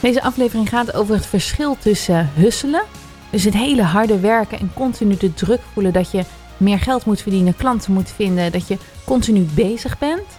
Deze 0.00 0.22
aflevering 0.22 0.68
gaat 0.68 0.94
over 0.94 1.14
het 1.14 1.26
verschil 1.26 1.76
tussen 1.78 2.30
husselen, 2.34 2.82
dus 3.30 3.44
het 3.44 3.54
hele 3.54 3.82
harde 3.82 4.20
werken 4.20 4.58
en 4.58 4.70
continu 4.74 5.16
de 5.16 5.34
druk 5.34 5.60
voelen 5.72 5.92
dat 5.92 6.10
je 6.10 6.24
meer 6.56 6.78
geld 6.78 7.04
moet 7.04 7.22
verdienen, 7.22 7.56
klanten 7.56 7.92
moet 7.92 8.10
vinden, 8.10 8.52
dat 8.52 8.68
je 8.68 8.78
continu 9.04 9.46
bezig 9.54 9.98
bent. 9.98 10.38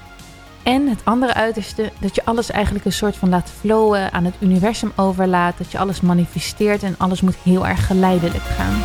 En 0.64 0.88
het 0.88 1.02
andere 1.04 1.34
uiterste, 1.34 1.92
dat 2.00 2.16
je 2.16 2.26
alles 2.26 2.52
eigenlijk 2.52 2.86
een 2.86 2.92
soort 2.92 3.16
van 3.16 3.30
laat 3.30 3.52
flowen, 3.60 4.12
aan 4.12 4.26
het 4.26 4.36
universum 4.40 4.92
overlaat, 4.96 5.58
dat 5.58 5.72
je 5.72 5.78
alles 5.78 6.02
manifesteert 6.02 6.84
en 6.84 6.96
alles 6.98 7.22
moet 7.22 7.36
heel 7.36 7.68
erg 7.68 7.88
geleidelijk 7.88 8.44
gaan. 8.44 8.82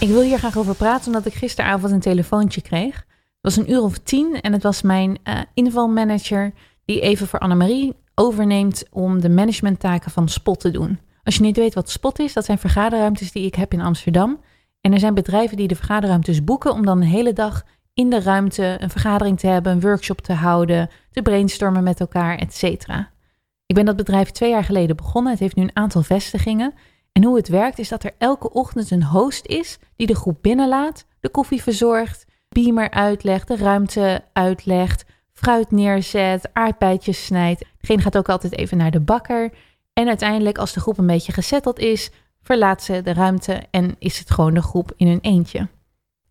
Ik 0.00 0.08
wil 0.08 0.22
hier 0.22 0.38
graag 0.38 0.56
over 0.56 0.74
praten 0.74 1.06
omdat 1.06 1.26
ik 1.26 1.34
gisteravond 1.34 1.92
een 1.92 2.00
telefoontje 2.00 2.60
kreeg. 2.60 3.04
Het 3.42 3.54
was 3.54 3.64
een 3.64 3.72
uur 3.72 3.82
of 3.82 3.98
tien 3.98 4.40
en 4.40 4.52
het 4.52 4.62
was 4.62 4.82
mijn 4.82 5.18
uh, 5.24 5.40
invalmanager 5.54 6.52
die 6.84 7.00
even 7.00 7.26
voor 7.26 7.38
Annemarie 7.38 7.96
overneemt 8.14 8.84
om 8.90 9.20
de 9.20 9.28
managementtaken 9.28 10.10
van 10.10 10.28
Spot 10.28 10.60
te 10.60 10.70
doen. 10.70 10.98
Als 11.22 11.36
je 11.36 11.42
niet 11.42 11.56
weet 11.56 11.74
wat 11.74 11.90
Spot 11.90 12.18
is, 12.18 12.32
dat 12.32 12.44
zijn 12.44 12.58
vergaderruimtes 12.58 13.32
die 13.32 13.46
ik 13.46 13.54
heb 13.54 13.72
in 13.72 13.80
Amsterdam. 13.80 14.40
En 14.80 14.92
er 14.92 14.98
zijn 14.98 15.14
bedrijven 15.14 15.56
die 15.56 15.68
de 15.68 15.74
vergaderruimtes 15.74 16.44
boeken 16.44 16.72
om 16.72 16.84
dan 16.84 17.00
een 17.00 17.08
hele 17.08 17.32
dag 17.32 17.64
in 17.94 18.10
de 18.10 18.20
ruimte 18.20 18.76
een 18.78 18.90
vergadering 18.90 19.38
te 19.38 19.46
hebben, 19.46 19.72
een 19.72 19.80
workshop 19.80 20.20
te 20.20 20.32
houden, 20.32 20.90
te 21.10 21.22
brainstormen 21.22 21.82
met 21.82 22.00
elkaar, 22.00 22.38
etc. 22.38 22.62
Ik 23.66 23.74
ben 23.74 23.84
dat 23.84 23.96
bedrijf 23.96 24.30
twee 24.30 24.50
jaar 24.50 24.64
geleden 24.64 24.96
begonnen. 24.96 25.32
Het 25.32 25.40
heeft 25.40 25.56
nu 25.56 25.62
een 25.62 25.76
aantal 25.76 26.02
vestigingen. 26.02 26.74
En 27.12 27.24
hoe 27.24 27.36
het 27.36 27.48
werkt 27.48 27.78
is 27.78 27.88
dat 27.88 28.04
er 28.04 28.14
elke 28.18 28.50
ochtend 28.52 28.90
een 28.90 29.04
host 29.04 29.46
is 29.46 29.78
die 29.96 30.06
de 30.06 30.16
groep 30.16 30.38
binnenlaat, 30.40 31.06
de 31.20 31.28
koffie 31.28 31.62
verzorgt, 31.62 32.24
beamer 32.52 32.90
uitlegt, 32.90 33.48
de 33.48 33.56
ruimte 33.56 34.24
uitlegt, 34.32 35.04
fruit 35.32 35.70
neerzet, 35.70 36.50
aardbeidjes 36.52 37.24
snijdt. 37.24 37.64
Degene 37.80 38.02
gaat 38.02 38.16
ook 38.16 38.28
altijd 38.28 38.56
even 38.56 38.76
naar 38.76 38.90
de 38.90 39.00
bakker. 39.00 39.50
En 39.92 40.08
uiteindelijk, 40.08 40.58
als 40.58 40.72
de 40.72 40.80
groep 40.80 40.98
een 40.98 41.06
beetje 41.06 41.32
gezetteld 41.32 41.78
is, 41.78 42.10
verlaat 42.42 42.82
ze 42.82 43.02
de 43.02 43.12
ruimte 43.12 43.62
en 43.70 43.96
is 43.98 44.18
het 44.18 44.30
gewoon 44.30 44.54
de 44.54 44.62
groep 44.62 44.92
in 44.96 45.06
hun 45.06 45.20
eentje. 45.20 45.68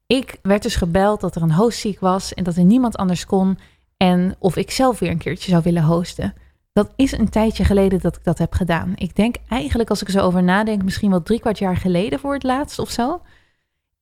Ik 0.07 0.39
werd 0.41 0.63
dus 0.63 0.75
gebeld 0.75 1.21
dat 1.21 1.35
er 1.35 1.41
een 1.41 1.53
host 1.53 1.79
ziek 1.79 1.99
was 1.99 2.33
en 2.33 2.43
dat 2.43 2.55
er 2.55 2.63
niemand 2.63 2.97
anders 2.97 3.25
kon 3.25 3.57
en 3.97 4.35
of 4.39 4.55
ik 4.55 4.71
zelf 4.71 4.99
weer 4.99 5.09
een 5.09 5.17
keertje 5.17 5.51
zou 5.51 5.63
willen 5.63 5.83
hosten. 5.83 6.33
Dat 6.73 6.93
is 6.95 7.11
een 7.11 7.29
tijdje 7.29 7.65
geleden 7.65 7.99
dat 7.99 8.15
ik 8.15 8.23
dat 8.23 8.37
heb 8.37 8.53
gedaan. 8.53 8.93
Ik 8.95 9.15
denk 9.15 9.35
eigenlijk, 9.49 9.89
als 9.89 10.01
ik 10.01 10.07
er 10.07 10.13
zo 10.13 10.19
over 10.19 10.43
nadenk, 10.43 10.83
misschien 10.83 11.09
wel 11.09 11.23
drie 11.23 11.39
kwart 11.39 11.57
jaar 11.57 11.77
geleden 11.77 12.19
voor 12.19 12.33
het 12.33 12.43
laatst 12.43 12.79
of 12.79 12.89
zo. 12.89 13.21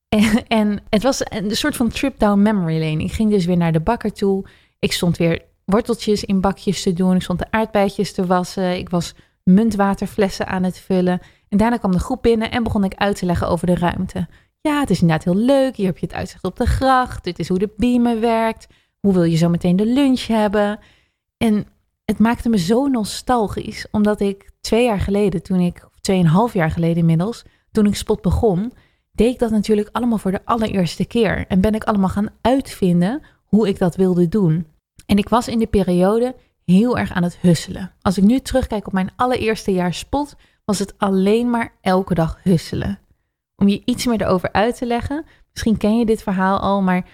En, 0.47 0.83
het 0.89 1.03
was 1.03 1.21
een 1.23 1.55
soort 1.55 1.75
van 1.75 1.89
trip 1.89 2.19
down 2.19 2.41
memory 2.41 2.79
lane. 2.79 3.03
Ik 3.03 3.11
ging 3.11 3.31
dus 3.31 3.45
weer 3.45 3.57
naar 3.57 3.71
de 3.71 3.79
bakker 3.79 4.13
toe. 4.13 4.45
Ik 4.79 4.91
stond 4.91 5.17
weer 5.17 5.41
worteltjes 5.65 6.23
in 6.23 6.41
bakjes 6.41 6.83
te 6.83 6.93
doen. 6.93 7.15
Ik 7.15 7.21
stond 7.21 7.39
de 7.39 7.51
aardbeidjes 7.51 8.13
te 8.13 8.25
wassen. 8.25 8.77
Ik 8.77 8.89
was 8.89 9.13
muntwaterflessen 9.43 10.47
aan 10.47 10.63
het 10.63 10.79
vullen. 10.79 11.19
En 11.49 11.57
daarna 11.57 11.77
kwam 11.77 11.91
de 11.91 11.99
groep 11.99 12.21
binnen 12.21 12.51
en 12.51 12.63
begon 12.63 12.83
ik 12.83 12.93
uit 12.95 13.17
te 13.17 13.25
leggen 13.25 13.47
over 13.47 13.67
de 13.67 13.75
ruimte. 13.75 14.27
Ja, 14.61 14.79
het 14.79 14.89
is 14.89 15.01
inderdaad 15.01 15.25
heel 15.25 15.43
leuk. 15.43 15.75
Hier 15.75 15.85
heb 15.85 15.97
je 15.97 16.05
het 16.05 16.15
uitzicht 16.15 16.43
op 16.43 16.57
de 16.57 16.65
gracht. 16.65 17.23
Dit 17.23 17.39
is 17.39 17.47
hoe 17.47 17.59
de 17.59 17.73
beamer 17.77 18.19
werkt. 18.19 18.67
Hoe 18.99 19.13
wil 19.13 19.23
je 19.23 19.37
zo 19.37 19.49
meteen 19.49 19.75
de 19.75 19.85
lunch 19.85 20.21
hebben? 20.21 20.79
En 21.37 21.67
het 22.05 22.19
maakte 22.19 22.49
me 22.49 22.57
zo 22.57 22.87
nostalgisch, 22.87 23.87
omdat 23.91 24.19
ik 24.19 24.49
twee 24.61 24.83
jaar 24.83 24.99
geleden, 24.99 25.43
toen 25.43 25.59
ik, 25.59 25.85
of 25.85 25.99
tweeënhalf 25.99 26.53
jaar 26.53 26.71
geleden 26.71 26.97
inmiddels, 26.97 27.43
toen 27.71 27.85
ik 27.85 27.95
Spot 27.95 28.21
begon, 28.21 28.73
deed 29.19 29.33
ik 29.33 29.39
dat 29.39 29.51
natuurlijk 29.51 29.89
allemaal 29.91 30.17
voor 30.17 30.31
de 30.31 30.45
allereerste 30.45 31.05
keer. 31.05 31.45
En 31.47 31.61
ben 31.61 31.73
ik 31.75 31.83
allemaal 31.83 32.09
gaan 32.09 32.29
uitvinden 32.41 33.21
hoe 33.45 33.67
ik 33.67 33.77
dat 33.77 33.95
wilde 33.95 34.27
doen. 34.27 34.67
En 35.05 35.17
ik 35.17 35.29
was 35.29 35.47
in 35.47 35.57
die 35.57 35.67
periode 35.67 36.35
heel 36.65 36.97
erg 36.97 37.11
aan 37.11 37.23
het 37.23 37.37
husselen. 37.37 37.91
Als 38.01 38.17
ik 38.17 38.23
nu 38.23 38.39
terugkijk 38.39 38.87
op 38.87 38.93
mijn 38.93 39.11
allereerste 39.15 39.71
jaar 39.71 39.93
Spot, 39.93 40.35
was 40.65 40.79
het 40.79 40.93
alleen 40.97 41.49
maar 41.49 41.73
elke 41.81 42.13
dag 42.13 42.39
husselen. 42.43 42.99
Om 43.55 43.67
je 43.67 43.81
iets 43.85 44.05
meer 44.05 44.21
erover 44.21 44.51
uit 44.51 44.77
te 44.77 44.85
leggen, 44.85 45.25
misschien 45.51 45.77
ken 45.77 45.97
je 45.97 46.05
dit 46.05 46.23
verhaal 46.23 46.59
al, 46.59 46.81
maar 46.81 47.05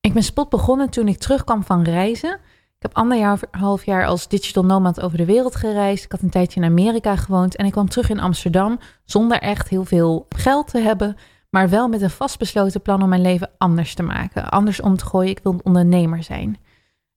ik 0.00 0.12
ben 0.12 0.22
Spot 0.22 0.48
begonnen 0.48 0.90
toen 0.90 1.08
ik 1.08 1.18
terugkwam 1.18 1.64
van 1.64 1.82
reizen. 1.82 2.32
Ik 2.76 2.82
heb 2.82 2.94
anderhalf 2.94 3.84
jaar 3.84 4.06
als 4.06 4.28
digital 4.28 4.64
nomad 4.64 5.00
over 5.00 5.18
de 5.18 5.24
wereld 5.24 5.56
gereisd. 5.56 6.04
Ik 6.04 6.12
had 6.12 6.22
een 6.22 6.30
tijdje 6.30 6.60
in 6.60 6.66
Amerika 6.66 7.16
gewoond 7.16 7.56
en 7.56 7.66
ik 7.66 7.72
kwam 7.72 7.88
terug 7.88 8.10
in 8.10 8.20
Amsterdam 8.20 8.78
zonder 9.04 9.38
echt 9.38 9.68
heel 9.68 9.84
veel 9.84 10.26
geld 10.28 10.68
te 10.68 10.78
hebben, 10.78 11.16
maar 11.56 11.68
wel 11.68 11.88
met 11.88 12.02
een 12.02 12.10
vastbesloten 12.10 12.82
plan 12.82 13.02
om 13.02 13.08
mijn 13.08 13.20
leven 13.20 13.50
anders 13.58 13.94
te 13.94 14.02
maken, 14.02 14.48
anders 14.48 14.80
om 14.80 14.96
te 14.96 15.06
gooien. 15.06 15.30
Ik 15.30 15.40
wil 15.42 15.52
een 15.52 15.64
ondernemer 15.64 16.22
zijn. 16.22 16.56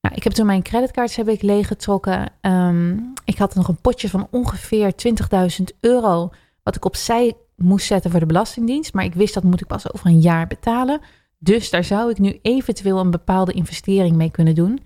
Nou, 0.01 0.15
ik 0.15 0.23
heb 0.23 0.33
toen 0.33 0.45
mijn 0.45 0.61
creditcards 0.61 1.15
heb 1.15 1.27
ik 1.27 1.41
leeggetrokken. 1.41 2.31
Um, 2.41 3.13
ik 3.25 3.37
had 3.37 3.55
nog 3.55 3.67
een 3.67 3.81
potje 3.81 4.09
van 4.09 4.27
ongeveer 4.31 4.93
20.000 5.59 5.63
euro 5.79 6.29
wat 6.63 6.75
ik 6.75 6.85
opzij 6.85 7.33
moest 7.55 7.85
zetten 7.85 8.11
voor 8.11 8.19
de 8.19 8.25
Belastingdienst, 8.25 8.93
maar 8.93 9.03
ik 9.03 9.13
wist 9.13 9.33
dat 9.33 9.43
moet 9.43 9.61
ik 9.61 9.67
pas 9.67 9.93
over 9.93 10.05
een 10.05 10.19
jaar 10.19 10.47
betalen. 10.47 11.01
Dus 11.37 11.69
daar 11.69 11.83
zou 11.83 12.09
ik 12.09 12.19
nu 12.19 12.39
eventueel 12.41 12.99
een 12.99 13.11
bepaalde 13.11 13.51
investering 13.51 14.15
mee 14.15 14.31
kunnen 14.31 14.55
doen. 14.55 14.79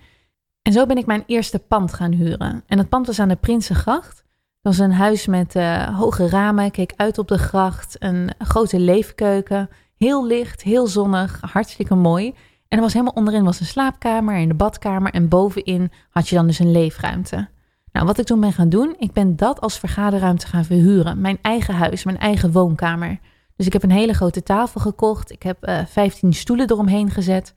En 0.61 0.73
zo 0.73 0.85
ben 0.85 0.97
ik 0.97 1.05
mijn 1.05 1.23
eerste 1.27 1.59
pand 1.59 1.93
gaan 1.93 2.11
huren. 2.11 2.63
En 2.67 2.77
dat 2.77 2.89
pand 2.89 3.07
was 3.07 3.19
aan 3.19 3.29
de 3.29 3.35
Prinsengracht. 3.35 4.22
Dat 4.63 4.75
was 4.75 4.85
een 4.85 4.93
huis 4.93 5.25
met 5.27 5.55
uh, 5.55 5.99
hoge 5.99 6.29
ramen, 6.29 6.71
keek 6.71 6.93
uit 6.95 7.17
op 7.17 7.27
de 7.27 7.37
gracht, 7.37 7.95
een 7.99 8.29
grote 8.37 8.79
leefkeuken. 8.79 9.69
Heel 9.97 10.27
licht, 10.27 10.61
heel 10.61 10.87
zonnig, 10.87 11.41
hartstikke 11.41 11.95
mooi. 11.95 12.33
En 12.67 12.77
er 12.77 12.81
was 12.83 12.93
helemaal 12.93 13.13
onderin 13.13 13.43
was 13.43 13.59
een 13.59 13.65
slaapkamer 13.65 14.35
en 14.35 14.47
de 14.47 14.53
badkamer. 14.53 15.11
En 15.11 15.27
bovenin 15.27 15.91
had 16.09 16.29
je 16.29 16.35
dan 16.35 16.47
dus 16.47 16.59
een 16.59 16.71
leefruimte. 16.71 17.47
Nou, 17.91 18.05
wat 18.05 18.17
ik 18.17 18.25
toen 18.25 18.39
ben 18.39 18.53
gaan 18.53 18.69
doen, 18.69 18.95
ik 18.97 19.11
ben 19.11 19.35
dat 19.35 19.61
als 19.61 19.79
vergaderruimte 19.79 20.47
gaan 20.47 20.65
verhuren. 20.65 21.21
Mijn 21.21 21.37
eigen 21.41 21.73
huis, 21.73 22.03
mijn 22.03 22.19
eigen 22.19 22.51
woonkamer. 22.51 23.19
Dus 23.55 23.65
ik 23.65 23.73
heb 23.73 23.83
een 23.83 23.91
hele 23.91 24.13
grote 24.13 24.43
tafel 24.43 24.81
gekocht. 24.81 25.31
Ik 25.31 25.43
heb 25.43 25.67
uh, 25.67 25.79
eh, 25.79 25.87
15 25.87 26.33
stoelen 26.33 26.71
eromheen 26.71 27.09
gezet. 27.09 27.53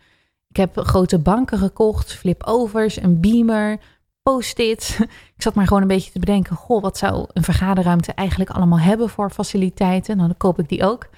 Ik 0.49 0.57
heb 0.57 0.79
grote 0.79 1.19
banken 1.19 1.59
gekocht, 1.59 2.13
flip-overs, 2.13 3.03
een 3.03 3.21
beamer, 3.21 3.79
post-its. 4.33 5.01
Ik 5.37 5.43
zat 5.43 5.55
maar 5.55 5.67
gewoon 5.67 5.83
een 5.83 5.89
beetje 5.89 6.13
te 6.13 6.19
bedenken, 6.19 6.57
goh, 6.57 6.83
wat 6.83 6.99
zou 6.99 7.27
een 7.33 7.43
vergaderruimte 7.43 8.13
eigenlijk 8.13 8.51
allemaal 8.51 8.79
hebben 8.79 9.09
voor 9.09 9.31
faciliteiten? 9.31 10.17
Nou, 10.17 10.29
dan 10.29 10.37
koop 10.37 10.59
ik 10.59 10.69
die 10.69 10.85
ook. 10.85 11.09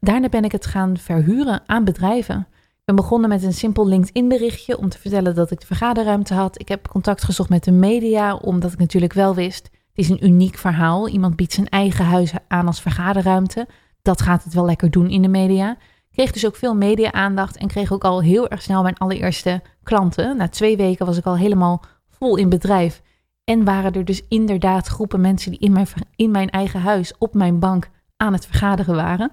Daarna 0.00 0.28
ben 0.28 0.44
ik 0.44 0.52
het 0.52 0.66
gaan 0.66 0.96
verhuren 0.96 1.62
aan 1.66 1.84
bedrijven. 1.84 2.46
Ik 2.50 2.84
ben 2.84 2.94
begonnen 2.94 3.28
met 3.28 3.42
een 3.42 3.52
simpel 3.52 3.86
LinkedIn 3.86 4.28
berichtje 4.28 4.78
om 4.78 4.88
te 4.88 4.98
vertellen 4.98 5.34
dat 5.34 5.50
ik 5.50 5.60
de 5.60 5.66
vergaderruimte 5.66 6.34
had. 6.34 6.60
Ik 6.60 6.68
heb 6.68 6.88
contact 6.88 7.24
gezocht 7.24 7.48
met 7.48 7.64
de 7.64 7.72
media, 7.72 8.34
omdat 8.34 8.72
ik 8.72 8.78
natuurlijk 8.78 9.12
wel 9.12 9.34
wist, 9.34 9.64
het 9.64 10.04
is 10.04 10.08
een 10.08 10.24
uniek 10.24 10.56
verhaal. 10.56 11.08
Iemand 11.08 11.36
biedt 11.36 11.52
zijn 11.52 11.68
eigen 11.68 12.04
huis 12.04 12.32
aan 12.48 12.66
als 12.66 12.80
vergaderruimte. 12.80 13.68
Dat 14.02 14.22
gaat 14.22 14.44
het 14.44 14.54
wel 14.54 14.64
lekker 14.64 14.90
doen 14.90 15.10
in 15.10 15.22
de 15.22 15.28
media. 15.28 15.76
Kreeg 16.10 16.32
dus 16.32 16.46
ook 16.46 16.56
veel 16.56 16.74
media-aandacht 16.74 17.56
en 17.56 17.68
kreeg 17.68 17.92
ook 17.92 18.04
al 18.04 18.22
heel 18.22 18.48
erg 18.48 18.62
snel 18.62 18.82
mijn 18.82 18.98
allereerste 18.98 19.62
klanten. 19.82 20.36
Na 20.36 20.48
twee 20.48 20.76
weken 20.76 21.06
was 21.06 21.16
ik 21.16 21.26
al 21.26 21.36
helemaal 21.36 21.82
vol 22.18 22.36
in 22.36 22.48
bedrijf. 22.48 23.02
En 23.44 23.64
waren 23.64 23.92
er 23.92 24.04
dus 24.04 24.22
inderdaad 24.28 24.86
groepen 24.86 25.20
mensen 25.20 25.50
die 25.50 25.60
in 25.60 25.72
mijn, 25.72 25.86
in 26.16 26.30
mijn 26.30 26.50
eigen 26.50 26.80
huis, 26.80 27.12
op 27.18 27.34
mijn 27.34 27.58
bank, 27.58 27.90
aan 28.16 28.32
het 28.32 28.46
vergaderen 28.46 28.94
waren. 28.94 29.32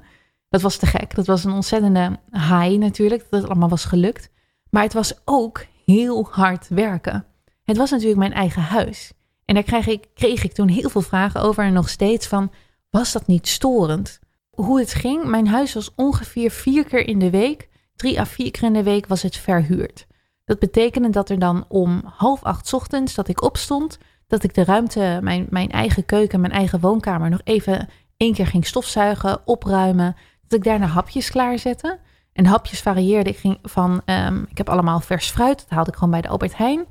Dat 0.50 0.62
was 0.62 0.78
te 0.78 0.86
gek. 0.86 1.16
Dat 1.16 1.26
was 1.26 1.44
een 1.44 1.52
ontzettende 1.52 2.20
high 2.32 2.78
natuurlijk, 2.78 3.28
dat 3.30 3.42
het 3.42 3.50
allemaal 3.50 3.70
was 3.70 3.86
gelukt. 3.86 4.30
Maar 4.70 4.84
het 4.84 4.94
was 4.94 5.14
ook 5.26 5.66
heel 5.86 6.28
hard 6.32 6.68
werken. 6.68 7.26
Het 7.64 7.78
was 7.78 7.92
natuurlijk 7.92 8.20
mijn 8.20 8.34
eigen 8.34 8.62
huis. 8.62 9.14
En 9.46 9.54
daar 9.54 9.64
kreeg 9.64 9.88
ik, 9.88 10.08
kreeg 10.14 10.44
ik 10.44 10.54
toen 10.54 10.68
heel 10.68 10.90
veel 10.90 11.02
vragen 11.02 11.42
over 11.42 11.64
en 11.64 11.74
nog 11.74 11.90
steeds 11.90 12.28
van, 12.28 12.52
was 12.90 13.12
dat 13.12 13.28
niet 13.28 13.48
storend? 13.48 14.20
hoe 14.52 14.80
het 14.80 14.94
ging. 14.94 15.24
Mijn 15.24 15.48
huis 15.48 15.74
was 15.74 15.92
ongeveer 15.96 16.52
vier 16.52 16.86
keer 16.86 17.08
in 17.08 17.20
de 17.20 17.30
week, 17.30 17.70
drie 17.96 18.20
à 18.20 18.26
vier 18.26 18.52
keer 18.52 18.64
in 18.64 18.74
de 18.74 18.84
week 18.84 19.08
was 19.08 19.22
het 19.22 19.36
verhuurd. 19.38 20.08
Dat 20.52 20.60
betekende 20.60 21.10
dat 21.10 21.30
er 21.30 21.40
dan 21.40 21.66
om 21.68 22.02
half 22.06 22.44
acht 22.44 22.74
ochtends 22.74 23.16
dat 23.16 23.28
ik 23.28 23.42
opstond, 23.42 24.00
dat 24.28 24.44
ik 24.44 24.54
de 24.54 24.64
ruimte, 24.64 25.20
mijn, 25.22 25.48
mijn 25.50 25.70
eigen 25.70 26.06
keuken, 26.06 26.40
mijn 26.40 26.54
eigen 26.54 26.80
woonkamer 26.80 27.30
nog 27.30 27.42
even 27.44 27.90
één 28.18 28.34
keer 28.34 28.48
ging 28.48 28.66
stofzuigen, 28.66 29.48
opruimen. 29.48 30.16
Dat 30.48 30.60
ik 30.60 30.64
daarna 30.64 30.86
hapjes 30.86 31.30
klaarzette. 31.30 32.00
En 32.34 32.46
hapjes 32.46 32.82
varieerde. 32.82 33.30
Ik 33.30 33.38
ging 33.38 33.58
van, 33.62 34.02
um, 34.06 34.46
ik 34.50 34.58
heb 34.58 34.70
allemaal 34.70 35.00
vers 35.00 35.30
fruit, 35.30 35.58
dat 35.58 35.70
haalde 35.70 35.90
ik 35.90 35.96
gewoon 35.96 36.12
bij 36.12 36.22
de 36.22 36.28
Albert 36.28 36.58
Heijn. 36.58 36.86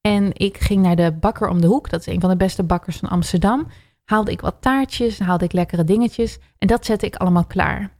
En 0.00 0.30
ik 0.32 0.58
ging 0.58 0.82
naar 0.82 0.96
de 0.96 1.12
bakker 1.12 1.48
om 1.48 1.60
de 1.60 1.66
hoek, 1.66 1.90
dat 1.90 2.00
is 2.00 2.06
een 2.06 2.20
van 2.20 2.30
de 2.30 2.36
beste 2.36 2.62
bakkers 2.62 2.96
van 2.96 3.08
Amsterdam 3.08 3.66
haalde 4.04 4.30
ik 4.30 4.40
wat 4.40 4.56
taartjes, 4.60 5.18
haalde 5.18 5.44
ik 5.44 5.52
lekkere 5.52 5.84
dingetjes 5.84 6.38
en 6.58 6.66
dat 6.66 6.84
zette 6.84 7.06
ik 7.06 7.16
allemaal 7.16 7.44
klaar. 7.44 7.96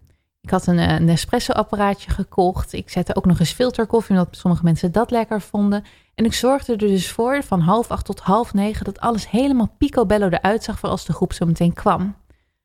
Ik 0.48 0.54
had 0.54 0.66
een, 0.66 0.78
een 0.78 1.08
espresso-apparaatje 1.08 2.10
gekocht. 2.10 2.72
Ik 2.72 2.90
zette 2.90 3.16
ook 3.16 3.26
nog 3.26 3.38
eens 3.38 3.52
filterkoffie, 3.52 4.16
omdat 4.16 4.28
sommige 4.30 4.64
mensen 4.64 4.92
dat 4.92 5.10
lekker 5.10 5.40
vonden. 5.40 5.84
En 6.14 6.24
ik 6.24 6.32
zorgde 6.32 6.72
er 6.72 6.78
dus 6.78 7.10
voor 7.10 7.42
van 7.42 7.60
half 7.60 7.90
acht 7.90 8.04
tot 8.04 8.20
half 8.20 8.54
negen 8.54 8.84
dat 8.84 9.00
alles 9.00 9.30
helemaal 9.30 9.74
picobello 9.78 10.28
eruit 10.28 10.64
zag 10.64 10.78
voor 10.78 10.88
als 10.88 11.04
de 11.04 11.12
groep 11.12 11.32
zo 11.32 11.46
meteen 11.46 11.72
kwam. 11.72 12.16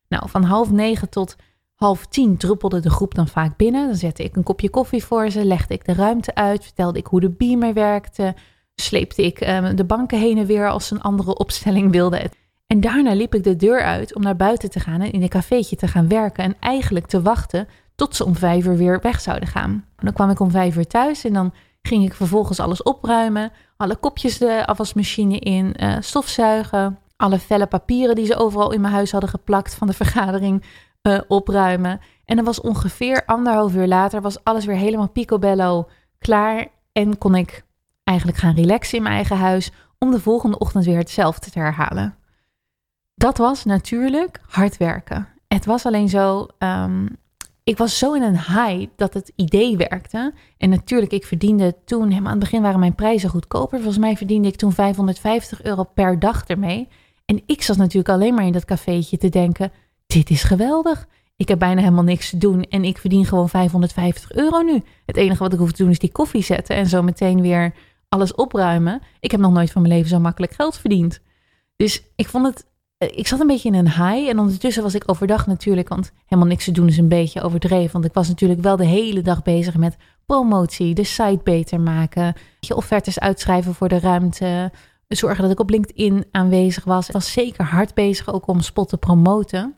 Nou, 0.08 0.30
van 0.30 0.44
half 0.44 0.72
negen 0.72 1.10
tot 1.10 1.36
half 1.76 2.06
tien 2.06 2.38
druppelde 2.38 2.80
de 2.80 2.90
groep 2.90 3.16
dan 3.16 3.28
vaak 3.28 3.58
binnen. 3.58 3.88
Dan 3.88 3.96
zette 3.96 4.24
ik 4.24 4.36
een 4.36 4.44
kopje 4.44 4.70
koffie 4.70 5.04
voor 5.04 5.30
ze, 5.30 5.46
legde 5.46 5.74
ik 5.74 5.86
de 5.86 5.94
ruimte 5.94 6.36
uit, 6.36 6.64
vertelde 6.64 7.00
ik 7.00 7.06
hoe 7.06 7.20
de 7.20 7.30
beamer 7.30 7.74
werkte, 7.74 8.36
sleepte 8.76 9.24
ik 9.24 9.40
ehm, 9.40 9.76
de 9.76 9.86
banken 9.86 10.20
heen 10.20 10.38
en 10.38 10.46
weer 10.46 10.70
als 10.70 10.88
ze 10.88 10.94
een 10.94 11.02
andere 11.02 11.38
opstelling 11.38 11.92
wilden. 11.92 12.30
En 12.74 12.82
daarna 12.82 13.14
liep 13.14 13.36
ik 13.36 13.44
de 13.44 13.56
deur 13.56 13.84
uit 13.84 14.16
om 14.16 14.22
naar 14.22 14.36
buiten 14.36 14.70
te 14.70 14.80
gaan 14.80 15.02
en 15.02 15.12
in 15.12 15.22
een 15.22 15.30
cafeetje 15.30 15.76
te 15.76 15.88
gaan 15.88 16.08
werken. 16.08 16.44
En 16.44 16.56
eigenlijk 16.60 17.06
te 17.06 17.22
wachten 17.22 17.68
tot 17.96 18.16
ze 18.16 18.26
om 18.26 18.36
vijf 18.36 18.66
uur 18.66 18.78
weer 18.78 19.00
weg 19.02 19.22
zouden 19.22 19.48
gaan. 19.48 19.72
En 19.72 20.06
dan 20.06 20.14
kwam 20.14 20.30
ik 20.30 20.40
om 20.40 20.52
vijf 20.52 20.76
uur 20.76 20.88
thuis 20.88 21.24
en 21.24 21.34
dan 21.34 21.54
ging 21.82 22.06
ik 22.06 22.14
vervolgens 22.14 22.60
alles 22.60 22.84
opruimen. 22.84 23.52
Alle 23.78 23.96
kopjes 23.96 24.38
de 24.38 24.66
afwasmachine 24.66 25.40
in, 25.40 25.76
uh, 25.84 25.96
stofzuigen. 26.00 27.00
Alle 27.16 27.40
felle 27.40 27.66
papieren 27.66 28.16
die 28.16 28.26
ze 28.26 28.36
overal 28.36 28.72
in 28.72 28.82
mijn 28.82 28.94
huis 28.94 29.12
hadden 29.12 29.30
geplakt 29.30 29.76
van 29.76 29.88
de 29.88 29.94
vergadering 29.94 30.64
uh, 31.02 31.20
opruimen. 31.28 32.00
En 32.26 32.36
dan 32.36 32.46
was 32.46 32.62
ongeveer 32.62 33.24
anderhalf 33.26 33.76
uur 33.76 33.88
later 33.88 34.22
was 34.22 34.44
alles 34.44 34.66
weer 34.66 34.76
helemaal 34.76 35.10
picobello 35.10 35.90
klaar. 36.20 36.68
En 36.92 37.18
kon 37.18 37.36
ik 37.36 37.64
eigenlijk 38.04 38.38
gaan 38.38 38.56
relaxen 38.56 38.98
in 38.98 39.04
mijn 39.04 39.16
eigen 39.16 39.38
huis 39.38 39.72
om 40.00 40.12
de 40.12 40.20
volgende 40.20 40.58
ochtend 40.58 40.86
weer 40.86 40.98
hetzelfde 40.98 41.52
te 41.52 41.60
herhalen. 41.60 42.22
Dat 43.16 43.38
was 43.38 43.64
natuurlijk 43.64 44.42
hard 44.48 44.78
werken. 44.78 45.28
Het 45.48 45.66
was 45.66 45.86
alleen 45.86 46.10
zo, 46.10 46.48
um, 46.60 47.18
ik 47.64 47.78
was 47.78 47.98
zo 47.98 48.14
in 48.14 48.22
een 48.22 48.38
high 48.38 48.90
dat 48.96 49.14
het 49.14 49.32
idee 49.36 49.78
werkte. 49.78 50.34
En 50.58 50.70
natuurlijk, 50.70 51.12
ik 51.12 51.26
verdiende 51.26 51.76
toen, 51.86 52.10
helemaal 52.10 52.32
aan 52.32 52.40
het 52.40 52.50
begin 52.50 52.62
waren 52.62 52.80
mijn 52.80 52.96
prijzen 52.96 53.30
goedkoper. 53.30 53.78
Volgens 53.78 53.98
mij 53.98 54.18
verdiende 54.18 54.48
ik 54.48 54.56
toen 54.56 54.72
550 54.72 55.64
euro 55.64 55.84
per 55.84 56.20
dag 56.20 56.44
ermee. 56.46 56.88
En 57.26 57.42
ik 57.46 57.62
zat 57.62 57.78
natuurlijk 57.78 58.10
alleen 58.10 58.34
maar 58.34 58.46
in 58.46 58.52
dat 58.52 58.66
cafeetje 58.66 59.18
te 59.18 59.30
denken, 59.30 59.72
dit 60.06 60.30
is 60.30 60.44
geweldig. 60.44 61.08
Ik 61.36 61.48
heb 61.48 61.60
bijna 61.60 61.82
helemaal 61.82 62.04
niks 62.04 62.30
te 62.30 62.38
doen 62.38 62.64
en 62.64 62.84
ik 62.84 62.98
verdien 62.98 63.26
gewoon 63.26 63.50
550 63.50 64.32
euro 64.32 64.62
nu. 64.62 64.84
Het 65.06 65.18
enige 65.18 65.44
wat 65.44 65.54
ik 65.54 65.60
hoef 65.60 65.72
te 65.72 65.84
doen 65.84 65.92
is 65.92 66.00
die 66.00 66.12
koffie 66.12 66.44
zetten 66.44 66.76
en 66.76 66.88
zo 66.88 67.02
meteen 67.02 67.42
weer 67.42 67.74
alles 68.10 68.36
opruimen. 68.36 69.02
Ik 69.20 69.32
heb 69.32 69.40
nog 69.40 69.52
nooit 69.52 69.72
van 69.72 69.82
mijn 69.82 69.94
leven 69.94 70.10
zo 70.10 70.20
makkelijk 70.20 70.54
geld 70.54 70.78
verdiend. 70.78 71.20
Dus 71.76 72.04
ik 72.16 72.28
vond 72.28 72.46
het 72.46 72.66
ik 73.12 73.28
zat 73.28 73.40
een 73.40 73.48
beetje 73.48 73.70
in 73.70 73.76
een 73.76 73.92
high. 73.92 74.30
En 74.30 74.40
ondertussen 74.40 74.84
was 74.84 74.96
ik 74.96 75.04
overdag 75.06 75.48
natuurlijk, 75.48 75.90
want 75.90 76.12
helemaal 76.26 76.50
niks 76.50 76.66
te 76.66 76.72
doen 76.72 76.88
is 76.88 76.98
een 76.98 77.08
beetje 77.08 77.42
overdreven. 77.42 77.92
Want 77.92 78.06
ik 78.06 78.14
was 78.14 78.28
natuurlijk 78.28 78.62
wel 78.62 78.76
de 78.76 78.86
hele 78.86 79.22
dag 79.22 79.42
bezig 79.42 79.78
met 79.78 79.98
promotie, 80.26 80.94
de 80.94 81.04
site 81.04 81.40
beter 81.44 81.80
maken, 81.80 82.34
je 82.60 82.76
offertes 82.76 83.20
uitschrijven 83.20 83.74
voor 83.74 83.88
de 83.90 84.00
ruimte, 84.00 84.72
zorgen 85.08 85.42
dat 85.42 85.52
ik 85.52 85.60
op 85.60 85.70
LinkedIn 85.70 86.26
aanwezig 86.32 86.84
was. 86.84 87.08
Ik 87.08 87.14
was 87.14 87.32
zeker 87.32 87.66
hard 87.66 87.94
bezig 87.94 88.34
ook 88.34 88.48
om 88.48 88.60
spot 88.60 88.90
te 88.90 88.98
promoten. 88.98 89.76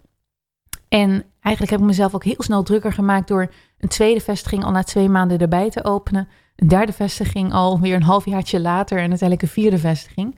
En 0.87 1.23
eigenlijk 1.39 1.71
heb 1.71 1.79
ik 1.79 1.85
mezelf 1.85 2.15
ook 2.15 2.23
heel 2.23 2.43
snel 2.43 2.63
drukker 2.63 2.93
gemaakt 2.93 3.27
door 3.27 3.51
een 3.77 3.89
tweede 3.89 4.21
vestiging 4.21 4.63
al 4.63 4.71
na 4.71 4.83
twee 4.83 5.09
maanden 5.09 5.39
erbij 5.39 5.69
te 5.69 5.83
openen. 5.83 6.27
Een 6.55 6.67
derde 6.67 6.93
vestiging 6.93 7.53
alweer 7.53 7.95
een 7.95 8.03
halfjaartje 8.03 8.59
later 8.59 8.97
en 8.97 9.09
uiteindelijk 9.09 9.41
een 9.41 9.47
vierde 9.47 9.77
vestiging. 9.77 10.37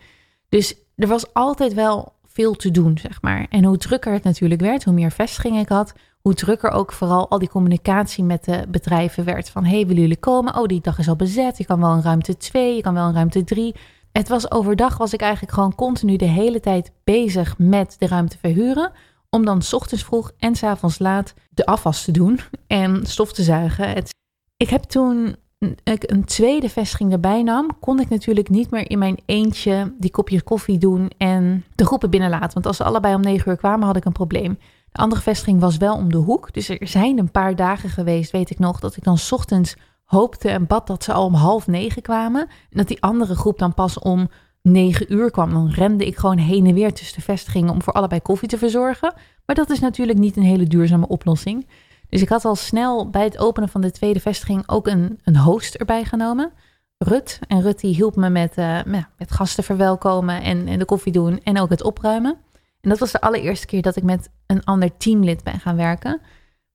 Dus 0.49 0.75
er 0.95 1.07
was 1.07 1.33
altijd 1.33 1.73
wel 1.73 2.13
veel 2.37 2.55
te 2.55 2.71
doen, 2.71 2.97
zeg 2.97 3.21
maar. 3.21 3.45
En 3.49 3.63
hoe 3.63 3.77
drukker 3.77 4.13
het 4.13 4.23
natuurlijk 4.23 4.61
werd, 4.61 4.83
hoe 4.83 4.93
meer 4.93 5.11
vestigingen 5.11 5.61
ik 5.61 5.69
had, 5.69 5.93
hoe 6.21 6.33
drukker 6.33 6.71
ook 6.71 6.91
vooral 6.91 7.29
al 7.29 7.39
die 7.39 7.49
communicatie 7.49 8.23
met 8.23 8.43
de 8.43 8.65
bedrijven 8.69 9.23
werd. 9.23 9.49
Van, 9.49 9.65
hey, 9.65 9.87
willen 9.87 10.01
jullie 10.01 10.19
komen? 10.19 10.55
Oh, 10.55 10.65
die 10.65 10.81
dag 10.81 10.97
is 10.99 11.07
al 11.07 11.15
bezet. 11.15 11.57
Je 11.57 11.65
kan 11.65 11.79
wel 11.79 11.91
een 11.91 12.01
ruimte 12.01 12.37
2, 12.37 12.75
je 12.75 12.81
kan 12.81 12.93
wel 12.93 13.07
een 13.07 13.13
ruimte 13.13 13.43
3. 13.43 13.75
Het 14.11 14.27
was 14.27 14.51
overdag, 14.51 14.97
was 14.97 15.13
ik 15.13 15.21
eigenlijk 15.21 15.53
gewoon 15.53 15.75
continu 15.75 16.15
de 16.15 16.25
hele 16.25 16.59
tijd 16.59 16.91
bezig 17.03 17.57
met 17.57 17.95
de 17.99 18.07
ruimte 18.07 18.37
verhuren. 18.37 18.91
Om 19.29 19.45
dan 19.45 19.61
s 19.61 19.73
ochtends 19.73 20.03
vroeg 20.03 20.31
en 20.39 20.55
s 20.55 20.63
avonds 20.63 20.99
laat 20.99 21.33
de 21.49 21.65
afwas 21.65 22.03
te 22.03 22.11
doen 22.11 22.39
en 22.67 23.05
stof 23.05 23.33
te 23.33 23.43
zuigen. 23.43 23.89
Het, 23.89 24.15
ik 24.57 24.69
heb 24.69 24.83
toen 24.83 25.35
een 25.59 26.25
tweede 26.25 26.69
vestiging 26.69 27.11
erbij 27.11 27.43
nam, 27.43 27.79
kon 27.79 27.99
ik 27.99 28.09
natuurlijk 28.09 28.49
niet 28.49 28.71
meer 28.71 28.89
in 28.89 28.99
mijn 28.99 29.17
eentje 29.25 29.93
die 29.97 30.11
kopjes 30.11 30.43
koffie 30.43 30.77
doen 30.77 31.11
en 31.17 31.63
de 31.75 31.85
groepen 31.85 32.09
binnenlaten. 32.09 32.53
Want 32.53 32.65
als 32.65 32.77
ze 32.77 32.83
allebei 32.83 33.15
om 33.15 33.21
negen 33.21 33.51
uur 33.51 33.57
kwamen, 33.57 33.87
had 33.87 33.95
ik 33.95 34.05
een 34.05 34.11
probleem. 34.11 34.59
De 34.91 34.99
andere 34.99 35.21
vestiging 35.21 35.59
was 35.59 35.77
wel 35.77 35.95
om 35.95 36.11
de 36.11 36.17
hoek. 36.17 36.53
Dus 36.53 36.69
er 36.69 36.87
zijn 36.87 37.17
een 37.17 37.31
paar 37.31 37.55
dagen 37.55 37.89
geweest, 37.89 38.31
weet 38.31 38.49
ik 38.49 38.59
nog, 38.59 38.79
dat 38.79 38.95
ik 38.95 39.03
dan 39.03 39.17
ochtends 39.29 39.75
hoopte 40.03 40.49
en 40.49 40.67
bad 40.67 40.87
dat 40.87 41.03
ze 41.03 41.13
al 41.13 41.25
om 41.25 41.33
half 41.33 41.67
negen 41.67 42.01
kwamen. 42.01 42.41
En 42.41 42.77
dat 42.77 42.87
die 42.87 43.01
andere 43.01 43.35
groep 43.35 43.59
dan 43.59 43.73
pas 43.73 43.99
om 43.99 44.29
negen 44.61 45.13
uur 45.13 45.31
kwam. 45.31 45.51
Dan 45.51 45.69
rende 45.69 46.05
ik 46.05 46.17
gewoon 46.17 46.37
heen 46.37 46.65
en 46.65 46.73
weer 46.73 46.93
tussen 46.93 47.15
de 47.15 47.23
vestigingen 47.23 47.73
om 47.73 47.81
voor 47.81 47.93
allebei 47.93 48.21
koffie 48.21 48.47
te 48.47 48.57
verzorgen. 48.57 49.13
Maar 49.45 49.55
dat 49.55 49.69
is 49.69 49.79
natuurlijk 49.79 50.19
niet 50.19 50.37
een 50.37 50.43
hele 50.43 50.67
duurzame 50.67 51.07
oplossing. 51.07 51.67
Dus 52.09 52.21
ik 52.21 52.29
had 52.29 52.45
al 52.45 52.55
snel 52.55 53.09
bij 53.09 53.23
het 53.23 53.37
openen 53.37 53.69
van 53.69 53.81
de 53.81 53.91
tweede 53.91 54.19
vestiging 54.19 54.63
ook 54.65 54.87
een, 54.87 55.19
een 55.23 55.37
host 55.37 55.75
erbij 55.75 56.03
genomen. 56.03 56.51
Rut. 56.97 57.39
En 57.47 57.61
Rut 57.61 57.79
die 57.79 57.95
hielp 57.95 58.15
me 58.15 58.29
met, 58.29 58.57
uh, 58.57 58.83
met 58.85 59.31
gasten 59.31 59.63
verwelkomen 59.63 60.41
en, 60.41 60.67
en 60.67 60.79
de 60.79 60.85
koffie 60.85 61.11
doen 61.11 61.43
en 61.43 61.59
ook 61.59 61.69
het 61.69 61.83
opruimen. 61.83 62.37
En 62.81 62.89
dat 62.89 62.99
was 62.99 63.11
de 63.11 63.21
allereerste 63.21 63.65
keer 63.65 63.81
dat 63.81 63.95
ik 63.95 64.03
met 64.03 64.29
een 64.45 64.63
ander 64.63 64.97
teamlid 64.97 65.43
ben 65.43 65.59
gaan 65.59 65.75
werken. 65.75 66.21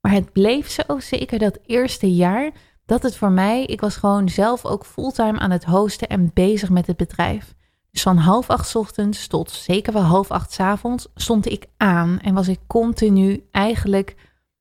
Maar 0.01 0.13
het 0.13 0.33
bleef 0.33 0.71
zo 0.71 0.99
zeker 0.99 1.39
dat 1.39 1.59
eerste 1.67 2.15
jaar 2.15 2.51
dat 2.87 3.03
het 3.03 3.17
voor 3.17 3.31
mij, 3.31 3.65
ik 3.65 3.81
was 3.81 3.97
gewoon 3.97 4.29
zelf 4.29 4.65
ook 4.65 4.87
fulltime 4.87 5.39
aan 5.39 5.51
het 5.51 5.65
hosten 5.65 6.09
en 6.09 6.31
bezig 6.35 6.71
met 6.71 6.87
het 6.87 6.97
bedrijf. 6.97 7.55
Dus 7.91 8.03
van 8.03 8.17
half 8.17 8.51
acht 8.51 8.77
ochtends 8.77 9.27
tot 9.27 9.51
zeker 9.51 9.93
wel 9.93 10.03
half 10.03 10.31
acht 10.31 10.59
avonds 10.61 11.09
stond 11.15 11.51
ik 11.51 11.67
aan 11.77 12.19
en 12.23 12.35
was 12.35 12.49
ik 12.49 12.59
continu 12.67 13.47
eigenlijk, 13.51 14.17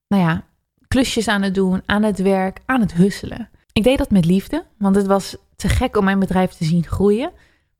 nou 0.07 0.23
ja, 0.23 0.43
klusjes 0.91 1.27
aan 1.27 1.41
het 1.41 1.55
doen, 1.55 1.81
aan 1.85 2.03
het 2.03 2.19
werk, 2.19 2.59
aan 2.65 2.81
het 2.81 2.93
husselen. 2.93 3.49
Ik 3.73 3.83
deed 3.83 3.97
dat 3.97 4.11
met 4.11 4.25
liefde, 4.25 4.65
want 4.77 4.95
het 4.95 5.07
was 5.07 5.35
te 5.55 5.69
gek 5.69 5.97
om 5.97 6.03
mijn 6.03 6.19
bedrijf 6.19 6.51
te 6.51 6.63
zien 6.63 6.85
groeien. 6.85 7.31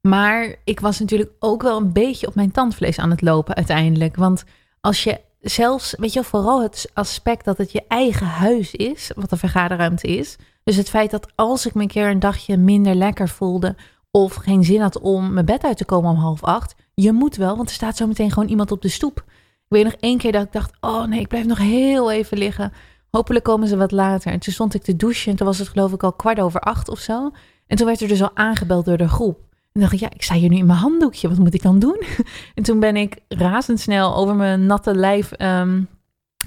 Maar 0.01 0.55
ik 0.63 0.79
was 0.79 0.99
natuurlijk 0.99 1.31
ook 1.39 1.61
wel 1.61 1.77
een 1.77 1.93
beetje 1.93 2.27
op 2.27 2.35
mijn 2.35 2.51
tandvlees 2.51 2.99
aan 2.99 3.09
het 3.09 3.21
lopen 3.21 3.55
uiteindelijk. 3.55 4.15
Want 4.15 4.43
als 4.81 5.03
je 5.03 5.19
zelfs, 5.39 5.95
weet 5.97 6.13
je, 6.13 6.23
vooral 6.23 6.61
het 6.61 6.91
aspect 6.93 7.45
dat 7.45 7.57
het 7.57 7.71
je 7.71 7.83
eigen 7.87 8.27
huis 8.27 8.71
is, 8.71 9.11
wat 9.15 9.29
de 9.29 9.37
vergaderruimte 9.37 10.07
is. 10.07 10.35
Dus 10.63 10.75
het 10.75 10.89
feit 10.89 11.11
dat 11.11 11.27
als 11.35 11.65
ik 11.65 11.73
me 11.73 11.87
keer 11.87 12.09
een 12.09 12.19
dagje 12.19 12.57
minder 12.57 12.95
lekker 12.95 13.29
voelde 13.29 13.75
of 14.11 14.35
geen 14.35 14.63
zin 14.63 14.81
had 14.81 14.99
om 14.99 15.33
mijn 15.33 15.45
bed 15.45 15.63
uit 15.63 15.77
te 15.77 15.85
komen 15.85 16.11
om 16.11 16.17
half 16.17 16.43
acht, 16.43 16.75
je 16.93 17.11
moet 17.11 17.35
wel, 17.35 17.55
want 17.55 17.69
er 17.69 17.75
staat 17.75 17.97
zo 17.97 18.07
meteen 18.07 18.31
gewoon 18.31 18.49
iemand 18.49 18.71
op 18.71 18.81
de 18.81 18.89
stoep. 18.89 19.23
Ik 19.71 19.77
weet 19.77 19.83
nog 19.83 19.95
één 19.99 20.17
keer 20.17 20.31
dat 20.31 20.43
ik 20.43 20.51
dacht, 20.51 20.73
oh 20.79 21.03
nee, 21.03 21.19
ik 21.19 21.27
blijf 21.27 21.45
nog 21.45 21.57
heel 21.57 22.11
even 22.11 22.37
liggen. 22.37 22.73
Hopelijk 23.11 23.45
komen 23.45 23.67
ze 23.67 23.77
wat 23.77 23.91
later. 23.91 24.31
En 24.31 24.39
toen 24.39 24.53
stond 24.53 24.73
ik 24.73 24.83
te 24.83 24.95
douchen 24.95 25.31
en 25.31 25.37
toen 25.37 25.47
was 25.47 25.57
het 25.57 25.67
geloof 25.67 25.93
ik 25.93 26.03
al 26.03 26.13
kwart 26.13 26.39
over 26.39 26.59
acht 26.59 26.89
of 26.89 26.99
zo. 26.99 27.31
En 27.67 27.77
toen 27.77 27.85
werd 27.85 28.01
er 28.01 28.07
dus 28.07 28.21
al 28.21 28.31
aangebeld 28.33 28.85
door 28.85 28.97
de 28.97 29.07
groep. 29.07 29.39
En 29.71 29.81
dacht 29.81 29.93
ik, 29.93 29.99
ja, 29.99 30.09
ik 30.13 30.23
sta 30.23 30.33
hier 30.33 30.49
nu 30.49 30.57
in 30.57 30.65
mijn 30.65 30.79
handdoekje. 30.79 31.29
Wat 31.29 31.37
moet 31.37 31.53
ik 31.53 31.61
dan 31.61 31.79
doen? 31.79 32.01
En 32.55 32.63
toen 32.63 32.79
ben 32.79 32.95
ik 32.95 33.17
razendsnel 33.27 34.15
over 34.15 34.35
mijn 34.35 34.65
natte 34.65 34.95
lijf 34.95 35.31
um, 35.41 35.87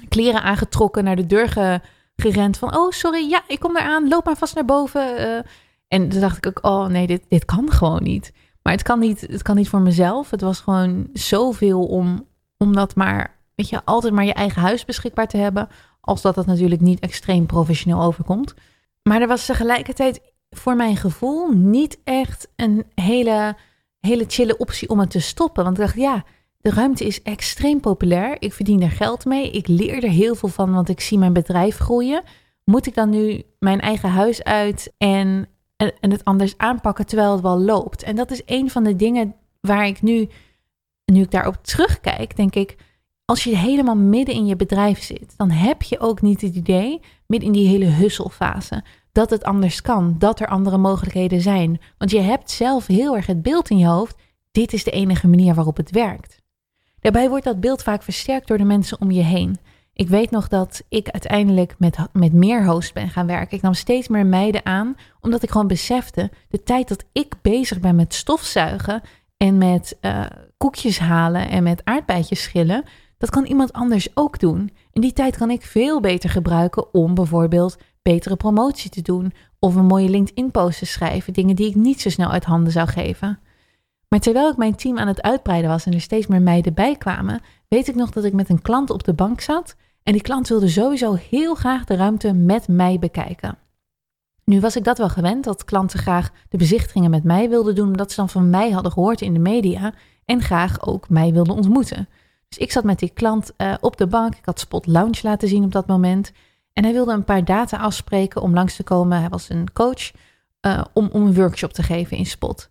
kleren 0.09 0.41
aangetrokken 0.41 1.03
naar 1.03 1.15
de 1.15 1.25
deur 1.25 1.81
gerend. 2.15 2.57
Van, 2.57 2.77
oh, 2.77 2.91
sorry, 2.91 3.29
ja, 3.29 3.43
ik 3.47 3.59
kom 3.59 3.77
eraan. 3.77 4.07
Loop 4.07 4.25
maar 4.25 4.37
vast 4.37 4.55
naar 4.55 4.65
boven. 4.65 5.19
Uh, 5.19 5.39
en 5.87 6.09
toen 6.09 6.19
dacht 6.19 6.37
ik 6.37 6.47
ook, 6.47 6.59
oh 6.65 6.85
nee, 6.85 7.07
dit, 7.07 7.25
dit 7.29 7.45
kan 7.45 7.71
gewoon 7.71 8.03
niet. 8.03 8.33
Maar 8.61 8.73
het 8.73 8.83
kan 8.83 8.99
niet, 8.99 9.21
het 9.21 9.41
kan 9.41 9.55
niet 9.55 9.69
voor 9.69 9.81
mezelf. 9.81 10.29
Het 10.29 10.41
was 10.41 10.59
gewoon 10.59 11.09
zoveel 11.13 11.85
om, 11.85 12.27
om 12.57 12.73
dat 12.73 12.95
maar, 12.95 13.39
weet 13.55 13.69
je, 13.69 13.81
altijd 13.85 14.13
maar 14.13 14.25
je 14.25 14.33
eigen 14.33 14.61
huis 14.61 14.85
beschikbaar 14.85 15.27
te 15.27 15.37
hebben. 15.37 15.67
Als 16.05 16.21
dat 16.21 16.35
het 16.35 16.45
natuurlijk 16.45 16.81
niet 16.81 16.99
extreem 16.99 17.45
professioneel 17.45 18.01
overkomt. 18.01 18.53
Maar 19.03 19.21
er 19.21 19.27
was 19.27 19.45
tegelijkertijd 19.45 20.21
voor 20.49 20.75
mijn 20.75 20.97
gevoel 20.97 21.51
niet 21.51 21.99
echt 22.03 22.47
een 22.55 22.85
hele, 22.95 23.55
hele 23.99 24.25
chille 24.27 24.57
optie 24.57 24.89
om 24.89 24.99
het 24.99 25.09
te 25.09 25.19
stoppen. 25.19 25.63
Want 25.63 25.77
ik 25.77 25.83
dacht, 25.83 25.95
ja, 25.95 26.23
de 26.57 26.69
ruimte 26.69 27.05
is 27.05 27.21
extreem 27.21 27.79
populair. 27.79 28.35
Ik 28.39 28.53
verdien 28.53 28.81
er 28.81 28.91
geld 28.91 29.25
mee. 29.25 29.51
Ik 29.51 29.67
leer 29.67 30.03
er 30.03 30.09
heel 30.09 30.35
veel 30.35 30.49
van, 30.49 30.73
want 30.73 30.89
ik 30.89 30.99
zie 30.99 31.17
mijn 31.17 31.33
bedrijf 31.33 31.77
groeien. 31.77 32.23
Moet 32.63 32.85
ik 32.85 32.93
dan 32.93 33.09
nu 33.09 33.43
mijn 33.59 33.81
eigen 33.81 34.09
huis 34.09 34.43
uit 34.43 34.93
en, 34.97 35.47
en, 35.75 35.93
en 35.99 36.11
het 36.11 36.23
anders 36.23 36.57
aanpakken 36.57 37.05
terwijl 37.05 37.31
het 37.31 37.41
wel 37.41 37.59
loopt? 37.59 38.03
En 38.03 38.15
dat 38.15 38.31
is 38.31 38.41
een 38.45 38.69
van 38.69 38.83
de 38.83 38.95
dingen 38.95 39.35
waar 39.61 39.87
ik 39.87 40.01
nu, 40.01 40.29
nu 41.05 41.21
ik 41.21 41.31
daarop 41.31 41.57
terugkijk, 41.61 42.35
denk 42.35 42.55
ik 42.55 42.75
als 43.25 43.43
je 43.43 43.57
helemaal 43.57 43.95
midden 43.95 44.35
in 44.35 44.45
je 44.45 44.55
bedrijf 44.55 45.03
zit, 45.03 45.33
dan 45.37 45.51
heb 45.51 45.81
je 45.81 45.99
ook 45.99 46.21
niet 46.21 46.41
het 46.41 46.55
idee, 46.55 47.01
midden 47.27 47.47
in 47.47 47.53
die 47.53 47.67
hele 47.67 47.85
husselfase, 47.85 48.83
dat 49.11 49.29
het 49.29 49.43
anders 49.43 49.81
kan, 49.81 50.15
dat 50.17 50.39
er 50.39 50.47
andere 50.47 50.77
mogelijkheden 50.77 51.41
zijn. 51.41 51.81
Want 51.97 52.11
je 52.11 52.19
hebt 52.19 52.51
zelf 52.51 52.87
heel 52.87 53.15
erg 53.15 53.25
het 53.25 53.41
beeld 53.41 53.69
in 53.69 53.77
je 53.77 53.87
hoofd, 53.87 54.15
dit 54.51 54.73
is 54.73 54.83
de 54.83 54.91
enige 54.91 55.27
manier 55.27 55.55
waarop 55.55 55.77
het 55.77 55.91
werkt. 55.91 56.43
Daarbij 56.99 57.29
wordt 57.29 57.45
dat 57.45 57.59
beeld 57.59 57.83
vaak 57.83 58.03
versterkt 58.03 58.47
door 58.47 58.57
de 58.57 58.63
mensen 58.63 59.01
om 59.01 59.11
je 59.11 59.23
heen. 59.23 59.57
Ik 59.93 60.07
weet 60.07 60.31
nog 60.31 60.47
dat 60.47 60.83
ik 60.89 61.09
uiteindelijk 61.09 61.75
met, 61.77 61.97
met 62.13 62.33
meer 62.33 62.65
host 62.65 62.93
ben 62.93 63.09
gaan 63.09 63.27
werken. 63.27 63.57
Ik 63.57 63.63
nam 63.63 63.73
steeds 63.73 64.07
meer 64.07 64.25
meiden 64.25 64.65
aan, 64.65 64.95
omdat 65.21 65.43
ik 65.43 65.49
gewoon 65.49 65.67
besefte, 65.67 66.31
de 66.49 66.63
tijd 66.63 66.87
dat 66.87 67.05
ik 67.11 67.33
bezig 67.41 67.79
ben 67.79 67.95
met 67.95 68.13
stofzuigen 68.13 69.01
en 69.37 69.57
met 69.57 69.97
uh, 70.01 70.25
koekjes 70.57 70.99
halen 70.99 71.49
en 71.49 71.63
met 71.63 71.81
aardbeidjes 71.83 72.41
schillen, 72.41 72.83
Dat 73.17 73.29
kan 73.29 73.45
iemand 73.45 73.73
anders 73.73 74.07
ook 74.13 74.39
doen. 74.39 74.71
En 74.91 75.01
die 75.01 75.13
tijd 75.13 75.37
kan 75.37 75.49
ik 75.49 75.61
veel 75.61 76.01
beter 76.01 76.29
gebruiken 76.29 76.93
om 76.93 77.13
bijvoorbeeld 77.13 77.77
betere 78.01 78.35
promotie 78.35 78.89
te 78.89 79.01
doen 79.01 79.33
of 79.59 79.75
een 79.75 79.85
mooie 79.85 80.09
LinkedIn-post 80.09 80.79
te 80.79 80.85
schrijven, 80.85 81.33
dingen 81.33 81.55
die 81.55 81.67
ik 81.67 81.75
niet 81.75 82.01
zo 82.01 82.09
snel 82.09 82.29
uit 82.29 82.43
handen 82.43 82.71
zou 82.71 82.87
geven. 82.87 83.39
Maar 84.09 84.19
terwijl 84.19 84.49
ik 84.49 84.57
mijn 84.57 84.75
team 84.75 84.97
aan 84.97 85.07
het 85.07 85.21
uitbreiden 85.21 85.69
was 85.69 85.85
en 85.85 85.93
er 85.93 86.01
steeds 86.01 86.27
meer 86.27 86.41
meiden 86.41 86.73
bij 86.73 86.95
kwamen, 86.95 87.41
weet 87.67 87.87
ik 87.87 87.95
nog 87.95 88.09
dat 88.09 88.23
ik 88.23 88.33
met 88.33 88.49
een 88.49 88.61
klant 88.61 88.89
op 88.89 89.03
de 89.03 89.13
bank 89.13 89.41
zat 89.41 89.75
en 90.03 90.13
die 90.13 90.21
klant 90.21 90.47
wilde 90.47 90.67
sowieso 90.67 91.13
heel 91.13 91.55
graag 91.55 91.83
de 91.83 91.95
ruimte 91.95 92.33
met 92.33 92.67
mij 92.67 92.99
bekijken. 92.99 93.57
Nu 94.43 94.59
was 94.59 94.75
ik 94.75 94.83
dat 94.83 94.97
wel 94.97 95.09
gewend, 95.09 95.43
dat 95.43 95.65
klanten 95.65 95.99
graag 95.99 96.31
de 96.49 96.57
bezichtigingen 96.57 97.09
met 97.09 97.23
mij 97.23 97.49
wilden 97.49 97.75
doen, 97.75 97.87
omdat 97.87 98.09
ze 98.09 98.15
dan 98.15 98.29
van 98.29 98.49
mij 98.49 98.71
hadden 98.71 98.91
gehoord 98.91 99.21
in 99.21 99.33
de 99.33 99.39
media 99.39 99.93
en 100.25 100.41
graag 100.41 100.87
ook 100.87 101.09
mij 101.09 101.33
wilden 101.33 101.55
ontmoeten. 101.55 102.07
Dus 102.47 102.57
ik 102.57 102.71
zat 102.71 102.83
met 102.83 102.99
die 102.99 103.09
klant 103.09 103.51
uh, 103.57 103.73
op 103.81 103.97
de 103.97 104.07
bank, 104.07 104.35
ik 104.35 104.45
had 104.45 104.59
Spot 104.59 104.87
Lounge 104.87 105.19
laten 105.21 105.47
zien 105.47 105.63
op 105.63 105.71
dat 105.71 105.87
moment. 105.87 106.31
En 106.73 106.83
hij 106.83 106.93
wilde 106.93 107.13
een 107.13 107.23
paar 107.23 107.45
data 107.45 107.77
afspreken 107.77 108.41
om 108.41 108.53
langs 108.53 108.75
te 108.75 108.83
komen. 108.83 109.19
Hij 109.19 109.29
was 109.29 109.49
een 109.49 109.73
coach 109.73 110.11
uh, 110.61 110.81
om, 110.93 111.09
om 111.11 111.25
een 111.25 111.33
workshop 111.33 111.73
te 111.73 111.83
geven 111.83 112.17
in 112.17 112.25
Spot. 112.25 112.69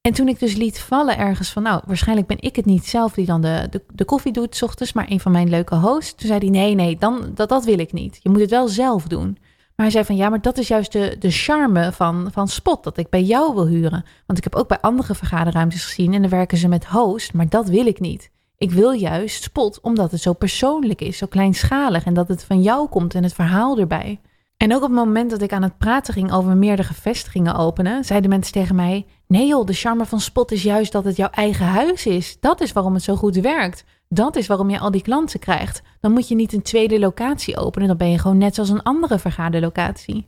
En 0.00 0.12
toen 0.12 0.28
ik 0.28 0.38
dus 0.38 0.54
liet 0.54 0.80
vallen 0.80 1.18
ergens 1.18 1.50
van, 1.50 1.62
nou, 1.62 1.82
waarschijnlijk 1.86 2.28
ben 2.28 2.40
ik 2.40 2.56
het 2.56 2.64
niet 2.64 2.86
zelf 2.86 3.12
die 3.12 3.26
dan 3.26 3.40
de, 3.40 3.66
de, 3.70 3.84
de 3.92 4.04
koffie 4.04 4.32
doet 4.32 4.56
s 4.56 4.62
ochtends, 4.62 4.92
maar 4.92 5.10
een 5.10 5.20
van 5.20 5.32
mijn 5.32 5.48
leuke 5.48 5.74
hosts. 5.74 6.14
Toen 6.14 6.26
zei 6.26 6.38
hij, 6.38 6.48
nee, 6.48 6.74
nee, 6.74 6.96
dan, 6.98 7.30
dat, 7.34 7.48
dat 7.48 7.64
wil 7.64 7.78
ik 7.78 7.92
niet. 7.92 8.18
Je 8.22 8.28
moet 8.28 8.40
het 8.40 8.50
wel 8.50 8.68
zelf 8.68 9.06
doen. 9.06 9.38
Maar 9.76 9.86
hij 9.86 9.90
zei 9.90 10.04
van, 10.04 10.16
ja, 10.16 10.28
maar 10.28 10.40
dat 10.40 10.58
is 10.58 10.68
juist 10.68 10.92
de, 10.92 11.16
de 11.18 11.30
charme 11.30 11.92
van, 11.92 12.28
van 12.32 12.48
Spot, 12.48 12.84
dat 12.84 12.96
ik 12.96 13.08
bij 13.08 13.22
jou 13.22 13.54
wil 13.54 13.66
huren. 13.66 14.04
Want 14.26 14.38
ik 14.38 14.44
heb 14.44 14.54
ook 14.54 14.68
bij 14.68 14.80
andere 14.80 15.14
vergaderruimtes 15.14 15.84
gezien 15.84 16.14
en 16.14 16.20
dan 16.20 16.30
werken 16.30 16.58
ze 16.58 16.68
met 16.68 16.86
host, 16.86 17.32
maar 17.32 17.48
dat 17.48 17.68
wil 17.68 17.86
ik 17.86 18.00
niet. 18.00 18.30
Ik 18.64 18.70
wil 18.70 18.92
juist 18.92 19.42
Spot 19.42 19.80
omdat 19.80 20.10
het 20.10 20.20
zo 20.20 20.32
persoonlijk 20.32 21.00
is, 21.00 21.18
zo 21.18 21.26
kleinschalig 21.26 22.04
en 22.04 22.14
dat 22.14 22.28
het 22.28 22.44
van 22.44 22.62
jou 22.62 22.88
komt 22.88 23.14
en 23.14 23.22
het 23.22 23.32
verhaal 23.32 23.78
erbij. 23.78 24.20
En 24.56 24.74
ook 24.74 24.82
op 24.82 24.88
het 24.88 24.98
moment 24.98 25.30
dat 25.30 25.42
ik 25.42 25.52
aan 25.52 25.62
het 25.62 25.78
praten 25.78 26.14
ging 26.14 26.32
over 26.32 26.56
meerdere 26.56 26.94
vestigingen 26.94 27.54
openen, 27.54 28.04
zeiden 28.04 28.30
mensen 28.30 28.52
tegen 28.52 28.74
mij: 28.74 29.06
Nee 29.26 29.46
joh, 29.46 29.66
de 29.66 29.72
charme 29.72 30.04
van 30.04 30.20
Spot 30.20 30.52
is 30.52 30.62
juist 30.62 30.92
dat 30.92 31.04
het 31.04 31.16
jouw 31.16 31.28
eigen 31.30 31.66
huis 31.66 32.06
is. 32.06 32.36
Dat 32.40 32.60
is 32.60 32.72
waarom 32.72 32.94
het 32.94 33.02
zo 33.02 33.16
goed 33.16 33.36
werkt. 33.36 33.84
Dat 34.08 34.36
is 34.36 34.46
waarom 34.46 34.70
je 34.70 34.78
al 34.78 34.90
die 34.90 35.02
klanten 35.02 35.40
krijgt. 35.40 35.82
Dan 36.00 36.12
moet 36.12 36.28
je 36.28 36.34
niet 36.34 36.52
een 36.52 36.62
tweede 36.62 36.98
locatie 36.98 37.56
openen, 37.56 37.88
dan 37.88 37.96
ben 37.96 38.10
je 38.10 38.18
gewoon 38.18 38.38
net 38.38 38.54
zoals 38.54 38.70
een 38.70 38.82
andere 38.82 39.18
vergaderlocatie. 39.18 40.26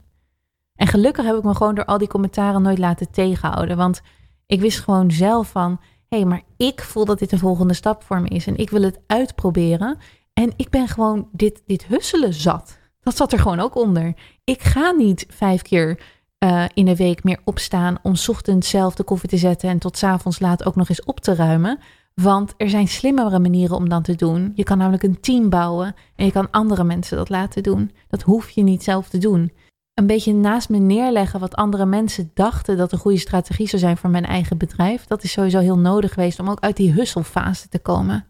En 0.75 0.87
gelukkig 0.87 1.25
heb 1.25 1.37
ik 1.37 1.45
me 1.45 1.55
gewoon 1.55 1.75
door 1.75 1.85
al 1.85 1.99
die 1.99 2.09
commentaren 2.09 2.62
nooit 2.62 2.78
laten 2.78 3.11
tegenhouden, 3.11 3.76
want 3.76 4.00
ik 4.47 4.61
wist 4.61 4.81
gewoon 4.81 5.11
zelf 5.11 5.49
van: 5.49 5.81
hé, 6.08 6.16
hey, 6.16 6.26
maar 6.26 6.42
ik 6.56 6.82
voel 6.82 7.04
dat 7.04 7.18
dit 7.18 7.32
een 7.32 7.38
volgende 7.38 7.75
stap 7.75 8.02
voor 8.02 8.20
me 8.20 8.28
is 8.28 8.46
en 8.46 8.56
ik 8.56 8.70
wil 8.70 8.82
het 8.82 9.00
uitproberen. 9.06 9.98
En 10.32 10.52
ik 10.56 10.70
ben 10.70 10.88
gewoon 10.88 11.28
dit, 11.32 11.62
dit 11.66 11.86
husselen 11.86 12.34
zat. 12.34 12.78
Dat 13.00 13.16
zat 13.16 13.32
er 13.32 13.38
gewoon 13.38 13.60
ook 13.60 13.76
onder. 13.76 14.14
Ik 14.44 14.62
ga 14.62 14.90
niet 14.90 15.26
vijf 15.28 15.62
keer 15.62 16.00
uh, 16.38 16.64
in 16.75 16.84
de 16.84 16.96
week 16.96 17.25
meer 17.25 17.38
opstaan 17.44 17.98
om 18.02 18.14
ochtends 18.26 18.68
zelf 18.68 18.94
de 18.94 19.02
koffie 19.02 19.28
te 19.28 19.36
zetten 19.36 19.68
en 19.68 19.78
tot 19.78 20.02
avonds 20.02 20.40
laat 20.40 20.64
ook 20.64 20.76
nog 20.76 20.88
eens 20.88 21.04
op 21.04 21.20
te 21.20 21.34
ruimen. 21.34 21.78
Want 22.14 22.54
er 22.56 22.70
zijn 22.70 22.88
slimmere 22.88 23.38
manieren 23.38 23.76
om 23.76 23.88
dat 23.88 24.04
te 24.04 24.14
doen. 24.14 24.52
Je 24.54 24.62
kan 24.62 24.78
namelijk 24.78 25.02
een 25.02 25.20
team 25.20 25.48
bouwen 25.48 25.94
en 26.16 26.25
je 26.25 26.32
kan 26.32 26.50
andere 26.50 26.84
mensen 26.84 27.16
dat 27.16 27.28
laten 27.28 27.62
doen. 27.62 27.90
Dat 28.08 28.22
hoef 28.22 28.50
je 28.50 28.62
niet 28.62 28.82
zelf 28.82 29.08
te 29.08 29.18
doen. 29.18 29.52
Een 29.97 30.07
beetje 30.07 30.35
naast 30.35 30.69
me 30.69 30.79
neerleggen 30.79 31.41
wat 31.41 31.55
andere 31.55 31.87
mensen 31.87 32.31
dachten 32.35 32.76
dat 32.76 32.93
een 32.93 32.99
goede 32.99 33.19
strategie 33.19 33.69
zou 33.69 33.83
zijn 33.83 33.97
voor 33.97 34.11
mijn 34.11 34.25
eigen 34.25 34.59
bedrijf. 34.59 35.07
Dat 35.07 35.23
is 35.23 35.33
sowieso 35.33 35.59
heel 35.59 35.79
nodig 35.79 36.12
geweest 36.12 36.41
om 36.41 36.50
ook 36.50 36.61
uit 36.61 36.76
die 36.76 36.93
husselfase 36.93 37.69
te 37.69 37.79
komen. 37.79 38.26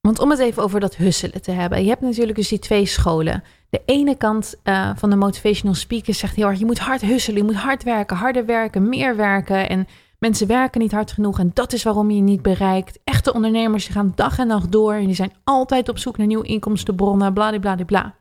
Want 0.00 0.18
om 0.18 0.30
het 0.30 0.38
even 0.38 0.62
over 0.62 0.80
dat 0.80 0.96
husselen 0.96 1.42
te 1.42 1.50
hebben. 1.50 1.82
Je 1.82 1.88
hebt 1.88 2.00
natuurlijk 2.00 2.36
dus 2.36 2.48
die 2.48 2.58
twee 2.58 2.86
scholen. 2.86 3.42
De 3.70 3.82
ene 3.86 4.16
kant 4.16 4.54
uh, 4.64 4.90
van 4.96 5.10
de 5.10 5.16
motivational 5.16 5.74
speakers 5.74 6.18
zegt 6.18 6.36
heel 6.36 6.48
erg: 6.48 6.58
je 6.58 6.64
moet 6.64 6.78
hard 6.78 7.00
husselen, 7.00 7.38
je 7.38 7.52
moet 7.52 7.62
hard 7.62 7.82
werken, 7.82 8.16
harder 8.16 8.46
werken, 8.46 8.88
meer 8.88 9.16
werken. 9.16 9.68
En 9.68 9.86
mensen 10.18 10.46
werken 10.46 10.80
niet 10.80 10.92
hard 10.92 11.12
genoeg 11.12 11.38
en 11.38 11.50
dat 11.54 11.72
is 11.72 11.82
waarom 11.82 12.10
je 12.10 12.20
niet 12.20 12.42
bereikt. 12.42 12.98
Echte 13.04 13.34
ondernemers 13.34 13.84
die 13.84 13.94
gaan 13.94 14.12
dag 14.14 14.38
en 14.38 14.46
nacht 14.46 14.72
door 14.72 14.94
en 14.94 15.06
die 15.06 15.14
zijn 15.14 15.32
altijd 15.44 15.88
op 15.88 15.98
zoek 15.98 16.16
naar 16.16 16.26
nieuwe 16.26 16.46
inkomstenbronnen, 16.46 17.32
bladibladibla. 17.32 18.14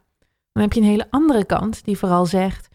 Dan 0.52 0.64
heb 0.64 0.74
je 0.74 0.80
een 0.80 0.88
hele 0.88 1.08
andere 1.10 1.46
kant 1.46 1.86
die 1.86 1.98
vooral 1.98 2.26
zegt: 2.26 2.70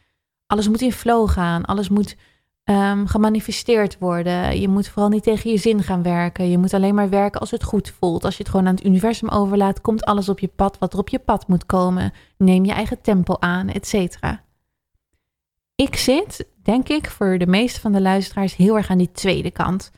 alles 0.46 0.68
moet 0.68 0.80
in 0.80 0.92
flow 0.92 1.28
gaan, 1.28 1.64
alles 1.64 1.88
moet 1.88 2.16
um, 2.64 3.06
gemanifesteerd 3.06 3.98
worden. 3.98 4.60
Je 4.60 4.68
moet 4.68 4.88
vooral 4.88 5.10
niet 5.10 5.22
tegen 5.22 5.50
je 5.50 5.56
zin 5.56 5.82
gaan 5.82 6.02
werken. 6.02 6.50
Je 6.50 6.58
moet 6.58 6.74
alleen 6.74 6.94
maar 6.94 7.08
werken 7.08 7.40
als 7.40 7.50
het 7.50 7.64
goed 7.64 7.94
voelt. 7.98 8.24
Als 8.24 8.36
je 8.36 8.42
het 8.42 8.50
gewoon 8.50 8.66
aan 8.66 8.74
het 8.74 8.84
universum 8.84 9.28
overlaat, 9.28 9.80
komt 9.80 10.04
alles 10.04 10.28
op 10.28 10.38
je 10.38 10.50
pad 10.56 10.78
wat 10.78 10.92
er 10.92 10.98
op 10.98 11.08
je 11.08 11.18
pad 11.18 11.48
moet 11.48 11.66
komen. 11.66 12.12
Neem 12.38 12.64
je 12.64 12.72
eigen 12.72 13.00
tempo 13.00 13.36
aan, 13.38 13.68
et 13.68 13.86
cetera. 13.86 14.44
Ik 15.74 15.96
zit, 15.96 16.46
denk 16.62 16.88
ik, 16.88 17.10
voor 17.10 17.38
de 17.38 17.46
meeste 17.46 17.80
van 17.80 17.92
de 17.92 18.00
luisteraars 18.00 18.56
heel 18.56 18.76
erg 18.76 18.90
aan 18.90 18.98
die 18.98 19.12
tweede 19.12 19.50
kant. 19.50 19.90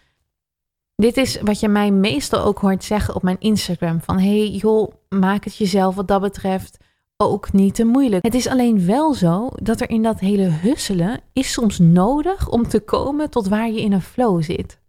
Dit 0.97 1.17
is 1.17 1.41
wat 1.41 1.61
je 1.61 1.69
mij 1.69 1.91
meestal 1.91 2.45
ook 2.45 2.59
hoort 2.59 2.85
zeggen 2.85 3.15
op 3.15 3.23
mijn 3.23 3.41
Instagram. 3.41 4.01
Van 4.01 4.19
hey 4.19 4.49
joh, 4.49 4.93
maak 5.09 5.45
het 5.45 5.57
jezelf 5.57 5.95
wat 5.95 6.09
dat 6.09 6.21
betreft 6.21 6.79
ook 7.23 7.53
niet 7.53 7.75
te 7.75 7.85
moeilijk. 7.85 8.25
Het 8.25 8.35
is 8.35 8.49
alleen 8.49 8.87
wel 8.87 9.15
zo 9.15 9.49
dat 9.55 9.81
er 9.81 9.91
in 9.91 10.03
dat 10.03 10.21
hele 10.21 10.43
husselen 10.43 11.21
is 11.33 11.53
soms 11.53 11.79
nodig 11.79 12.49
om 12.49 12.69
te 12.69 12.81
komen 12.81 13.31
tot 13.31 13.49
waar 13.49 13.71
je 13.71 13.81
in 13.81 13.93
een 13.93 14.03
flow 14.03 14.43
zit. 14.43 14.81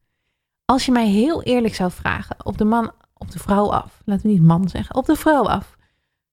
Als 0.65 0.86
je 0.86 0.91
mij 0.91 1.07
heel 1.07 1.43
eerlijk 1.43 1.75
zou 1.75 1.91
vragen, 1.91 2.36
op 2.45 2.57
de 2.57 2.65
man, 2.65 2.91
op 3.17 3.31
de 3.31 3.39
vrouw 3.39 3.71
af, 3.71 4.01
laten 4.05 4.25
we 4.25 4.31
niet 4.31 4.41
man 4.41 4.69
zeggen, 4.69 4.95
op 4.95 5.05
de 5.05 5.15
vrouw 5.15 5.48
af. 5.48 5.77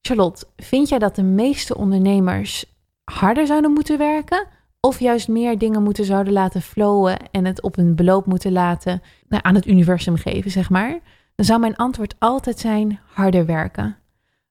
Charlotte, 0.00 0.46
vind 0.56 0.88
jij 0.88 0.98
dat 0.98 1.14
de 1.14 1.22
meeste 1.22 1.76
ondernemers 1.76 2.64
harder 3.04 3.46
zouden 3.46 3.72
moeten 3.72 3.98
werken? 3.98 4.46
Of 4.80 4.98
juist 4.98 5.28
meer 5.28 5.58
dingen 5.58 5.82
moeten 5.82 6.04
zouden 6.04 6.32
laten 6.32 6.62
flowen 6.62 7.30
en 7.30 7.44
het 7.44 7.62
op 7.62 7.78
een 7.78 7.94
beloop 7.94 8.26
moeten 8.26 8.52
laten 8.52 9.02
nou, 9.28 9.42
aan 9.42 9.54
het 9.54 9.66
universum 9.66 10.16
geven, 10.16 10.50
zeg 10.50 10.70
maar? 10.70 10.98
Dan 11.34 11.46
zou 11.46 11.60
mijn 11.60 11.76
antwoord 11.76 12.14
altijd 12.18 12.58
zijn 12.58 13.00
harder 13.04 13.46
werken. 13.46 13.96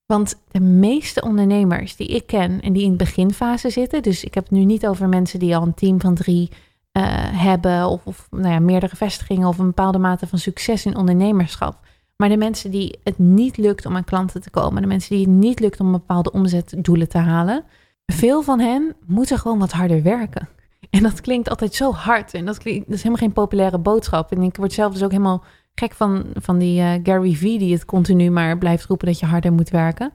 Want 0.06 0.42
de 0.52 0.60
meeste 0.60 1.22
ondernemers 1.22 1.96
die 1.96 2.08
ik 2.08 2.28
ken 2.28 2.62
en 2.62 2.74
die 2.74 2.84
in 2.84 2.92
de 2.92 2.96
beginfase 2.96 3.70
zitten, 3.70 4.02
dus 4.02 4.24
ik 4.24 4.34
heb 4.34 4.44
het 4.44 4.54
nu 4.54 4.66
niet 4.66 4.88
over 4.88 5.10
mensen 5.10 5.40
die 5.40 5.56
al 5.56 5.64
een 5.64 5.74
team 5.74 6.02
van 6.02 6.16
drie 6.16 6.50
uh, 6.50 7.04
hebben 7.42 7.88
of, 7.88 8.06
of 8.06 8.28
nou 8.32 8.54
ja, 8.54 8.60
meerdere 8.60 8.96
vestigingen 8.96 9.48
of 9.48 9.58
een 9.58 9.66
bepaalde 9.66 9.98
mate 9.98 10.28
van 10.28 10.40
succes 10.40 10.86
in 10.86 10.98
ondernemerschap. 10.98 11.80
Maar 12.16 12.30
de 12.30 12.38
mensen 12.38 12.72
die 12.72 13.00
het 13.04 13.20
niet 13.20 13.58
lukt 13.58 13.86
om 13.86 13.96
aan 13.96 14.04
klanten 14.04 14.42
te 14.42 14.50
komen, 14.50 14.82
de 14.82 14.88
mensen 14.88 15.16
die 15.16 15.26
het 15.26 15.36
niet 15.36 15.60
lukt 15.60 15.80
om 15.80 15.92
bepaalde 15.92 16.32
omzetdoelen 16.32 17.10
te 17.10 17.18
halen, 17.18 17.64
veel 18.06 18.42
van 18.42 18.60
hen 18.60 18.96
moeten 19.06 19.40
gewoon 19.40 19.60
wat 19.60 19.72
harder 19.72 20.04
werken. 20.04 20.50
En 20.90 21.04
dat 21.04 21.22
klinkt 21.22 21.50
altijd 21.50 21.76
zo 21.76 21.92
hard 21.92 22.34
en 22.34 22.46
dat, 22.46 22.56
dat 22.56 22.66
is 22.66 22.98
helemaal 22.98 23.16
geen 23.16 23.34
populaire 23.34 23.78
boodschap. 23.78 24.32
En 24.32 24.42
ik 24.42 24.56
word 24.56 24.74
zelf 24.74 24.94
dus 24.94 25.04
ook 25.04 25.12
helemaal 25.12 25.44
gek 25.76 25.94
van, 25.94 26.26
van 26.34 26.58
die 26.58 26.82
uh, 26.82 26.94
Gary 27.04 27.36
Vee 27.36 27.60
die 27.60 27.74
het 27.74 27.86
continu 27.86 28.30
maar 28.30 28.58
blijft 28.58 28.86
roepen 28.86 29.08
dat 29.08 29.20
je 29.20 29.26
harder 29.26 29.54
moet 29.54 29.70
werken. 29.70 30.14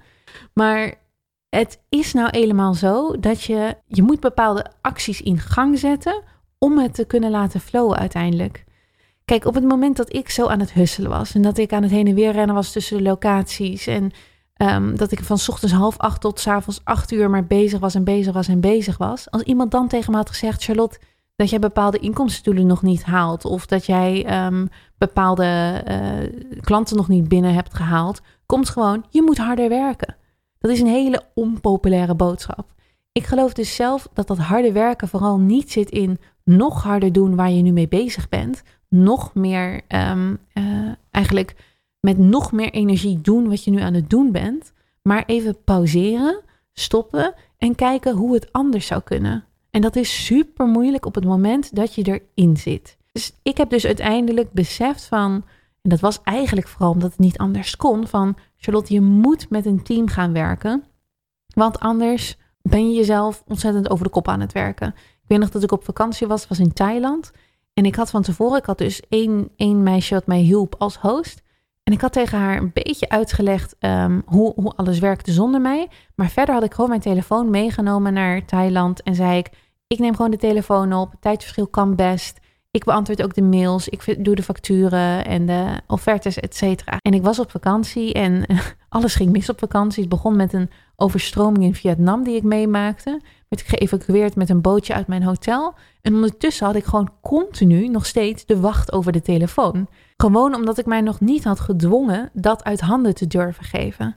Maar 0.53 0.95
het 1.49 1.81
is 1.89 2.13
nou 2.13 2.29
helemaal 2.31 2.75
zo 2.75 3.21
dat 3.21 3.43
je, 3.43 3.77
je 3.87 4.03
moet 4.03 4.21
bepaalde 4.21 4.67
acties 4.81 5.21
in 5.23 5.39
gang 5.39 5.79
zetten 5.79 6.23
om 6.59 6.79
het 6.79 6.95
te 6.95 7.05
kunnen 7.05 7.31
laten 7.31 7.61
flowen 7.61 7.99
uiteindelijk. 7.99 8.65
Kijk, 9.25 9.45
op 9.45 9.55
het 9.55 9.65
moment 9.65 9.97
dat 9.97 10.15
ik 10.15 10.31
zo 10.31 10.47
aan 10.47 10.61
het 10.61 10.73
husselen 10.73 11.11
was 11.11 11.35
en 11.35 11.43
dat 11.43 11.59
ik 11.59 11.73
aan 11.73 11.83
het 11.83 11.91
heen 11.91 12.07
en 12.07 12.15
weer 12.15 12.33
rennen 12.33 12.55
was 12.55 12.73
tussen 12.73 12.97
de 12.97 13.03
locaties 13.03 13.87
en 13.87 14.11
um, 14.57 14.97
dat 14.97 15.13
ik 15.13 15.25
van 15.25 15.39
ochtends 15.47 15.75
half 15.75 15.99
acht 15.99 16.21
tot 16.21 16.41
s 16.41 16.47
avonds 16.47 16.81
acht 16.85 17.13
uur 17.13 17.31
maar 17.31 17.47
bezig 17.47 17.81
was 17.81 17.95
en 17.95 18.05
bezig 18.05 18.33
was 18.33 18.49
en 18.49 18.61
bezig 18.61 18.99
was. 18.99 19.31
Als 19.31 19.43
iemand 19.43 19.71
dan 19.71 19.89
tegen 19.89 20.11
me 20.11 20.17
had 20.17 20.29
gezegd, 20.29 20.65
Charlotte, 20.65 20.99
dat 21.41 21.51
jij 21.51 21.59
bepaalde 21.59 21.99
inkomstendoelen 21.99 22.67
nog 22.67 22.83
niet 22.83 23.05
haalt. 23.05 23.45
Of 23.45 23.67
dat 23.67 23.87
jij 23.87 24.45
um, 24.47 24.69
bepaalde 24.99 25.83
uh, 25.89 26.61
klanten 26.61 26.97
nog 26.97 27.09
niet 27.09 27.29
binnen 27.29 27.55
hebt 27.55 27.75
gehaald. 27.75 28.21
Komt 28.47 28.69
gewoon, 28.69 29.05
je 29.09 29.23
moet 29.23 29.39
harder 29.39 29.69
werken. 29.69 30.17
Dat 30.59 30.71
is 30.71 30.81
een 30.81 30.87
hele 30.87 31.23
onpopulaire 31.35 32.15
boodschap. 32.15 32.73
Ik 33.13 33.25
geloof 33.25 33.53
dus 33.53 33.75
zelf 33.75 34.09
dat 34.13 34.27
dat 34.27 34.39
harde 34.39 34.73
werken 34.73 35.09
vooral 35.09 35.39
niet 35.39 35.73
zit 35.73 35.91
in 35.91 36.19
nog 36.45 36.83
harder 36.83 37.13
doen 37.13 37.37
waar 37.37 37.51
je 37.51 37.63
nu 37.63 37.73
mee 37.73 37.89
bezig 37.89 38.29
bent. 38.29 38.63
Nog 38.89 39.35
meer, 39.35 39.81
um, 39.89 40.39
uh, 40.55 40.93
eigenlijk 41.11 41.57
met 42.01 42.19
nog 42.19 42.53
meer 42.53 42.71
energie 42.71 43.21
doen 43.21 43.49
wat 43.49 43.65
je 43.65 43.71
nu 43.71 43.81
aan 43.81 43.95
het 43.95 44.11
doen 44.11 44.33
bent. 44.33 44.73
Maar 45.03 45.25
even 45.27 45.65
pauzeren, 45.65 46.41
stoppen 46.73 47.35
en 47.59 47.75
kijken 47.75 48.15
hoe 48.17 48.35
het 48.35 48.53
anders 48.53 48.87
zou 48.87 49.03
kunnen. 49.03 49.45
En 49.71 49.81
dat 49.81 49.97
is 49.97 50.25
super 50.25 50.67
moeilijk 50.67 51.07
op 51.07 51.15
het 51.15 51.25
moment 51.25 51.77
dat 51.77 51.95
je 51.95 52.21
erin 52.37 52.57
zit. 52.57 52.97
Dus 53.13 53.33
ik 53.43 53.57
heb 53.57 53.71
dus 53.71 53.87
uiteindelijk 53.87 54.53
beseft 54.53 55.05
van, 55.05 55.45
en 55.83 55.91
dat 55.91 56.01
was 56.01 56.23
eigenlijk 56.23 56.69
vooral 56.69 56.91
omdat 56.91 57.11
het 57.11 57.19
niet 57.19 57.39
anders 57.39 57.77
kon, 57.77 58.07
van 58.07 58.37
Charlotte, 58.57 58.93
je 58.93 59.01
moet 59.01 59.51
met 59.51 59.67
een 59.67 59.83
team 59.83 60.09
gaan 60.09 60.33
werken. 60.33 60.85
Want 61.55 61.79
anders 61.81 62.37
ben 62.63 62.91
je 62.91 62.97
jezelf 62.97 63.43
ontzettend 63.47 63.91
over 63.91 64.05
de 64.05 64.11
kop 64.11 64.29
aan 64.29 64.41
het 64.41 64.53
werken. 64.53 64.89
Ik 64.97 65.27
weet 65.27 65.39
nog 65.39 65.51
dat 65.51 65.63
ik 65.63 65.73
op 65.73 65.85
vakantie 65.85 66.27
was, 66.27 66.49
was 66.49 66.59
in 66.59 66.73
Thailand. 66.73 67.33
En 67.73 67.85
ik 67.85 67.95
had 67.95 68.11
van 68.11 68.23
tevoren, 68.23 68.59
ik 68.59 68.65
had 68.65 68.79
dus 68.79 69.03
één, 69.09 69.49
één 69.57 69.83
meisje 69.83 70.15
wat 70.15 70.27
mij 70.27 70.41
hielp 70.41 70.75
als 70.79 70.97
host. 70.97 71.43
En 71.91 71.97
ik 71.97 72.03
had 72.03 72.13
tegen 72.13 72.39
haar 72.39 72.57
een 72.57 72.71
beetje 72.73 73.09
uitgelegd 73.09 73.77
ehm, 73.79 74.21
hoe, 74.27 74.53
hoe 74.57 74.73
alles 74.77 74.99
werkte 74.99 75.33
zonder 75.33 75.61
mij. 75.61 75.89
Maar 76.15 76.29
verder 76.29 76.55
had 76.55 76.65
ik 76.65 76.75
gewoon 76.75 76.91
mijn 76.91 77.01
telefoon 77.01 77.51
meegenomen 77.51 78.13
naar 78.13 78.45
Thailand 78.45 79.03
en 79.03 79.15
zei 79.15 79.39
ik: 79.39 79.51
Ik 79.87 79.99
neem 79.99 80.17
gewoon 80.17 80.31
de 80.31 80.37
telefoon 80.37 80.93
op. 80.93 81.15
Tijdverschil 81.21 81.67
kan 81.67 81.95
best. 81.97 82.39
Ik 82.71 82.85
beantwoord 82.85 83.23
ook 83.23 83.35
de 83.35 83.43
mails. 83.43 83.89
Ik 83.89 84.25
doe 84.25 84.35
de 84.35 84.43
facturen 84.43 85.25
en 85.25 85.47
de 85.47 85.81
offertes, 85.87 86.41
et 86.41 86.57
cetera. 86.57 86.97
En 87.03 87.15
ik 87.15 87.23
was 87.23 87.39
op 87.39 87.51
vakantie 87.51 88.13
en 88.13 88.47
alles 88.89 89.15
ging 89.15 89.31
mis 89.31 89.49
op 89.49 89.59
vakantie. 89.59 90.01
Het 90.01 90.11
begon 90.11 90.37
met 90.37 90.53
een 90.53 90.71
overstroming 90.97 91.65
in 91.65 91.75
Vietnam 91.75 92.25
die 92.25 92.37
ik 92.37 92.43
meemaakte. 92.43 93.21
Werd 93.49 93.63
ik 93.63 93.79
geëvacueerd 93.79 94.37
met 94.37 94.51
een 94.51 94.61
bootje 94.61 94.95
uit 94.95 95.07
mijn 95.07 95.23
hotel. 95.23 95.75
En 96.03 96.15
ondertussen 96.15 96.67
had 96.67 96.75
ik 96.75 96.85
gewoon 96.85 97.11
continu 97.23 97.89
nog 97.89 98.07
steeds 98.07 98.47
de 98.47 98.61
wacht 98.61 98.93
over 98.93 99.13
de 99.13 99.23
telefoon. 99.23 99.89
Gewoon 100.21 100.55
omdat 100.55 100.79
ik 100.79 100.87
mij 100.87 101.01
nog 101.01 101.21
niet 101.21 101.45
had 101.45 101.61
gedwongen 101.61 102.31
dat 102.33 102.65
uit 102.65 102.81
handen 102.81 103.15
te 103.15 103.27
durven 103.27 103.65
geven. 103.65 104.17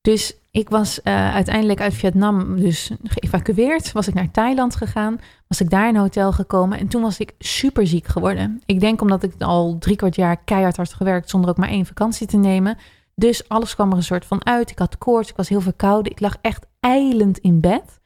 Dus 0.00 0.36
ik 0.50 0.68
was 0.68 1.00
uh, 1.04 1.34
uiteindelijk 1.34 1.80
uit 1.80 1.94
Vietnam 1.94 2.60
dus 2.60 2.90
geëvacueerd. 3.02 3.92
Was 3.92 4.08
ik 4.08 4.14
naar 4.14 4.30
Thailand 4.30 4.76
gegaan. 4.76 5.20
Was 5.48 5.60
ik 5.60 5.70
daar 5.70 5.88
in 5.88 5.94
een 5.94 6.00
hotel 6.00 6.32
gekomen. 6.32 6.78
En 6.78 6.88
toen 6.88 7.02
was 7.02 7.18
ik 7.18 7.34
super 7.38 7.86
ziek 7.86 8.06
geworden. 8.06 8.62
Ik 8.66 8.80
denk 8.80 9.00
omdat 9.00 9.22
ik 9.22 9.34
al 9.38 9.76
drie 9.78 9.96
kwart 9.96 10.16
jaar 10.16 10.36
keihard 10.44 10.76
had 10.76 10.92
gewerkt. 10.92 11.30
Zonder 11.30 11.50
ook 11.50 11.56
maar 11.56 11.68
één 11.68 11.86
vakantie 11.86 12.26
te 12.26 12.36
nemen. 12.36 12.78
Dus 13.14 13.48
alles 13.48 13.74
kwam 13.74 13.90
er 13.90 13.96
een 13.96 14.02
soort 14.02 14.24
van 14.24 14.46
uit. 14.46 14.70
Ik 14.70 14.78
had 14.78 14.98
koorts. 14.98 15.30
Ik 15.30 15.36
was 15.36 15.48
heel 15.48 15.60
verkouden. 15.60 16.12
Ik 16.12 16.20
lag 16.20 16.36
echt 16.40 16.66
eilend 16.80 17.38
in 17.38 17.60
bed. 17.60 18.00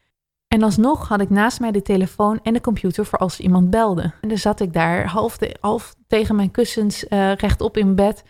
En 0.49 0.62
alsnog 0.62 1.09
had 1.09 1.21
ik 1.21 1.31
naast 1.31 1.61
mij 1.61 1.73
de 1.73 1.83
telefoon 1.83 2.40
en 2.43 2.52
de 2.52 2.61
computer 2.61 3.07
voor 3.07 3.19
als 3.19 3.40
iemand 3.40 3.71
belde. 3.71 4.12
En 4.21 4.28
dan 4.28 4.38
zat 4.38 4.61
ik 4.61 4.73
daar 4.73 5.07
half, 5.07 5.38
half 5.61 5.95
tegen 6.07 6.37
mijn 6.37 6.50
kussens 6.50 7.05
uh, 7.05 7.35
rechtop 7.35 7.76
in 7.76 7.95
bed 7.95 8.25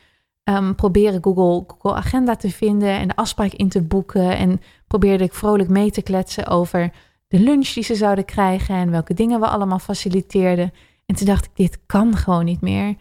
um, 0.45 0.75
proberen 0.75 1.23
Google, 1.23 1.65
Google 1.67 1.95
Agenda 1.95 2.37
te 2.37 2.51
vinden 2.51 2.89
en 2.89 3.09
de 3.09 3.17
afspraak 3.17 3.53
in 3.53 3.69
te 3.69 3.83
boeken. 3.83 4.37
En 4.37 4.61
probeerde 4.87 5.25
ik 5.25 5.35
vrolijk 5.35 5.69
mee 5.69 5.91
te 5.91 6.03
kletsen 6.03 6.47
over 6.47 6.93
de 7.29 7.41
lunch 7.41 7.69
die 7.69 7.83
ze 7.83 7.95
zouden 7.95 8.25
krijgen 8.25 8.75
en 8.75 8.91
welke 8.91 9.15
dingen 9.15 9.41
we 9.41 9.47
allemaal 9.47 9.79
faciliteerden. 9.79 10.73
En 11.07 11.15
toen 11.15 11.27
dacht 11.27 11.45
ik, 11.45 11.51
dit 11.55 11.79
kan 11.87 12.17
gewoon 12.17 12.45
niet 12.45 12.61
meer. 12.61 12.97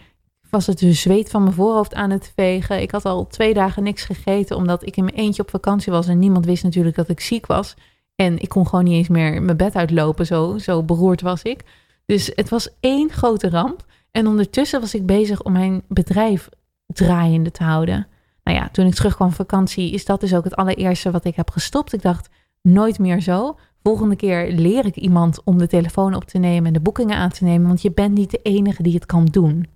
Was 0.50 0.68
het 0.68 0.80
de 0.80 0.94
zweet 0.94 1.30
van 1.30 1.44
mijn 1.44 1.56
voorhoofd 1.56 1.94
aan 1.94 2.10
het 2.10 2.32
vegen. 2.36 2.82
Ik 2.82 2.92
had 2.92 3.06
al 3.06 3.28
twee 3.28 3.54
dagen 3.54 3.84
niks 3.84 4.04
gegeten 4.04 4.56
omdat 4.56 4.86
ik 4.86 4.98
in 4.98 5.04
mijn 5.04 5.16
eentje 5.16 5.42
op 5.42 5.50
vakantie 5.50 5.92
was 5.92 6.08
en 6.08 6.20
niemand 6.20 6.46
wist 6.46 6.64
natuurlijk 6.64 6.96
dat 6.96 7.10
ik 7.10 7.20
ziek 7.20 7.46
was. 7.46 7.76
En 8.18 8.40
ik 8.40 8.50
kon 8.50 8.68
gewoon 8.68 8.84
niet 8.84 8.94
eens 8.94 9.08
meer 9.08 9.42
mijn 9.42 9.58
bed 9.58 9.76
uitlopen, 9.76 10.26
zo, 10.26 10.58
zo 10.58 10.84
beroerd 10.84 11.22
was 11.22 11.42
ik. 11.42 11.64
Dus 12.06 12.32
het 12.36 12.50
was 12.50 12.70
één 12.80 13.10
grote 13.12 13.50
ramp. 13.50 13.86
En 14.12 14.28
ondertussen 14.28 14.80
was 14.80 14.94
ik 14.94 15.06
bezig 15.06 15.44
om 15.44 15.52
mijn 15.52 15.82
bedrijf 15.88 16.50
draaiende 16.86 17.52
te 17.52 17.64
houden. 17.64 18.08
Nou 18.44 18.58
ja, 18.58 18.70
toen 18.72 18.86
ik 18.86 18.94
terugkwam 18.94 19.32
van 19.32 19.46
vakantie, 19.46 19.92
is 19.92 20.06
dat 20.06 20.20
dus 20.20 20.36
ook 20.36 20.44
het 20.44 20.56
allereerste 20.56 21.12
wat 21.12 21.26
ik 21.26 21.36
heb 21.36 21.50
gestopt. 21.50 21.94
Ik 21.94 22.02
dacht, 22.02 22.30
nooit 22.62 23.00
meer 23.00 23.22
zo. 23.22 23.58
Volgende 23.84 24.16
keer 24.16 24.52
leer 24.52 24.86
ik 24.86 24.96
iemand 24.96 25.42
om 25.44 25.58
de 25.58 25.68
telefoon 25.68 26.16
op 26.16 26.24
te 26.24 26.38
nemen 26.38 26.66
en 26.66 26.74
de 26.74 26.80
boekingen 26.80 27.18
aan 27.18 27.30
te 27.30 27.44
nemen, 27.44 27.68
want 27.68 27.82
je 27.82 27.92
bent 27.92 28.14
niet 28.14 28.32
de 28.32 28.40
enige 28.44 28.84
die 28.84 28.94
het 28.94 29.06
kan 29.06 29.26
doen. 29.26 29.68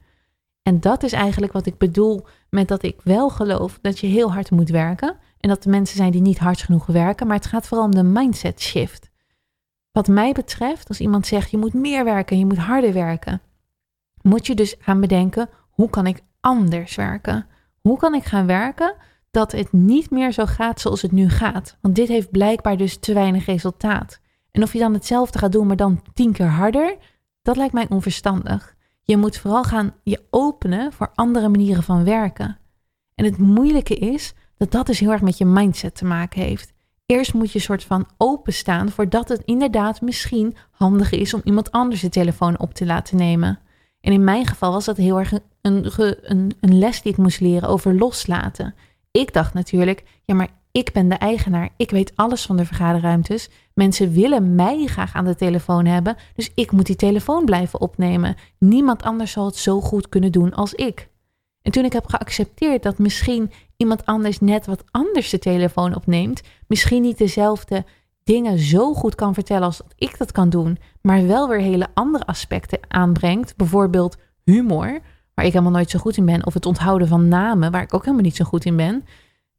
En 0.63 0.79
dat 0.79 1.03
is 1.03 1.13
eigenlijk 1.13 1.53
wat 1.53 1.65
ik 1.65 1.77
bedoel 1.77 2.25
met 2.49 2.67
dat 2.67 2.83
ik 2.83 2.99
wel 3.03 3.29
geloof 3.29 3.79
dat 3.81 3.99
je 3.99 4.07
heel 4.07 4.33
hard 4.33 4.51
moet 4.51 4.69
werken 4.69 5.17
en 5.41 5.49
dat 5.49 5.63
er 5.63 5.69
mensen 5.69 5.97
zijn 5.97 6.11
die 6.11 6.21
niet 6.21 6.39
hard 6.39 6.61
genoeg 6.61 6.85
werken, 6.85 7.27
maar 7.27 7.35
het 7.35 7.45
gaat 7.45 7.67
vooral 7.67 7.85
om 7.85 7.95
de 7.95 8.03
mindset 8.03 8.61
shift. 8.61 9.09
Wat 9.91 10.07
mij 10.07 10.31
betreft, 10.31 10.87
als 10.87 10.99
iemand 10.99 11.27
zegt 11.27 11.51
je 11.51 11.57
moet 11.57 11.73
meer 11.73 12.03
werken, 12.03 12.37
je 12.37 12.45
moet 12.45 12.57
harder 12.57 12.93
werken, 12.93 13.41
moet 14.21 14.47
je 14.47 14.55
dus 14.55 14.75
aan 14.85 15.01
bedenken 15.01 15.49
hoe 15.69 15.89
kan 15.89 16.07
ik 16.07 16.21
anders 16.39 16.95
werken? 16.95 17.45
Hoe 17.81 17.97
kan 17.97 18.13
ik 18.13 18.23
gaan 18.23 18.45
werken 18.45 18.95
dat 19.31 19.51
het 19.51 19.71
niet 19.71 20.09
meer 20.09 20.31
zo 20.31 20.45
gaat 20.45 20.79
zoals 20.79 21.01
het 21.01 21.11
nu 21.11 21.29
gaat? 21.29 21.77
Want 21.81 21.95
dit 21.95 22.07
heeft 22.07 22.31
blijkbaar 22.31 22.77
dus 22.77 22.97
te 22.97 23.13
weinig 23.13 23.45
resultaat. 23.45 24.19
En 24.51 24.63
of 24.63 24.73
je 24.73 24.79
dan 24.79 24.93
hetzelfde 24.93 25.39
gaat 25.39 25.51
doen, 25.51 25.67
maar 25.67 25.75
dan 25.75 26.01
tien 26.13 26.31
keer 26.31 26.47
harder, 26.47 26.97
dat 27.41 27.55
lijkt 27.55 27.73
mij 27.73 27.85
onverstandig. 27.89 28.75
Je 29.01 29.17
moet 29.17 29.37
vooral 29.37 29.63
gaan 29.63 29.93
je 30.03 30.23
openen 30.29 30.93
voor 30.93 31.11
andere 31.15 31.49
manieren 31.49 31.83
van 31.83 32.03
werken. 32.03 32.57
En 33.15 33.25
het 33.25 33.37
moeilijke 33.37 33.95
is 33.95 34.33
dat 34.61 34.71
dat 34.71 34.85
dus 34.85 34.99
heel 34.99 35.11
erg 35.11 35.21
met 35.21 35.37
je 35.37 35.45
mindset 35.45 35.95
te 35.95 36.05
maken 36.05 36.41
heeft. 36.41 36.73
Eerst 37.05 37.33
moet 37.33 37.51
je 37.51 37.59
soort 37.59 37.83
van 37.83 38.07
openstaan 38.17 38.89
voordat 38.89 39.29
het 39.29 39.41
inderdaad 39.45 40.01
misschien 40.01 40.55
handig 40.71 41.11
is 41.11 41.33
om 41.33 41.41
iemand 41.43 41.71
anders 41.71 42.01
de 42.01 42.09
telefoon 42.09 42.59
op 42.59 42.73
te 42.73 42.85
laten 42.85 43.17
nemen. 43.17 43.59
En 44.01 44.13
in 44.13 44.23
mijn 44.23 44.47
geval 44.47 44.71
was 44.71 44.85
dat 44.85 44.97
heel 44.97 45.19
erg 45.19 45.31
een, 45.61 45.91
een, 46.01 46.51
een 46.59 46.77
les 46.79 47.01
die 47.01 47.11
ik 47.11 47.17
moest 47.17 47.39
leren 47.39 47.69
over 47.69 47.95
loslaten. 47.95 48.75
Ik 49.11 49.33
dacht 49.33 49.53
natuurlijk, 49.53 50.03
ja, 50.25 50.35
maar 50.35 50.49
ik 50.71 50.91
ben 50.91 51.09
de 51.09 51.15
eigenaar. 51.15 51.69
Ik 51.77 51.91
weet 51.91 52.11
alles 52.15 52.45
van 52.45 52.57
de 52.57 52.65
vergaderruimtes. 52.65 53.49
Mensen 53.73 54.11
willen 54.11 54.55
mij 54.55 54.85
graag 54.85 55.13
aan 55.13 55.25
de 55.25 55.35
telefoon 55.35 55.85
hebben, 55.85 56.15
dus 56.35 56.51
ik 56.55 56.71
moet 56.71 56.85
die 56.85 56.95
telefoon 56.95 57.45
blijven 57.45 57.81
opnemen. 57.81 58.35
Niemand 58.57 59.03
anders 59.03 59.31
zal 59.31 59.45
het 59.45 59.55
zo 59.55 59.81
goed 59.81 60.09
kunnen 60.09 60.31
doen 60.31 60.53
als 60.53 60.73
ik. 60.73 61.09
En 61.61 61.71
toen 61.71 61.85
ik 61.85 61.93
heb 61.93 62.05
geaccepteerd 62.07 62.83
dat 62.83 62.97
misschien 62.97 63.51
iemand 63.77 64.05
anders 64.05 64.39
net 64.39 64.65
wat 64.65 64.83
anders 64.91 65.29
de 65.29 65.39
telefoon 65.39 65.95
opneemt, 65.95 66.41
misschien 66.67 67.01
niet 67.01 67.17
dezelfde 67.17 67.85
dingen 68.23 68.59
zo 68.59 68.93
goed 68.93 69.15
kan 69.15 69.33
vertellen 69.33 69.63
als 69.63 69.77
dat 69.77 69.93
ik 69.95 70.17
dat 70.17 70.31
kan 70.31 70.49
doen, 70.49 70.77
maar 71.01 71.27
wel 71.27 71.49
weer 71.49 71.59
hele 71.59 71.87
andere 71.93 72.25
aspecten 72.25 72.79
aanbrengt, 72.87 73.55
bijvoorbeeld 73.55 74.17
humor, 74.43 74.99
waar 75.33 75.45
ik 75.45 75.51
helemaal 75.51 75.71
nooit 75.71 75.89
zo 75.89 75.99
goed 75.99 76.17
in 76.17 76.25
ben, 76.25 76.45
of 76.45 76.53
het 76.53 76.65
onthouden 76.65 77.07
van 77.07 77.27
namen, 77.27 77.71
waar 77.71 77.81
ik 77.81 77.93
ook 77.93 78.03
helemaal 78.03 78.25
niet 78.25 78.35
zo 78.35 78.45
goed 78.45 78.65
in 78.65 78.75
ben. 78.75 79.05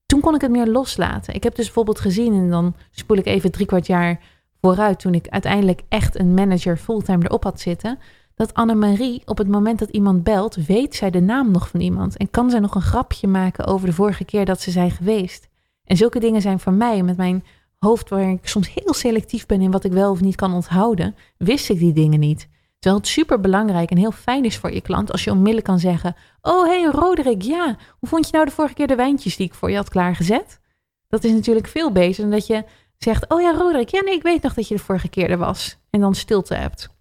Toen 0.06 0.20
kon 0.20 0.34
ik 0.34 0.40
het 0.40 0.50
meer 0.50 0.66
loslaten. 0.66 1.34
Ik 1.34 1.42
heb 1.42 1.54
dus 1.54 1.64
bijvoorbeeld 1.64 2.00
gezien, 2.00 2.32
en 2.32 2.50
dan 2.50 2.74
spoel 2.90 3.16
ik 3.16 3.26
even 3.26 3.50
drie 3.50 3.66
kwart 3.66 3.86
jaar 3.86 4.20
vooruit, 4.60 4.98
toen 4.98 5.14
ik 5.14 5.28
uiteindelijk 5.28 5.82
echt 5.88 6.18
een 6.18 6.34
manager 6.34 6.76
fulltime 6.76 7.24
erop 7.24 7.44
had 7.44 7.60
zitten, 7.60 7.98
dat 8.34 8.54
Annemarie 8.54 9.22
op 9.24 9.38
het 9.38 9.48
moment 9.48 9.78
dat 9.78 9.88
iemand 9.88 10.22
belt, 10.22 10.54
weet 10.54 10.94
zij 10.94 11.10
de 11.10 11.20
naam 11.20 11.50
nog 11.50 11.68
van 11.68 11.80
iemand 11.80 12.16
en 12.16 12.30
kan 12.30 12.50
zij 12.50 12.60
nog 12.60 12.74
een 12.74 12.82
grapje 12.82 13.26
maken 13.26 13.66
over 13.66 13.86
de 13.86 13.92
vorige 13.92 14.24
keer 14.24 14.44
dat 14.44 14.60
ze 14.60 14.70
zijn 14.70 14.90
geweest. 14.90 15.48
En 15.84 15.96
zulke 15.96 16.20
dingen 16.20 16.40
zijn 16.40 16.60
voor 16.60 16.72
mij 16.72 17.02
met 17.02 17.16
mijn 17.16 17.44
hoofd, 17.78 18.08
waar 18.08 18.30
ik 18.30 18.48
soms 18.48 18.74
heel 18.74 18.94
selectief 18.94 19.46
ben 19.46 19.60
in 19.60 19.70
wat 19.70 19.84
ik 19.84 19.92
wel 19.92 20.10
of 20.10 20.20
niet 20.20 20.36
kan 20.36 20.54
onthouden, 20.54 21.14
wist 21.36 21.70
ik 21.70 21.78
die 21.78 21.92
dingen 21.92 22.20
niet. 22.20 22.48
Terwijl 22.78 23.02
het 23.02 23.10
super 23.10 23.40
belangrijk 23.40 23.90
en 23.90 23.96
heel 23.96 24.12
fijn 24.12 24.44
is 24.44 24.56
voor 24.56 24.72
je 24.72 24.80
klant 24.80 25.12
als 25.12 25.24
je 25.24 25.30
onmiddellijk 25.30 25.66
kan 25.66 25.78
zeggen: 25.78 26.16
Oh, 26.40 26.66
hey 26.66 26.84
Roderick, 26.84 27.42
ja, 27.42 27.76
hoe 27.98 28.08
vond 28.08 28.26
je 28.26 28.32
nou 28.32 28.44
de 28.44 28.50
vorige 28.50 28.74
keer 28.74 28.86
de 28.86 28.94
wijntjes 28.94 29.36
die 29.36 29.46
ik 29.46 29.54
voor 29.54 29.70
je 29.70 29.76
had 29.76 29.88
klaargezet? 29.88 30.60
Dat 31.08 31.24
is 31.24 31.32
natuurlijk 31.32 31.66
veel 31.66 31.92
beter 31.92 32.22
dan 32.22 32.30
dat 32.30 32.46
je 32.46 32.64
zegt: 32.98 33.28
Oh 33.28 33.40
ja, 33.40 33.52
Roderick, 33.52 33.88
ja, 33.88 34.00
nee, 34.00 34.14
ik 34.14 34.22
weet 34.22 34.42
nog 34.42 34.54
dat 34.54 34.68
je 34.68 34.74
de 34.74 34.82
vorige 34.82 35.08
keer 35.08 35.30
er 35.30 35.38
was. 35.38 35.78
En 35.90 36.00
dan 36.00 36.14
stilte 36.14 36.54
hebt. 36.54 36.91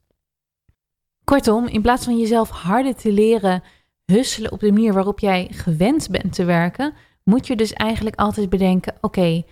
Kortom, 1.31 1.67
in 1.67 1.81
plaats 1.81 2.05
van 2.05 2.17
jezelf 2.17 2.49
harder 2.49 2.95
te 2.95 3.11
leren 3.11 3.63
husselen 4.05 4.51
op 4.51 4.59
de 4.59 4.71
manier 4.71 4.93
waarop 4.93 5.19
jij 5.19 5.47
gewend 5.51 6.09
bent 6.09 6.33
te 6.33 6.43
werken, 6.43 6.93
moet 7.23 7.47
je 7.47 7.55
dus 7.55 7.73
eigenlijk 7.73 8.15
altijd 8.15 8.49
bedenken: 8.49 8.93
Oké, 9.01 9.43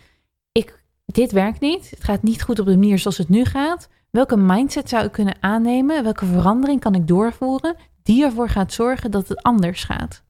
dit 1.06 1.32
werkt 1.32 1.60
niet. 1.60 1.90
Het 1.90 2.04
gaat 2.04 2.24
niet 2.24 2.44
goed 2.44 2.60
op 2.60 2.66
de 2.66 2.78
manier 2.78 3.00
zoals 3.00 3.18
het 3.18 3.30
nu 3.30 3.46
gaat. 3.46 3.90
Welke 4.10 4.38
mindset 4.38 4.90
zou 4.90 5.06
ik 5.06 5.12
kunnen 5.12 5.38
aannemen? 5.40 6.04
Welke 6.04 6.26
verandering 6.26 6.80
kan 6.80 6.96
ik 6.96 7.08
doorvoeren 7.08 7.76
die 8.04 8.24
ervoor 8.24 8.50
gaat 8.50 8.74
zorgen 8.74 9.12
dat 9.12 9.28
het 9.28 9.42
anders 9.42 9.84
gaat? 9.84 10.24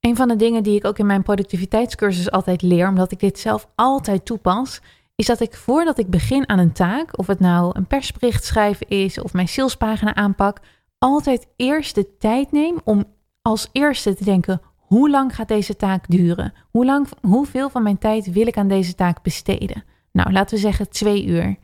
Een 0.00 0.16
van 0.16 0.28
de 0.28 0.36
dingen 0.36 0.62
die 0.62 0.76
ik 0.76 0.84
ook 0.84 0.98
in 0.98 1.06
mijn 1.06 1.22
productiviteitscursus 1.22 2.30
altijd 2.30 2.62
leer, 2.62 2.88
omdat 2.88 3.12
ik 3.12 3.20
dit 3.20 3.38
zelf 3.38 3.68
altijd 3.74 4.24
toepas, 4.24 4.80
is 5.14 5.26
dat 5.26 5.40
ik 5.40 5.54
voordat 5.54 5.98
ik 5.98 6.10
begin 6.10 6.48
aan 6.48 6.58
een 6.58 6.72
taak, 6.72 7.18
of 7.18 7.26
het 7.26 7.40
nou 7.40 7.70
een 7.72 7.86
persbericht 7.86 8.44
schrijven 8.44 8.88
is 8.88 9.20
of 9.20 9.32
mijn 9.32 9.48
salespagina 9.48 10.14
aanpak, 10.14 10.60
altijd 10.98 11.46
eerst 11.56 11.94
de 11.94 12.16
tijd 12.16 12.52
neem 12.52 12.80
om 12.84 13.04
als 13.42 13.68
eerste 13.72 14.14
te 14.14 14.24
denken: 14.24 14.60
hoe 14.76 15.10
lang 15.10 15.34
gaat 15.34 15.48
deze 15.48 15.76
taak 15.76 16.04
duren? 16.08 16.52
Hoe 16.70 16.84
lang, 16.84 17.08
hoeveel 17.20 17.70
van 17.70 17.82
mijn 17.82 17.98
tijd 17.98 18.32
wil 18.32 18.46
ik 18.46 18.56
aan 18.56 18.68
deze 18.68 18.94
taak 18.94 19.22
besteden? 19.22 19.84
Nou, 20.12 20.32
laten 20.32 20.54
we 20.54 20.60
zeggen 20.60 20.90
twee 20.90 21.26
uur. 21.26 21.56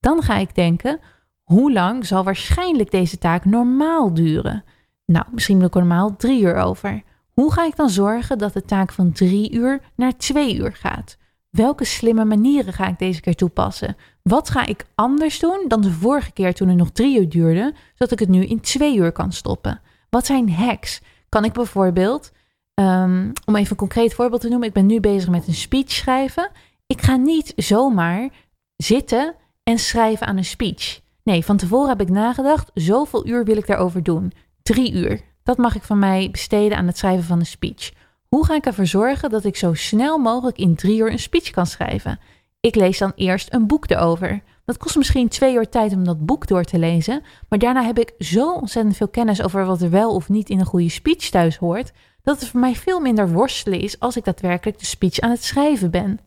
Dan 0.00 0.22
ga 0.22 0.36
ik 0.36 0.54
denken, 0.54 1.00
hoe 1.42 1.72
lang 1.72 2.06
zal 2.06 2.24
waarschijnlijk 2.24 2.90
deze 2.90 3.18
taak 3.18 3.44
normaal 3.44 4.14
duren? 4.14 4.64
Nou, 5.04 5.24
misschien 5.30 5.58
wil 5.58 5.66
ik 5.66 5.74
normaal 5.74 6.16
drie 6.16 6.42
uur 6.42 6.56
over. 6.56 7.02
Hoe 7.32 7.52
ga 7.52 7.64
ik 7.64 7.76
dan 7.76 7.90
zorgen 7.90 8.38
dat 8.38 8.52
de 8.52 8.64
taak 8.64 8.92
van 8.92 9.12
drie 9.12 9.52
uur 9.52 9.80
naar 9.94 10.16
twee 10.16 10.56
uur 10.56 10.72
gaat? 10.72 11.16
Welke 11.56 11.84
slimme 11.84 12.24
manieren 12.24 12.72
ga 12.72 12.88
ik 12.88 12.98
deze 12.98 13.20
keer 13.20 13.34
toepassen? 13.34 13.96
Wat 14.22 14.50
ga 14.50 14.66
ik 14.66 14.84
anders 14.94 15.38
doen 15.38 15.64
dan 15.68 15.80
de 15.80 15.92
vorige 15.92 16.32
keer 16.32 16.54
toen 16.54 16.68
het 16.68 16.76
nog 16.76 16.90
drie 16.90 17.20
uur 17.20 17.28
duurde, 17.28 17.74
zodat 17.94 18.12
ik 18.12 18.18
het 18.18 18.28
nu 18.28 18.44
in 18.44 18.60
twee 18.60 18.96
uur 18.96 19.12
kan 19.12 19.32
stoppen? 19.32 19.80
Wat 20.10 20.26
zijn 20.26 20.50
hacks? 20.52 21.00
Kan 21.28 21.44
ik 21.44 21.52
bijvoorbeeld 21.52 22.32
Ehm, 22.76 23.30
om 23.44 23.56
even 23.56 23.70
een 23.70 23.76
concreet 23.76 24.14
voorbeeld 24.14 24.40
te 24.40 24.48
noemen. 24.48 24.68
Ik 24.68 24.74
ben 24.74 24.86
nu 24.86 25.00
bezig 25.00 25.28
met 25.28 25.46
een 25.46 25.54
speech 25.54 25.90
schrijven. 25.90 26.50
Ik 26.86 27.02
ga 27.02 27.16
niet 27.16 27.52
zomaar 27.56 28.28
zitten 28.76 29.34
en 29.62 29.78
schrijven 29.78 30.26
aan 30.26 30.36
een 30.36 30.44
speech. 30.44 31.00
Nee, 31.22 31.44
van 31.44 31.56
tevoren 31.56 31.88
heb 31.88 32.00
ik 32.00 32.08
nagedacht. 32.08 32.70
Zoveel 32.74 33.26
uur 33.26 33.44
wil 33.44 33.56
ik 33.56 33.66
daarover 33.66 34.02
doen. 34.02 34.32
Drie 34.62 34.92
uur. 34.92 35.20
Dat 35.42 35.56
mag 35.56 35.74
ik 35.74 35.82
van 35.82 35.98
mij 35.98 36.28
besteden 36.30 36.78
aan 36.78 36.86
het 36.86 36.98
schrijven 36.98 37.24
van 37.24 37.38
een 37.38 37.46
speech. 37.46 37.92
Hoe 38.28 38.44
ga 38.44 38.54
ik 38.54 38.66
ervoor 38.66 38.86
zorgen 38.86 39.30
dat 39.30 39.44
ik 39.44 39.56
zo 39.56 39.74
snel 39.74 40.18
mogelijk 40.18 40.58
in 40.58 40.74
drie 40.74 40.98
uur 40.98 41.10
een 41.10 41.18
speech 41.18 41.50
kan 41.50 41.66
schrijven? 41.66 42.18
Ik 42.60 42.74
lees 42.74 42.98
dan 42.98 43.12
eerst 43.14 43.52
een 43.52 43.66
boek 43.66 43.90
erover. 43.90 44.42
Dat 44.64 44.76
kost 44.76 44.96
misschien 44.96 45.28
twee 45.28 45.54
uur 45.54 45.68
tijd 45.68 45.92
om 45.92 46.04
dat 46.04 46.26
boek 46.26 46.46
door 46.46 46.64
te 46.64 46.78
lezen, 46.78 47.22
maar 47.48 47.58
daarna 47.58 47.84
heb 47.84 47.98
ik 47.98 48.14
zo 48.18 48.52
ontzettend 48.52 48.96
veel 48.96 49.08
kennis 49.08 49.42
over 49.42 49.66
wat 49.66 49.82
er 49.82 49.90
wel 49.90 50.14
of 50.14 50.28
niet 50.28 50.48
in 50.48 50.60
een 50.60 50.66
goede 50.66 50.88
speech 50.88 51.28
thuis 51.30 51.56
hoort, 51.56 51.92
dat 52.22 52.40
het 52.40 52.48
voor 52.48 52.60
mij 52.60 52.74
veel 52.74 53.00
minder 53.00 53.32
worstelen 53.32 53.80
is 53.80 54.00
als 54.00 54.16
ik 54.16 54.24
daadwerkelijk 54.24 54.78
de 54.78 54.86
speech 54.86 55.18
aan 55.18 55.30
het 55.30 55.44
schrijven 55.44 55.90
ben. 55.90 56.20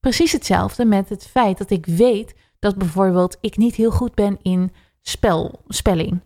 Precies 0.00 0.32
hetzelfde 0.32 0.84
met 0.84 1.08
het 1.08 1.26
feit 1.26 1.58
dat 1.58 1.70
ik 1.70 1.86
weet 1.86 2.34
dat 2.58 2.76
bijvoorbeeld 2.76 3.38
ik 3.40 3.56
niet 3.56 3.74
heel 3.74 3.90
goed 3.90 4.14
ben 4.14 4.38
in 4.42 4.72
spel, 5.00 5.60
spelling. 5.68 6.20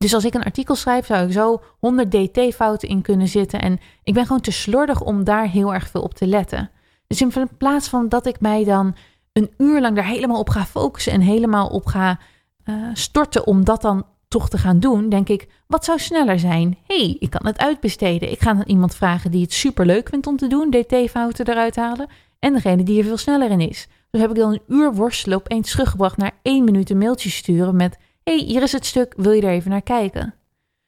Dus 0.00 0.14
als 0.14 0.24
ik 0.24 0.34
een 0.34 0.44
artikel 0.44 0.74
schrijf, 0.74 1.06
zou 1.06 1.26
ik 1.26 1.32
zo 1.32 1.62
100 1.78 2.10
dt-fouten 2.10 2.88
in 2.88 3.02
kunnen 3.02 3.28
zitten. 3.28 3.60
En 3.60 3.80
ik 4.02 4.14
ben 4.14 4.26
gewoon 4.26 4.40
te 4.40 4.50
slordig 4.50 5.00
om 5.00 5.24
daar 5.24 5.48
heel 5.48 5.74
erg 5.74 5.88
veel 5.88 6.02
op 6.02 6.14
te 6.14 6.26
letten. 6.26 6.70
Dus 7.06 7.20
in 7.20 7.32
plaats 7.58 7.88
van 7.88 8.08
dat 8.08 8.26
ik 8.26 8.40
mij 8.40 8.64
dan 8.64 8.96
een 9.32 9.50
uur 9.58 9.80
lang 9.80 9.96
daar 9.96 10.06
helemaal 10.06 10.38
op 10.38 10.48
ga 10.48 10.64
focussen 10.64 11.12
en 11.12 11.20
helemaal 11.20 11.68
op 11.68 11.86
ga 11.86 12.18
uh, 12.64 12.74
storten 12.92 13.46
om 13.46 13.64
dat 13.64 13.82
dan 13.82 14.06
toch 14.28 14.48
te 14.48 14.58
gaan 14.58 14.80
doen, 14.80 15.08
denk 15.08 15.28
ik, 15.28 15.48
wat 15.66 15.84
zou 15.84 15.98
sneller 15.98 16.38
zijn? 16.38 16.78
hey, 16.86 17.16
ik 17.18 17.30
kan 17.30 17.46
het 17.46 17.58
uitbesteden. 17.58 18.30
Ik 18.30 18.40
ga 18.40 18.54
dan 18.54 18.64
iemand 18.66 18.94
vragen 18.94 19.30
die 19.30 19.42
het 19.42 19.52
super 19.52 19.86
leuk 19.86 20.08
vindt 20.08 20.26
om 20.26 20.36
te 20.36 20.46
doen, 20.46 20.70
dt-fouten 20.70 21.48
eruit 21.48 21.76
halen. 21.76 22.08
En 22.38 22.52
degene 22.52 22.82
die 22.82 22.98
er 22.98 23.04
veel 23.04 23.16
sneller 23.16 23.50
in 23.50 23.60
is. 23.60 23.88
Dus 24.10 24.20
heb 24.20 24.30
ik 24.30 24.36
dan 24.36 24.52
een 24.52 24.62
uur 24.76 24.94
worstelen 24.94 25.38
opeens 25.38 25.70
teruggebracht 25.70 26.16
naar 26.16 26.38
één 26.42 26.64
minuut 26.64 26.90
een 26.90 26.98
mailtje 26.98 27.30
sturen 27.30 27.76
met 27.76 27.98
hier 28.38 28.62
is 28.62 28.72
het 28.72 28.86
stuk, 28.86 29.14
wil 29.16 29.32
je 29.32 29.42
er 29.42 29.50
even 29.50 29.70
naar 29.70 29.82
kijken? 29.82 30.34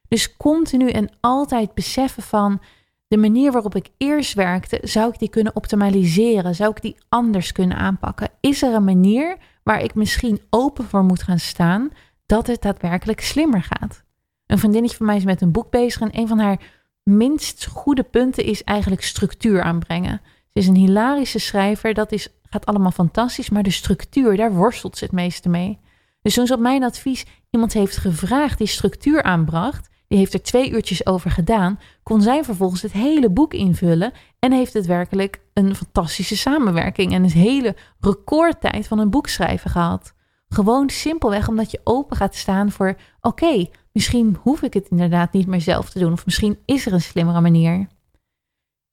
Dus 0.08 0.36
continu 0.36 0.90
en 0.90 1.10
altijd 1.20 1.74
beseffen 1.74 2.22
van 2.22 2.60
de 3.08 3.16
manier 3.16 3.52
waarop 3.52 3.74
ik 3.74 3.88
eerst 3.96 4.34
werkte, 4.34 4.78
zou 4.82 5.12
ik 5.12 5.18
die 5.18 5.28
kunnen 5.28 5.56
optimaliseren? 5.56 6.54
Zou 6.54 6.70
ik 6.70 6.82
die 6.82 6.96
anders 7.08 7.52
kunnen 7.52 7.76
aanpakken? 7.76 8.28
Is 8.40 8.62
er 8.62 8.74
een 8.74 8.84
manier 8.84 9.36
waar 9.62 9.82
ik 9.82 9.94
misschien 9.94 10.40
open 10.50 10.84
voor 10.84 11.04
moet 11.04 11.22
gaan 11.22 11.38
staan 11.38 11.90
dat 12.26 12.46
het 12.46 12.62
daadwerkelijk 12.62 13.20
slimmer 13.20 13.62
gaat? 13.62 14.02
Een 14.46 14.58
vriendinnetje 14.58 14.96
van 14.96 15.06
mij 15.06 15.16
is 15.16 15.24
met 15.24 15.40
een 15.40 15.52
boek 15.52 15.70
bezig 15.70 16.00
en 16.00 16.18
een 16.18 16.28
van 16.28 16.38
haar 16.38 16.60
minst 17.02 17.66
goede 17.66 18.02
punten 18.02 18.44
is 18.44 18.64
eigenlijk 18.64 19.02
structuur 19.02 19.62
aanbrengen. 19.62 20.20
Ze 20.24 20.58
is 20.58 20.66
een 20.66 20.74
hilarische 20.74 21.38
schrijver, 21.38 21.94
dat 21.94 22.12
is, 22.12 22.28
gaat 22.42 22.66
allemaal 22.66 22.90
fantastisch, 22.90 23.50
maar 23.50 23.62
de 23.62 23.70
structuur, 23.70 24.36
daar 24.36 24.52
worstelt 24.52 24.96
ze 24.96 25.04
het 25.04 25.12
meeste 25.12 25.48
mee. 25.48 25.78
Dus 26.22 26.34
toen 26.34 26.52
op 26.52 26.58
mijn 26.58 26.84
advies 26.84 27.24
iemand 27.50 27.72
heeft 27.72 27.96
gevraagd 27.96 28.58
die 28.58 28.66
structuur 28.66 29.22
aanbracht, 29.22 29.90
die 30.08 30.18
heeft 30.18 30.34
er 30.34 30.42
twee 30.42 30.70
uurtjes 30.70 31.06
over 31.06 31.30
gedaan, 31.30 31.78
kon 32.02 32.22
zij 32.22 32.44
vervolgens 32.44 32.82
het 32.82 32.92
hele 32.92 33.30
boek 33.30 33.54
invullen 33.54 34.12
en 34.38 34.52
heeft 34.52 34.72
het 34.72 34.86
werkelijk 34.86 35.40
een 35.54 35.74
fantastische 35.74 36.36
samenwerking 36.36 37.12
en 37.12 37.24
een 37.24 37.30
hele 37.30 37.76
recordtijd 38.00 38.86
van 38.86 38.98
een 38.98 39.10
boek 39.10 39.28
schrijven 39.28 39.70
gehad. 39.70 40.14
Gewoon 40.48 40.90
simpelweg 40.90 41.48
omdat 41.48 41.70
je 41.70 41.80
open 41.84 42.16
gaat 42.16 42.34
staan 42.34 42.70
voor: 42.70 42.96
oké, 43.20 43.68
misschien 43.92 44.38
hoef 44.42 44.62
ik 44.62 44.74
het 44.74 44.88
inderdaad 44.88 45.32
niet 45.32 45.46
meer 45.46 45.60
zelf 45.60 45.90
te 45.90 45.98
doen, 45.98 46.12
of 46.12 46.24
misschien 46.24 46.58
is 46.64 46.86
er 46.86 46.92
een 46.92 47.00
slimmere 47.00 47.40
manier. 47.40 47.88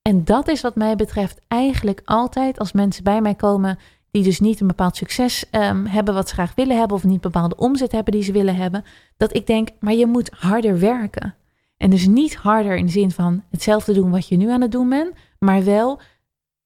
En 0.02 0.24
dat 0.24 0.48
is 0.48 0.62
wat 0.62 0.76
mij 0.76 0.96
betreft 0.96 1.40
eigenlijk 1.48 2.02
altijd 2.06 2.60
als 2.60 2.72
mensen 2.72 3.04
bij 3.04 3.22
mij 3.22 3.36
komen 3.36 3.80
die 4.12 4.24
dus 4.24 4.40
niet 4.40 4.60
een 4.60 4.68
bepaald 4.68 4.96
succes 4.96 5.46
um, 5.52 5.86
hebben 5.86 6.14
wat 6.14 6.28
ze 6.28 6.34
graag 6.34 6.56
willen 6.56 6.78
hebben 6.78 6.98
of 6.98 7.04
niet 7.04 7.22
bepaalde 7.22 7.56
omzet 7.56 7.92
hebben 7.92 8.14
die 8.14 8.24
ze 8.24 8.32
willen 8.32 8.56
hebben, 8.56 8.84
dat 9.18 9.36
ik 9.36 9.48
denk, 9.48 9.70
maar 9.80 9.94
je 9.94 10.06
moet 10.06 10.30
harder 10.34 10.80
werken. 10.80 11.36
En 11.78 11.90
dus 11.90 12.08
niet 12.08 12.36
harder 12.36 12.76
in 12.76 12.86
de 12.86 12.92
zin 12.92 13.12
van 13.12 13.44
hetzelfde 13.50 13.94
doen 13.94 14.12
wat 14.12 14.28
je 14.28 14.38
nu 14.38 14.50
aan 14.50 14.62
het 14.62 14.72
doen 14.72 14.90
bent, 14.90 15.14
maar 15.40 15.64
wel 15.64 16.00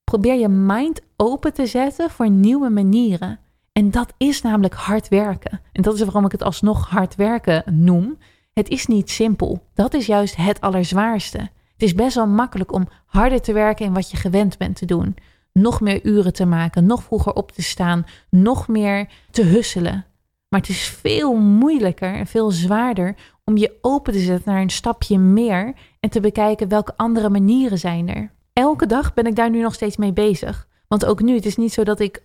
probeer 0.03 0.35
je 0.35 0.47
mind 0.47 1.01
open 1.17 1.53
te 1.53 1.65
zetten 1.65 2.09
voor 2.09 2.29
nieuwe 2.29 2.69
manieren. 2.69 3.39
En 3.71 3.91
dat 3.91 4.13
is 4.17 4.41
namelijk 4.41 4.73
hard 4.73 5.07
werken. 5.07 5.61
En 5.71 5.81
dat 5.81 5.93
is 5.93 6.01
waarom 6.01 6.25
ik 6.25 6.31
het 6.31 6.43
alsnog 6.43 6.89
hard 6.89 7.15
werken 7.15 7.63
noem. 7.65 8.17
Het 8.53 8.69
is 8.69 8.87
niet 8.87 9.09
simpel. 9.09 9.63
Dat 9.73 9.93
is 9.93 10.05
juist 10.05 10.35
het 10.35 10.61
allerzwaarste. 10.61 11.37
Het 11.73 11.83
is 11.83 11.93
best 11.93 12.15
wel 12.15 12.27
makkelijk 12.27 12.73
om 12.73 12.87
harder 13.05 13.41
te 13.41 13.53
werken 13.53 13.85
in 13.85 13.93
wat 13.93 14.11
je 14.11 14.17
gewend 14.17 14.57
bent 14.57 14.75
te 14.75 14.85
doen 14.85 15.15
nog 15.53 15.81
meer 15.81 16.05
uren 16.05 16.33
te 16.33 16.45
maken, 16.45 16.85
nog 16.85 17.03
vroeger 17.03 17.33
op 17.33 17.51
te 17.51 17.61
staan, 17.61 18.05
nog 18.29 18.67
meer 18.67 19.09
te 19.31 19.43
husselen. 19.43 20.05
Maar 20.49 20.59
het 20.59 20.69
is 20.69 20.87
veel 20.87 21.35
moeilijker 21.35 22.13
en 22.13 22.27
veel 22.27 22.51
zwaarder 22.51 23.15
om 23.43 23.57
je 23.57 23.77
open 23.81 24.13
te 24.13 24.19
zetten 24.19 24.51
naar 24.51 24.61
een 24.61 24.69
stapje 24.69 25.17
meer 25.17 25.73
en 25.99 26.09
te 26.09 26.19
bekijken 26.19 26.67
welke 26.67 26.97
andere 26.97 27.29
manieren 27.29 27.79
zijn 27.79 28.09
er. 28.09 28.31
Elke 28.53 28.85
dag 28.85 29.13
ben 29.13 29.25
ik 29.25 29.35
daar 29.35 29.49
nu 29.49 29.61
nog 29.61 29.73
steeds 29.73 29.97
mee 29.97 30.13
bezig. 30.13 30.67
Want 30.87 31.05
ook 31.05 31.21
nu, 31.21 31.35
het 31.35 31.45
is 31.45 31.57
niet 31.57 31.73
zo 31.73 31.83
dat 31.83 31.99
ik, 31.99 32.23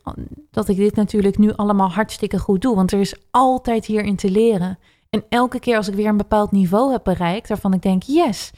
dat 0.50 0.68
ik 0.68 0.76
dit 0.76 0.96
natuurlijk 0.96 1.38
nu 1.38 1.52
allemaal 1.52 1.90
hartstikke 1.90 2.38
goed 2.38 2.62
doe. 2.62 2.74
Want 2.74 2.92
er 2.92 3.00
is 3.00 3.14
altijd 3.30 3.86
hierin 3.86 4.16
te 4.16 4.30
leren. 4.30 4.78
En 5.10 5.24
elke 5.28 5.60
keer 5.60 5.76
als 5.76 5.88
ik 5.88 5.94
weer 5.94 6.06
een 6.06 6.16
bepaald 6.16 6.50
niveau 6.50 6.92
heb 6.92 7.04
bereikt, 7.04 7.48
waarvan 7.48 7.72
ik 7.72 7.82
denk, 7.82 8.02
yes, 8.02 8.50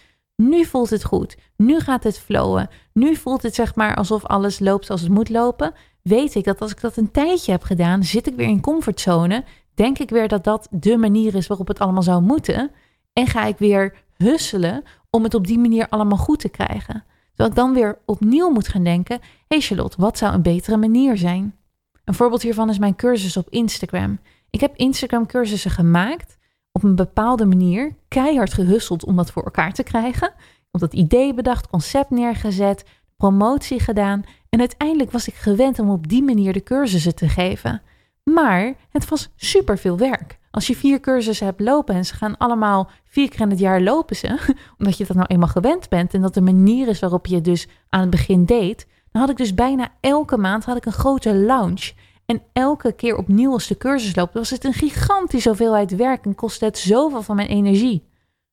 nu 0.48 0.64
voelt 0.64 0.90
het 0.90 1.04
goed. 1.04 1.36
Nu 1.56 1.80
gaat 1.80 2.04
het 2.04 2.18
flowen. 2.18 2.68
Nu 2.92 3.16
voelt 3.16 3.42
het 3.42 3.54
zeg 3.54 3.74
maar 3.74 3.94
alsof 3.94 4.24
alles 4.24 4.58
loopt 4.58 4.86
zoals 4.86 5.00
het 5.00 5.10
moet 5.10 5.28
lopen. 5.28 5.72
Weet 6.02 6.34
ik 6.34 6.44
dat 6.44 6.60
als 6.60 6.70
ik 6.70 6.80
dat 6.80 6.96
een 6.96 7.10
tijdje 7.10 7.52
heb 7.52 7.62
gedaan, 7.62 8.04
zit 8.04 8.26
ik 8.26 8.34
weer 8.34 8.48
in 8.48 8.60
comfortzone. 8.60 9.44
Denk 9.74 9.98
ik 9.98 10.10
weer 10.10 10.28
dat 10.28 10.44
dat 10.44 10.68
de 10.70 10.96
manier 10.96 11.34
is 11.34 11.46
waarop 11.46 11.68
het 11.68 11.78
allemaal 11.78 12.02
zou 12.02 12.22
moeten. 12.22 12.70
En 13.12 13.26
ga 13.26 13.44
ik 13.44 13.58
weer 13.58 13.94
husselen 14.16 14.82
om 15.10 15.22
het 15.22 15.34
op 15.34 15.46
die 15.46 15.58
manier 15.58 15.88
allemaal 15.88 16.18
goed 16.18 16.40
te 16.40 16.48
krijgen. 16.48 17.04
Terwijl 17.28 17.48
ik 17.48 17.54
dan 17.54 17.74
weer 17.74 17.98
opnieuw 18.04 18.50
moet 18.50 18.68
gaan 18.68 18.84
denken: 18.84 19.18
hé 19.20 19.26
hey 19.48 19.60
Charlotte, 19.60 19.96
wat 20.00 20.18
zou 20.18 20.34
een 20.34 20.42
betere 20.42 20.76
manier 20.76 21.16
zijn? 21.16 21.56
Een 22.04 22.14
voorbeeld 22.14 22.42
hiervan 22.42 22.68
is 22.68 22.78
mijn 22.78 22.96
cursus 22.96 23.36
op 23.36 23.48
Instagram. 23.48 24.18
Ik 24.50 24.60
heb 24.60 24.76
Instagram 24.76 25.26
cursussen 25.26 25.70
gemaakt 25.70 26.38
op 26.72 26.82
een 26.82 26.94
bepaalde 26.94 27.44
manier 27.44 27.96
keihard 28.08 28.52
gehusseld 28.52 29.04
om 29.04 29.16
dat 29.16 29.30
voor 29.30 29.44
elkaar 29.44 29.72
te 29.72 29.82
krijgen. 29.82 30.32
Op 30.70 30.80
dat 30.80 30.92
idee 30.92 31.34
bedacht, 31.34 31.68
concept 31.68 32.10
neergezet, 32.10 32.84
promotie 33.16 33.80
gedaan. 33.80 34.24
En 34.48 34.58
uiteindelijk 34.58 35.10
was 35.10 35.28
ik 35.28 35.34
gewend 35.34 35.78
om 35.78 35.90
op 35.90 36.08
die 36.08 36.22
manier 36.22 36.52
de 36.52 36.62
cursussen 36.62 37.14
te 37.14 37.28
geven. 37.28 37.82
Maar 38.22 38.74
het 38.90 39.08
was 39.08 39.30
super 39.36 39.78
veel 39.78 39.98
werk. 39.98 40.38
Als 40.50 40.66
je 40.66 40.76
vier 40.76 41.00
cursussen 41.00 41.46
hebt 41.46 41.60
lopen 41.60 41.94
en 41.94 42.04
ze 42.04 42.14
gaan 42.14 42.36
allemaal 42.36 42.90
vier 43.04 43.28
keer 43.28 43.40
in 43.40 43.50
het 43.50 43.58
jaar 43.58 43.80
lopen 43.80 44.16
ze, 44.16 44.38
omdat 44.78 44.96
je 44.96 45.06
dat 45.06 45.16
nou 45.16 45.28
eenmaal 45.28 45.48
gewend 45.48 45.88
bent 45.88 46.14
en 46.14 46.20
dat 46.20 46.34
de 46.34 46.40
manier 46.40 46.88
is 46.88 46.98
waarop 46.98 47.26
je 47.26 47.34
het 47.34 47.44
dus 47.44 47.68
aan 47.88 48.00
het 48.00 48.10
begin 48.10 48.44
deed, 48.44 48.86
dan 49.12 49.20
had 49.20 49.30
ik 49.30 49.36
dus 49.36 49.54
bijna 49.54 49.88
elke 50.00 50.36
maand 50.36 50.64
had 50.64 50.76
ik 50.76 50.86
een 50.86 50.92
grote 50.92 51.34
launch. 51.34 51.92
En 52.30 52.42
elke 52.52 52.92
keer 52.92 53.16
opnieuw 53.16 53.52
als 53.52 53.66
de 53.66 53.76
cursus 53.76 54.16
loopt, 54.16 54.34
was 54.34 54.50
het 54.50 54.64
een 54.64 54.72
gigantische 54.72 55.48
hoeveelheid 55.48 55.96
werk 55.96 56.24
en 56.24 56.34
kostte 56.34 56.64
het 56.64 56.78
zoveel 56.78 57.22
van 57.22 57.36
mijn 57.36 57.48
energie. 57.48 58.08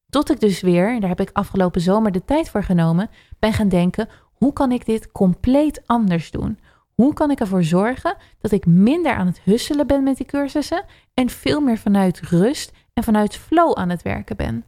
Tot 0.10 0.30
ik 0.32 0.40
dus 0.40 0.62
weer, 0.62 1.00
daar 1.00 1.10
heb 1.10 1.20
ik 1.20 1.30
afgelopen 1.34 1.82
zomer 1.82 2.12
de 2.12 2.26
tijd 2.26 2.50
voor 2.50 2.64
genomen, 2.64 3.10
ben 3.40 3.54
gaan 3.54 3.70
denken: 3.70 4.10
hoe 4.34 4.54
kan 4.54 4.72
ik 4.72 4.86
dit 4.86 5.12
compleet 5.12 5.82
anders 5.86 6.32
doen? 6.32 6.60
Hoe 6.96 7.14
kan 7.14 7.32
ik 7.32 7.40
ervoor 7.40 7.64
zorgen 7.64 8.16
dat 8.42 8.52
ik 8.52 8.66
minder 8.66 9.14
aan 9.16 9.28
het 9.28 9.42
husselen 9.42 9.88
ben 9.88 10.04
met 10.04 10.18
die 10.18 10.26
cursussen 10.26 10.86
en 11.14 11.30
veel 11.30 11.62
meer 11.62 11.78
vanuit 11.78 12.20
rust 12.20 12.72
en 12.94 13.04
vanuit 13.04 13.36
flow 13.36 13.78
aan 13.78 13.90
het 13.90 14.02
werken 14.02 14.36
ben? 14.36 14.66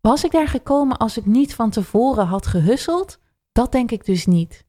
Was 0.00 0.24
ik 0.24 0.30
daar 0.30 0.48
gekomen 0.48 0.96
als 0.96 1.16
ik 1.16 1.26
niet 1.26 1.54
van 1.54 1.70
tevoren 1.70 2.26
had 2.26 2.46
gehusseld? 2.46 3.18
Dat 3.52 3.72
denk 3.72 3.90
ik 3.90 4.04
dus 4.04 4.26
niet. 4.26 4.65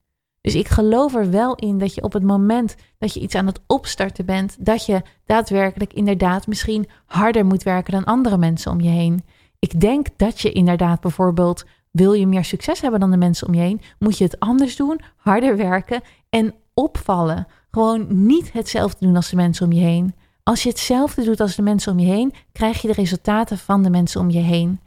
Dus 0.48 0.56
ik 0.56 0.68
geloof 0.68 1.16
er 1.16 1.32
wel 1.32 1.56
in 1.56 1.78
dat 1.78 1.94
je 1.94 2.04
op 2.04 2.14
het 2.14 2.24
moment 2.24 2.76
dat 2.98 3.14
je 3.14 3.20
iets 3.20 3.36
aan 3.36 3.46
het 3.46 3.60
opstarten 3.66 4.26
bent, 4.26 4.56
dat 4.60 4.86
je 4.86 5.02
daadwerkelijk 5.26 5.94
inderdaad 5.94 6.48
misschien 6.48 6.88
harder 7.06 7.46
moet 7.46 7.64
werken 7.64 7.92
dan 7.94 8.04
andere 8.04 8.38
mensen 8.38 8.72
om 8.72 8.82
je 8.82 8.90
heen. 8.90 9.24
Ik 9.60 9.80
denk 9.80 10.08
dat 10.18 10.42
je 10.42 10.52
inderdaad 10.52 11.00
bijvoorbeeld, 11.00 11.66
wil 11.92 12.14
je 12.14 12.28
meer 12.28 12.46
succes 12.46 12.82
hebben 12.82 13.00
dan 13.00 13.12
de 13.12 13.18
mensen 13.18 13.48
om 13.48 13.54
je 13.54 13.60
heen, 13.60 13.82
moet 14.00 14.18
je 14.18 14.24
het 14.24 14.40
anders 14.40 14.76
doen, 14.76 15.00
harder 15.16 15.58
werken 15.58 16.02
en 16.30 16.54
opvallen. 16.74 17.48
Gewoon 17.72 18.26
niet 18.26 18.54
hetzelfde 18.54 19.06
doen 19.06 19.16
als 19.16 19.30
de 19.30 19.36
mensen 19.36 19.66
om 19.66 19.72
je 19.72 19.84
heen. 19.84 20.16
Als 20.44 20.64
je 20.64 20.70
hetzelfde 20.70 21.24
doet 21.24 21.40
als 21.40 21.56
de 21.56 21.62
mensen 21.62 21.92
om 21.92 22.00
je 22.00 22.12
heen, 22.12 22.34
krijg 22.52 22.82
je 22.82 22.88
de 22.88 22.94
resultaten 22.94 23.58
van 23.58 23.84
de 23.84 23.90
mensen 23.90 24.22
om 24.22 24.30
je 24.30 24.40
heen. 24.40 24.80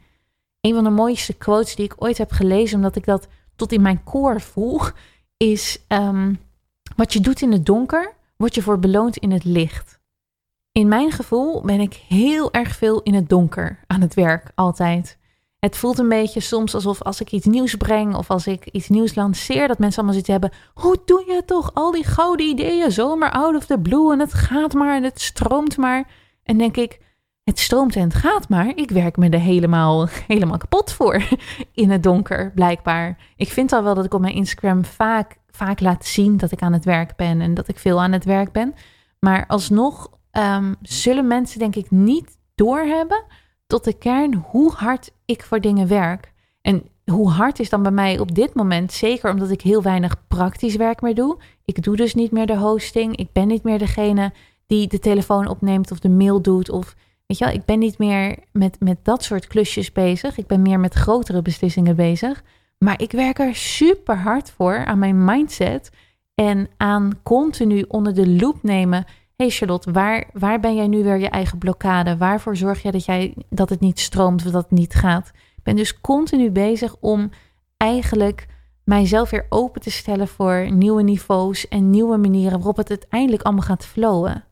Een 0.61 0.73
van 0.73 0.83
de 0.83 0.89
mooiste 0.89 1.33
quotes 1.33 1.75
die 1.75 1.85
ik 1.85 2.03
ooit 2.03 2.17
heb 2.17 2.31
gelezen, 2.31 2.75
omdat 2.75 2.95
ik 2.95 3.05
dat 3.05 3.27
tot 3.55 3.71
in 3.71 3.81
mijn 3.81 4.03
core 4.03 4.39
voel, 4.39 4.81
is 5.41 5.77
um, 5.87 6.39
wat 6.95 7.13
je 7.13 7.19
doet 7.19 7.41
in 7.41 7.51
het 7.51 7.65
donker, 7.65 8.13
word 8.37 8.55
je 8.55 8.61
voor 8.61 8.79
beloond 8.79 9.17
in 9.17 9.31
het 9.31 9.43
licht. 9.43 9.99
In 10.71 10.87
mijn 10.87 11.11
gevoel 11.11 11.61
ben 11.61 11.79
ik 11.79 11.93
heel 12.07 12.53
erg 12.53 12.75
veel 12.75 13.01
in 13.01 13.13
het 13.13 13.29
donker 13.29 13.79
aan 13.87 14.01
het 14.01 14.13
werk, 14.13 14.51
altijd. 14.55 15.17
Het 15.59 15.77
voelt 15.77 15.99
een 15.99 16.09
beetje 16.09 16.39
soms 16.39 16.73
alsof 16.73 17.01
als 17.01 17.21
ik 17.21 17.31
iets 17.31 17.45
nieuws 17.45 17.75
breng 17.75 18.15
of 18.15 18.29
als 18.29 18.47
ik 18.47 18.65
iets 18.65 18.89
nieuws 18.89 19.15
lanceer, 19.15 19.67
dat 19.67 19.79
mensen 19.79 19.97
allemaal 19.97 20.21
zitten 20.21 20.33
hebben. 20.33 20.51
Hoe 20.73 20.97
doe 21.05 21.23
je 21.27 21.45
toch 21.45 21.73
al 21.73 21.91
die 21.91 22.05
gouden 22.05 22.45
ideeën 22.45 22.91
zomaar 22.91 23.31
out 23.31 23.55
of 23.55 23.65
the 23.65 23.79
blue 23.79 24.11
en 24.11 24.19
het 24.19 24.33
gaat 24.33 24.73
maar 24.73 24.95
en 24.95 25.03
het 25.03 25.21
stroomt 25.21 25.77
maar. 25.77 26.07
En 26.43 26.57
denk 26.57 26.77
ik, 26.77 26.99
het 27.43 27.59
stroomt 27.59 27.95
en 27.95 28.03
het 28.03 28.13
gaat 28.13 28.49
maar. 28.49 28.71
Ik 28.75 28.91
werk 28.91 29.17
me 29.17 29.29
er 29.29 29.39
helemaal, 29.39 30.07
helemaal 30.27 30.57
kapot 30.57 30.91
voor 30.91 31.23
in 31.73 31.89
het 31.89 32.03
donker, 32.03 32.51
blijkbaar. 32.55 33.17
Ik 33.35 33.49
vind 33.49 33.71
al 33.71 33.83
wel 33.83 33.95
dat 33.95 34.05
ik 34.05 34.13
op 34.13 34.21
mijn 34.21 34.35
Instagram 34.35 34.85
vaak, 34.85 35.37
vaak 35.49 35.79
laat 35.79 36.05
zien 36.05 36.37
dat 36.37 36.51
ik 36.51 36.61
aan 36.61 36.73
het 36.73 36.85
werk 36.85 37.15
ben 37.15 37.41
en 37.41 37.53
dat 37.53 37.67
ik 37.67 37.79
veel 37.79 38.01
aan 38.01 38.11
het 38.11 38.25
werk 38.25 38.51
ben. 38.51 38.73
Maar 39.19 39.45
alsnog 39.47 40.09
um, 40.31 40.75
zullen 40.81 41.27
mensen 41.27 41.59
denk 41.59 41.75
ik 41.75 41.91
niet 41.91 42.37
doorhebben 42.55 43.23
tot 43.67 43.83
de 43.83 43.93
kern 43.93 44.33
hoe 44.33 44.71
hard 44.71 45.11
ik 45.25 45.43
voor 45.43 45.59
dingen 45.59 45.87
werk. 45.87 46.33
En 46.61 46.83
hoe 47.05 47.29
hard 47.29 47.59
is 47.59 47.69
dan 47.69 47.83
bij 47.83 47.91
mij 47.91 48.19
op 48.19 48.35
dit 48.35 48.53
moment, 48.53 48.91
zeker 48.91 49.31
omdat 49.31 49.49
ik 49.49 49.61
heel 49.61 49.81
weinig 49.81 50.27
praktisch 50.27 50.75
werk 50.75 51.01
meer 51.01 51.15
doe. 51.15 51.41
Ik 51.65 51.83
doe 51.83 51.95
dus 51.95 52.13
niet 52.13 52.31
meer 52.31 52.45
de 52.45 52.57
hosting. 52.57 53.15
Ik 53.15 53.31
ben 53.31 53.47
niet 53.47 53.63
meer 53.63 53.79
degene 53.79 54.33
die 54.67 54.87
de 54.87 54.99
telefoon 54.99 55.47
opneemt 55.47 55.91
of 55.91 55.99
de 55.99 56.09
mail 56.09 56.41
doet. 56.41 56.69
Of 56.69 56.95
weet 57.31 57.39
je 57.39 57.45
wel, 57.45 57.61
ik 57.61 57.65
ben 57.65 57.79
niet 57.79 57.97
meer 57.97 58.37
met, 58.51 58.79
met 58.79 58.97
dat 59.03 59.23
soort 59.23 59.47
klusjes 59.47 59.91
bezig. 59.91 60.37
Ik 60.37 60.47
ben 60.47 60.61
meer 60.61 60.79
met 60.79 60.93
grotere 60.93 61.41
beslissingen 61.41 61.95
bezig. 61.95 62.43
Maar 62.77 63.01
ik 63.01 63.11
werk 63.11 63.39
er 63.39 63.55
super 63.55 64.17
hard 64.17 64.51
voor 64.51 64.85
aan 64.85 64.99
mijn 64.99 65.25
mindset 65.25 65.89
en 66.35 66.69
aan 66.77 67.19
continu 67.23 67.85
onder 67.87 68.13
de 68.13 68.29
loep 68.29 68.63
nemen. 68.63 69.05
Hey 69.35 69.49
Charlotte, 69.49 69.91
waar, 69.91 70.25
waar 70.33 70.59
ben 70.59 70.75
jij 70.75 70.87
nu 70.87 71.03
weer 71.03 71.19
je 71.19 71.29
eigen 71.29 71.57
blokkade? 71.57 72.17
Waarvoor 72.17 72.57
zorg 72.57 72.81
jij 72.81 72.91
dat, 72.91 73.05
jij 73.05 73.33
dat 73.49 73.69
het 73.69 73.79
niet 73.79 73.99
stroomt 73.99 74.45
of 74.45 74.51
dat 74.51 74.63
het 74.63 74.71
niet 74.71 74.93
gaat? 74.93 75.31
Ik 75.57 75.63
ben 75.63 75.75
dus 75.75 76.01
continu 76.01 76.49
bezig 76.49 76.95
om 76.99 77.29
eigenlijk 77.77 78.47
mijzelf 78.83 79.29
weer 79.29 79.45
open 79.49 79.81
te 79.81 79.91
stellen 79.91 80.27
voor 80.27 80.71
nieuwe 80.71 81.03
niveaus 81.03 81.67
en 81.67 81.89
nieuwe 81.89 82.17
manieren 82.17 82.57
waarop 82.57 82.77
het 82.77 82.89
uiteindelijk 82.89 83.43
allemaal 83.43 83.65
gaat 83.65 83.85
flowen. 83.85 84.43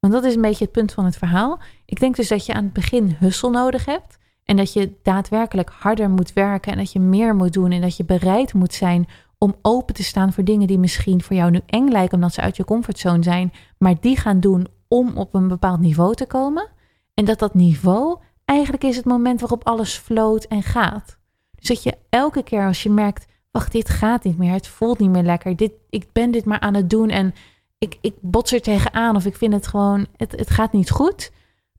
Want 0.00 0.12
dat 0.12 0.24
is 0.24 0.34
een 0.34 0.40
beetje 0.40 0.64
het 0.64 0.72
punt 0.72 0.92
van 0.92 1.04
het 1.04 1.16
verhaal. 1.16 1.58
Ik 1.84 2.00
denk 2.00 2.16
dus 2.16 2.28
dat 2.28 2.46
je 2.46 2.52
aan 2.52 2.64
het 2.64 2.72
begin 2.72 3.16
hussel 3.18 3.50
nodig 3.50 3.84
hebt. 3.84 4.18
En 4.44 4.56
dat 4.56 4.72
je 4.72 4.92
daadwerkelijk 5.02 5.70
harder 5.70 6.10
moet 6.10 6.32
werken 6.32 6.72
en 6.72 6.78
dat 6.78 6.92
je 6.92 7.00
meer 7.00 7.34
moet 7.34 7.52
doen 7.52 7.70
en 7.70 7.80
dat 7.80 7.96
je 7.96 8.04
bereid 8.04 8.54
moet 8.54 8.74
zijn 8.74 9.08
om 9.38 9.54
open 9.62 9.94
te 9.94 10.02
staan 10.02 10.32
voor 10.32 10.44
dingen 10.44 10.66
die 10.66 10.78
misschien 10.78 11.22
voor 11.22 11.36
jou 11.36 11.50
nu 11.50 11.60
eng 11.66 11.88
lijken 11.88 12.14
omdat 12.14 12.34
ze 12.34 12.40
uit 12.40 12.56
je 12.56 12.64
comfortzone 12.64 13.22
zijn, 13.22 13.52
maar 13.78 14.00
die 14.00 14.16
gaan 14.16 14.40
doen 14.40 14.66
om 14.88 15.16
op 15.16 15.34
een 15.34 15.48
bepaald 15.48 15.80
niveau 15.80 16.14
te 16.14 16.26
komen. 16.26 16.68
En 17.14 17.24
dat 17.24 17.38
dat 17.38 17.54
niveau 17.54 18.18
eigenlijk 18.44 18.84
is 18.84 18.96
het 18.96 19.04
moment 19.04 19.40
waarop 19.40 19.66
alles 19.66 19.96
floot 19.96 20.44
en 20.44 20.62
gaat. 20.62 21.18
Dus 21.54 21.68
dat 21.68 21.82
je 21.82 21.96
elke 22.08 22.42
keer 22.42 22.66
als 22.66 22.82
je 22.82 22.90
merkt, 22.90 23.26
wacht, 23.50 23.72
dit 23.72 23.88
gaat 23.88 24.24
niet 24.24 24.38
meer, 24.38 24.52
het 24.52 24.68
voelt 24.68 24.98
niet 24.98 25.10
meer 25.10 25.22
lekker, 25.22 25.56
dit, 25.56 25.72
ik 25.90 26.12
ben 26.12 26.30
dit 26.30 26.44
maar 26.44 26.60
aan 26.60 26.74
het 26.74 26.90
doen 26.90 27.08
en 27.08 27.34
ik, 27.80 27.98
ik 28.00 28.14
bots 28.20 28.52
er 28.52 28.60
tegenaan 28.60 29.16
of 29.16 29.26
ik 29.26 29.36
vind 29.36 29.52
het 29.52 29.66
gewoon, 29.66 30.06
het, 30.16 30.32
het 30.32 30.50
gaat 30.50 30.72
niet 30.72 30.90
goed. 30.90 31.32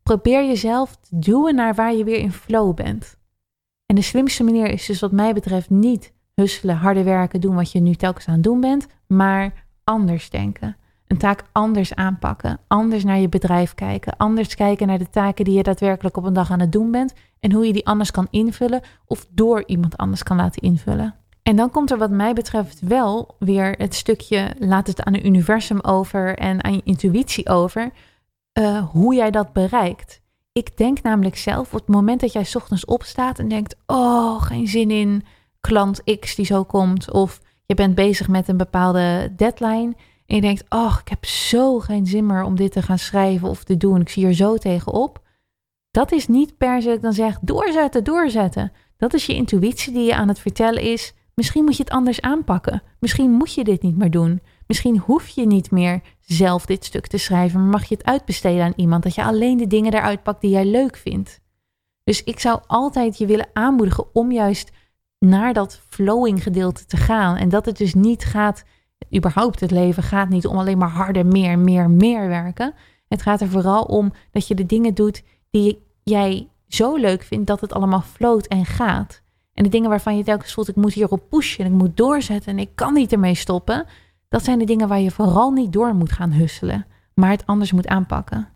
Probeer 0.03 0.45
jezelf 0.45 0.95
te 0.95 1.19
duwen 1.19 1.55
naar 1.55 1.75
waar 1.75 1.93
je 1.93 2.03
weer 2.03 2.19
in 2.19 2.31
flow 2.31 2.75
bent. 2.75 3.17
En 3.85 3.95
de 3.95 4.01
slimste 4.01 4.43
manier 4.43 4.67
is 4.67 4.85
dus 4.85 4.99
wat 4.99 5.11
mij 5.11 5.33
betreft 5.33 5.69
niet 5.69 6.13
husselen, 6.35 6.75
harder 6.75 7.03
werken, 7.03 7.41
doen 7.41 7.55
wat 7.55 7.71
je 7.71 7.79
nu 7.79 7.95
telkens 7.95 8.27
aan 8.27 8.33
het 8.33 8.43
doen 8.43 8.61
bent, 8.61 8.87
maar 9.07 9.65
anders 9.83 10.29
denken. 10.29 10.77
Een 11.07 11.17
taak 11.17 11.43
anders 11.51 11.93
aanpakken, 11.93 12.59
anders 12.67 13.03
naar 13.03 13.19
je 13.19 13.29
bedrijf 13.29 13.73
kijken, 13.73 14.17
anders 14.17 14.55
kijken 14.55 14.87
naar 14.87 14.97
de 14.97 15.09
taken 15.09 15.45
die 15.45 15.53
je 15.53 15.63
daadwerkelijk 15.63 16.17
op 16.17 16.23
een 16.23 16.33
dag 16.33 16.51
aan 16.51 16.59
het 16.59 16.71
doen 16.71 16.91
bent 16.91 17.13
en 17.39 17.51
hoe 17.51 17.65
je 17.65 17.73
die 17.73 17.85
anders 17.85 18.11
kan 18.11 18.27
invullen 18.29 18.81
of 19.05 19.27
door 19.29 19.63
iemand 19.65 19.97
anders 19.97 20.23
kan 20.23 20.37
laten 20.37 20.61
invullen. 20.61 21.20
En 21.43 21.55
dan 21.55 21.71
komt 21.71 21.91
er 21.91 21.97
wat 21.97 22.09
mij 22.09 22.33
betreft 22.33 22.79
wel 22.79 23.35
weer 23.39 23.75
het 23.77 23.95
stukje, 23.95 24.55
laat 24.59 24.87
het 24.87 25.03
aan 25.03 25.13
het 25.13 25.25
universum 25.25 25.79
over 25.79 26.37
en 26.37 26.63
aan 26.63 26.73
je 26.73 26.81
intuïtie 26.83 27.49
over, 27.49 27.91
uh, 28.59 28.89
hoe 28.91 29.15
jij 29.15 29.31
dat 29.31 29.53
bereikt. 29.53 30.21
Ik 30.51 30.77
denk 30.77 31.01
namelijk 31.01 31.37
zelf, 31.37 31.73
op 31.73 31.79
het 31.79 31.87
moment 31.87 32.19
dat 32.21 32.33
jij 32.33 32.45
ochtends 32.53 32.85
opstaat 32.85 33.39
en 33.39 33.47
denkt, 33.47 33.75
oh, 33.85 34.41
geen 34.41 34.67
zin 34.67 34.91
in 34.91 35.23
klant 35.59 36.03
X 36.19 36.35
die 36.35 36.45
zo 36.45 36.63
komt, 36.63 37.11
of 37.11 37.41
je 37.65 37.73
bent 37.73 37.95
bezig 37.95 38.27
met 38.27 38.47
een 38.47 38.57
bepaalde 38.57 39.33
deadline 39.35 39.95
en 40.25 40.35
je 40.35 40.41
denkt, 40.41 40.63
oh, 40.69 40.97
ik 41.01 41.07
heb 41.07 41.25
zo 41.25 41.79
geen 41.79 42.05
zin 42.05 42.25
meer 42.25 42.43
om 42.43 42.55
dit 42.55 42.71
te 42.71 42.81
gaan 42.81 42.99
schrijven 42.99 43.49
of 43.49 43.63
te 43.63 43.77
doen, 43.77 44.01
ik 44.01 44.09
zie 44.09 44.25
er 44.25 44.33
zo 44.33 44.57
tegenop. 44.57 45.21
Dat 45.91 46.11
is 46.11 46.27
niet 46.27 46.57
per 46.57 46.81
se 46.81 46.87
dat 46.87 46.95
ik 46.95 47.01
dan 47.01 47.13
zeg, 47.13 47.37
doorzetten, 47.41 48.03
doorzetten. 48.03 48.71
Dat 48.97 49.13
is 49.13 49.25
je 49.25 49.35
intuïtie 49.35 49.93
die 49.93 50.05
je 50.05 50.15
aan 50.15 50.27
het 50.27 50.39
vertellen 50.39 50.81
is, 50.81 51.13
Misschien 51.35 51.63
moet 51.63 51.77
je 51.77 51.83
het 51.83 51.91
anders 51.91 52.21
aanpakken. 52.21 52.83
Misschien 52.99 53.31
moet 53.31 53.53
je 53.53 53.63
dit 53.63 53.81
niet 53.81 53.97
meer 53.97 54.11
doen. 54.11 54.41
Misschien 54.67 54.97
hoef 54.97 55.27
je 55.27 55.45
niet 55.45 55.71
meer 55.71 56.01
zelf 56.19 56.65
dit 56.65 56.85
stuk 56.85 57.07
te 57.07 57.17
schrijven, 57.17 57.59
maar 57.59 57.69
mag 57.69 57.85
je 57.85 57.95
het 57.95 58.05
uitbesteden 58.05 58.63
aan 58.63 58.73
iemand. 58.75 59.03
Dat 59.03 59.15
je 59.15 59.23
alleen 59.23 59.57
de 59.57 59.67
dingen 59.67 59.93
eruit 59.93 60.23
pakt 60.23 60.41
die 60.41 60.49
jij 60.49 60.65
leuk 60.65 60.97
vindt. 60.97 61.39
Dus 62.03 62.23
ik 62.23 62.39
zou 62.39 62.59
altijd 62.67 63.17
je 63.17 63.25
willen 63.25 63.49
aanmoedigen 63.53 64.15
om 64.15 64.31
juist 64.31 64.71
naar 65.19 65.53
dat 65.53 65.81
flowing 65.89 66.43
gedeelte 66.43 66.85
te 66.85 66.97
gaan. 66.97 67.37
En 67.37 67.49
dat 67.49 67.65
het 67.65 67.77
dus 67.77 67.93
niet 67.93 68.25
gaat, 68.25 68.63
überhaupt 69.15 69.59
het 69.59 69.71
leven 69.71 70.03
gaat 70.03 70.29
niet 70.29 70.47
om 70.47 70.57
alleen 70.57 70.77
maar 70.77 70.89
harder, 70.89 71.25
meer, 71.25 71.59
meer, 71.59 71.89
meer 71.89 72.27
werken. 72.27 72.73
Het 73.07 73.21
gaat 73.21 73.41
er 73.41 73.49
vooral 73.49 73.83
om 73.83 74.13
dat 74.31 74.47
je 74.47 74.55
de 74.55 74.65
dingen 74.65 74.93
doet 74.93 75.23
die 75.49 75.83
jij 76.03 76.49
zo 76.67 76.95
leuk 76.95 77.23
vindt 77.23 77.47
dat 77.47 77.61
het 77.61 77.73
allemaal 77.73 78.01
float 78.01 78.47
en 78.47 78.65
gaat. 78.65 79.20
En 79.61 79.67
de 79.67 79.73
dingen 79.73 79.89
waarvan 79.89 80.17
je 80.17 80.23
telkens 80.23 80.53
voelt, 80.53 80.67
ik 80.67 80.75
moet 80.75 80.93
hierop 80.93 81.29
pushen 81.29 81.65
en 81.65 81.71
ik 81.71 81.77
moet 81.77 81.97
doorzetten 81.97 82.51
en 82.51 82.59
ik 82.59 82.69
kan 82.75 82.93
niet 82.93 83.11
ermee 83.11 83.35
stoppen. 83.35 83.85
Dat 84.29 84.43
zijn 84.43 84.59
de 84.59 84.65
dingen 84.65 84.87
waar 84.87 84.99
je 84.99 85.11
vooral 85.11 85.51
niet 85.51 85.73
door 85.73 85.95
moet 85.95 86.11
gaan 86.11 86.31
husselen, 86.31 86.85
maar 87.13 87.29
het 87.29 87.45
anders 87.45 87.71
moet 87.71 87.87
aanpakken. 87.87 88.47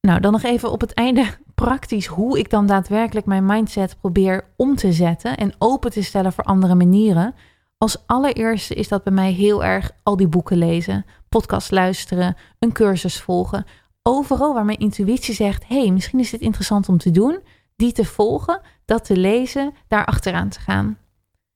Nou, 0.00 0.20
dan 0.20 0.32
nog 0.32 0.42
even 0.42 0.70
op 0.70 0.80
het 0.80 0.92
einde 0.92 1.26
praktisch 1.54 2.06
hoe 2.06 2.38
ik 2.38 2.50
dan 2.50 2.66
daadwerkelijk 2.66 3.26
mijn 3.26 3.46
mindset 3.46 3.96
probeer 4.00 4.44
om 4.56 4.76
te 4.76 4.92
zetten 4.92 5.36
en 5.36 5.54
open 5.58 5.90
te 5.90 6.02
stellen 6.02 6.32
voor 6.32 6.44
andere 6.44 6.74
manieren. 6.74 7.34
Als 7.78 8.02
allereerste 8.06 8.74
is 8.74 8.88
dat 8.88 9.02
bij 9.02 9.12
mij 9.12 9.32
heel 9.32 9.64
erg 9.64 9.90
al 10.02 10.16
die 10.16 10.28
boeken 10.28 10.56
lezen, 10.56 11.04
podcast 11.28 11.70
luisteren, 11.70 12.36
een 12.58 12.72
cursus 12.72 13.20
volgen. 13.20 13.66
Overal 14.02 14.54
waar 14.54 14.64
mijn 14.64 14.78
intuïtie 14.78 15.34
zegt: 15.34 15.68
hey, 15.68 15.90
misschien 15.90 16.20
is 16.20 16.30
dit 16.30 16.40
interessant 16.40 16.88
om 16.88 16.98
te 16.98 17.10
doen, 17.10 17.38
die 17.82 17.92
te 17.92 18.04
volgen, 18.04 18.60
dat 18.84 19.04
te 19.04 19.16
lezen, 19.16 19.74
daar 19.88 20.04
achteraan 20.04 20.48
te 20.48 20.60
gaan. 20.60 20.98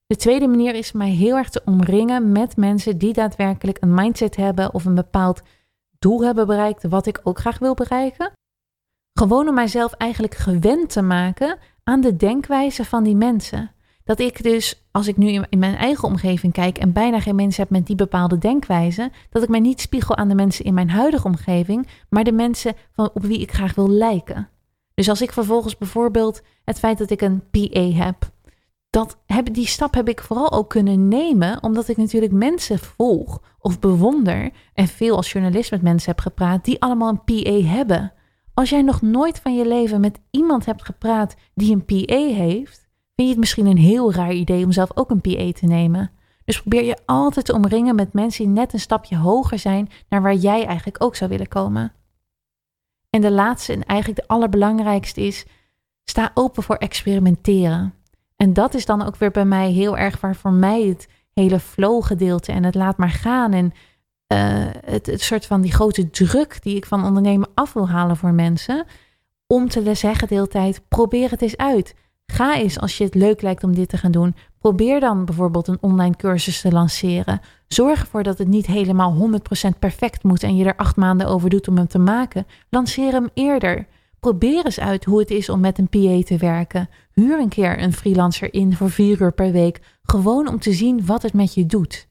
De 0.06 0.16
tweede 0.16 0.46
manier 0.46 0.74
is 0.74 0.92
mij 0.92 1.10
heel 1.10 1.36
erg 1.36 1.50
te 1.50 1.62
omringen 1.64 2.32
met 2.32 2.56
mensen 2.56 2.98
die 2.98 3.12
daadwerkelijk 3.12 3.78
een 3.80 3.94
mindset 3.94 4.36
hebben 4.36 4.74
of 4.74 4.84
een 4.84 4.94
bepaald 4.94 5.42
doel 5.98 6.24
hebben 6.24 6.46
bereikt, 6.46 6.88
wat 6.88 7.06
ik 7.06 7.20
ook 7.22 7.38
graag 7.38 7.58
wil 7.58 7.74
bereiken. 7.74 8.32
Gewoon 9.18 9.48
om 9.48 9.54
mijzelf 9.54 9.92
eigenlijk 9.92 10.34
gewend 10.34 10.90
te 10.90 11.02
maken 11.02 11.58
aan 11.84 12.00
de 12.00 12.16
denkwijze 12.16 12.84
van 12.84 13.04
die 13.04 13.16
mensen. 13.16 13.70
Dat 14.04 14.20
ik 14.20 14.42
dus, 14.42 14.86
als 14.90 15.06
ik 15.06 15.16
nu 15.16 15.42
in 15.48 15.58
mijn 15.58 15.76
eigen 15.76 16.08
omgeving 16.08 16.52
kijk 16.52 16.78
en 16.78 16.92
bijna 16.92 17.20
geen 17.20 17.34
mensen 17.34 17.62
heb 17.62 17.70
met 17.70 17.86
die 17.86 17.96
bepaalde 17.96 18.38
denkwijze, 18.38 19.10
dat 19.30 19.42
ik 19.42 19.48
mij 19.48 19.60
niet 19.60 19.80
spiegel 19.80 20.16
aan 20.16 20.28
de 20.28 20.34
mensen 20.34 20.64
in 20.64 20.74
mijn 20.74 20.90
huidige 20.90 21.26
omgeving, 21.26 21.88
maar 22.08 22.24
de 22.24 22.32
mensen 22.32 22.74
van, 22.92 23.10
op 23.14 23.22
wie 23.22 23.40
ik 23.40 23.52
graag 23.52 23.74
wil 23.74 23.90
lijken. 23.90 24.48
Dus 24.96 25.08
als 25.08 25.22
ik 25.22 25.32
vervolgens 25.32 25.76
bijvoorbeeld 25.76 26.42
het 26.64 26.78
feit 26.78 26.98
dat 26.98 27.10
ik 27.10 27.20
een 27.20 27.42
PA 27.50 27.80
heb, 27.80 28.30
dat 28.90 29.18
heb, 29.26 29.54
die 29.54 29.66
stap 29.66 29.94
heb 29.94 30.08
ik 30.08 30.20
vooral 30.20 30.52
ook 30.52 30.70
kunnen 30.70 31.08
nemen 31.08 31.62
omdat 31.62 31.88
ik 31.88 31.96
natuurlijk 31.96 32.32
mensen 32.32 32.78
volg 32.78 33.42
of 33.58 33.78
bewonder 33.78 34.50
en 34.74 34.88
veel 34.88 35.16
als 35.16 35.32
journalist 35.32 35.70
met 35.70 35.82
mensen 35.82 36.10
heb 36.10 36.20
gepraat 36.20 36.64
die 36.64 36.80
allemaal 36.80 37.08
een 37.08 37.42
PA 37.42 37.68
hebben. 37.68 38.12
Als 38.54 38.70
jij 38.70 38.82
nog 38.82 39.02
nooit 39.02 39.38
van 39.38 39.56
je 39.56 39.66
leven 39.66 40.00
met 40.00 40.20
iemand 40.30 40.66
hebt 40.66 40.84
gepraat 40.84 41.34
die 41.54 41.74
een 41.74 41.84
PA 41.84 42.16
heeft, 42.16 42.88
vind 43.14 43.28
je 43.28 43.28
het 43.28 43.38
misschien 43.38 43.66
een 43.66 43.78
heel 43.78 44.12
raar 44.12 44.32
idee 44.32 44.64
om 44.64 44.72
zelf 44.72 44.96
ook 44.96 45.10
een 45.10 45.20
PA 45.20 45.52
te 45.52 45.66
nemen. 45.66 46.10
Dus 46.44 46.60
probeer 46.60 46.84
je 46.84 46.98
altijd 47.06 47.46
te 47.46 47.54
omringen 47.54 47.94
met 47.94 48.12
mensen 48.12 48.44
die 48.44 48.52
net 48.52 48.72
een 48.72 48.80
stapje 48.80 49.16
hoger 49.16 49.58
zijn 49.58 49.88
naar 50.08 50.22
waar 50.22 50.34
jij 50.34 50.64
eigenlijk 50.64 51.02
ook 51.04 51.16
zou 51.16 51.30
willen 51.30 51.48
komen. 51.48 51.92
En 53.10 53.20
de 53.20 53.30
laatste 53.30 53.72
en 53.72 53.84
eigenlijk 53.84 54.20
de 54.20 54.28
allerbelangrijkste 54.28 55.20
is, 55.20 55.44
sta 56.04 56.30
open 56.34 56.62
voor 56.62 56.76
experimenteren. 56.76 57.94
En 58.36 58.52
dat 58.52 58.74
is 58.74 58.86
dan 58.86 59.02
ook 59.02 59.16
weer 59.16 59.30
bij 59.30 59.44
mij 59.44 59.70
heel 59.70 59.98
erg 59.98 60.20
waar 60.20 60.36
voor 60.36 60.52
mij 60.52 60.82
het 60.82 61.08
hele 61.32 61.60
flow 61.60 62.04
gedeelte 62.04 62.52
en 62.52 62.64
het 62.64 62.74
laat 62.74 62.96
maar 62.96 63.10
gaan 63.10 63.52
en 63.52 63.72
uh, 64.32 64.66
het, 64.84 65.06
het 65.06 65.22
soort 65.22 65.46
van 65.46 65.60
die 65.60 65.72
grote 65.72 66.10
druk 66.10 66.62
die 66.62 66.76
ik 66.76 66.86
van 66.86 67.04
ondernemen 67.04 67.48
af 67.54 67.72
wil 67.72 67.88
halen 67.88 68.16
voor 68.16 68.32
mensen. 68.32 68.86
Om 69.46 69.68
te 69.68 69.94
zeggen 69.94 70.28
de 70.28 70.34
hele 70.34 70.48
tijd, 70.48 70.88
probeer 70.88 71.30
het 71.30 71.42
eens 71.42 71.56
uit. 71.56 71.94
Ga 72.26 72.56
eens 72.56 72.80
als 72.80 72.98
je 72.98 73.04
het 73.04 73.14
leuk 73.14 73.42
lijkt 73.42 73.64
om 73.64 73.74
dit 73.74 73.88
te 73.88 73.96
gaan 73.96 74.10
doen. 74.10 74.34
Probeer 74.66 75.00
dan 75.00 75.24
bijvoorbeeld 75.24 75.68
een 75.68 75.78
online 75.80 76.16
cursus 76.16 76.60
te 76.60 76.72
lanceren. 76.72 77.40
Zorg 77.68 78.00
ervoor 78.00 78.22
dat 78.22 78.38
het 78.38 78.48
niet 78.48 78.66
helemaal 78.66 79.30
100% 79.74 79.78
perfect 79.78 80.22
moet 80.22 80.42
en 80.42 80.56
je 80.56 80.64
er 80.64 80.76
acht 80.76 80.96
maanden 80.96 81.26
over 81.26 81.50
doet 81.50 81.68
om 81.68 81.76
hem 81.76 81.86
te 81.86 81.98
maken. 81.98 82.46
Lanceer 82.70 83.12
hem 83.12 83.28
eerder. 83.34 83.86
Probeer 84.20 84.64
eens 84.64 84.80
uit 84.80 85.04
hoe 85.04 85.18
het 85.18 85.30
is 85.30 85.48
om 85.48 85.60
met 85.60 85.78
een 85.78 85.88
PA 85.88 86.22
te 86.22 86.36
werken. 86.36 86.88
Huur 87.12 87.38
een 87.38 87.48
keer 87.48 87.82
een 87.82 87.92
freelancer 87.92 88.54
in 88.54 88.74
voor 88.74 88.90
vier 88.90 89.20
uur 89.20 89.32
per 89.32 89.52
week. 89.52 89.80
Gewoon 90.02 90.48
om 90.48 90.58
te 90.58 90.72
zien 90.72 91.06
wat 91.06 91.22
het 91.22 91.32
met 91.32 91.54
je 91.54 91.66
doet. 91.66 92.08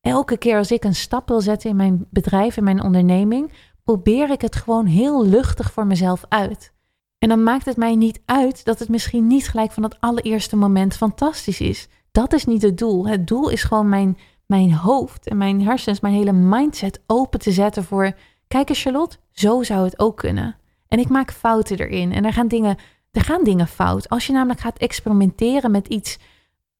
Elke 0.00 0.36
keer 0.36 0.56
als 0.56 0.70
ik 0.70 0.84
een 0.84 0.94
stap 0.94 1.28
wil 1.28 1.40
zetten 1.40 1.70
in 1.70 1.76
mijn 1.76 2.06
bedrijf, 2.10 2.56
in 2.56 2.64
mijn 2.64 2.82
onderneming, 2.82 3.52
probeer 3.84 4.30
ik 4.30 4.40
het 4.40 4.56
gewoon 4.56 4.86
heel 4.86 5.26
luchtig 5.26 5.72
voor 5.72 5.86
mezelf 5.86 6.24
uit. 6.28 6.72
En 7.20 7.28
dan 7.28 7.42
maakt 7.42 7.64
het 7.64 7.76
mij 7.76 7.94
niet 7.94 8.20
uit 8.24 8.64
dat 8.64 8.78
het 8.78 8.88
misschien 8.88 9.26
niet 9.26 9.48
gelijk 9.48 9.72
van 9.72 9.82
het 9.82 10.00
allereerste 10.00 10.56
moment 10.56 10.96
fantastisch 10.96 11.60
is. 11.60 11.88
Dat 12.12 12.32
is 12.32 12.44
niet 12.44 12.62
het 12.62 12.78
doel. 12.78 13.06
Het 13.06 13.26
doel 13.26 13.48
is 13.48 13.62
gewoon 13.62 13.88
mijn, 13.88 14.18
mijn 14.46 14.74
hoofd 14.74 15.28
en 15.28 15.36
mijn 15.36 15.62
hersens, 15.62 16.00
mijn 16.00 16.14
hele 16.14 16.32
mindset 16.32 17.00
open 17.06 17.40
te 17.40 17.52
zetten 17.52 17.84
voor. 17.84 18.12
Kijk 18.48 18.68
eens, 18.68 18.82
Charlotte, 18.82 19.16
zo 19.32 19.62
zou 19.62 19.84
het 19.84 19.98
ook 19.98 20.16
kunnen. 20.16 20.56
En 20.88 20.98
ik 20.98 21.08
maak 21.08 21.32
fouten 21.32 21.78
erin. 21.78 22.12
En 22.12 22.24
er 22.24 22.32
gaan 22.32 22.48
dingen, 22.48 22.76
er 23.10 23.22
gaan 23.22 23.44
dingen 23.44 23.66
fout. 23.66 24.08
Als 24.08 24.26
je 24.26 24.32
namelijk 24.32 24.60
gaat 24.60 24.78
experimenteren 24.78 25.70
met 25.70 25.88
iets 25.88 26.18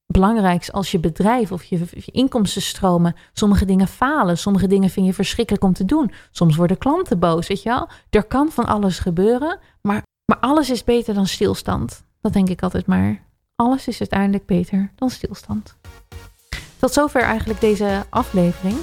belangrijks 0.07 0.73
als 0.73 0.91
je 0.91 0.99
bedrijf 0.99 1.53
of 1.53 1.65
je, 1.65 1.79
je 1.91 2.13
inkomstenstromen. 2.13 3.15
Sommige 3.33 3.65
dingen 3.65 3.89
falen, 3.89 4.39
sommige 4.39 4.67
dingen 4.67 4.91
vind 4.91 5.07
je 5.07 5.15
verschrikkelijk 5.15 5.65
om 5.65 5.73
te 5.73 5.85
doen. 5.85 6.13
Soms 6.31 6.57
worden 6.57 6.79
klanten 6.79 7.19
boos, 7.19 7.47
weet 7.47 7.63
je 7.63 7.69
wel. 7.69 7.89
Er 8.11 8.25
kan 8.25 8.51
van 8.51 8.67
alles 8.67 8.99
gebeuren, 8.99 9.59
maar, 9.83 10.03
maar 10.31 10.39
alles 10.39 10.71
is 10.71 10.85
beter 10.85 11.15
dan 11.15 11.27
stilstand. 11.27 12.05
Dat 12.21 12.33
denk 12.33 12.49
ik 12.49 12.63
altijd 12.63 12.87
maar. 12.87 13.23
Alles 13.57 13.89
is 13.89 13.99
uiteindelijk 13.99 14.47
beter 14.47 14.93
dan 14.95 15.11
stilstand. 15.11 15.77
Tot 16.79 16.93
zover 16.93 17.23
eigenlijk 17.23 17.61
deze 17.61 18.05
aflevering. 18.11 18.77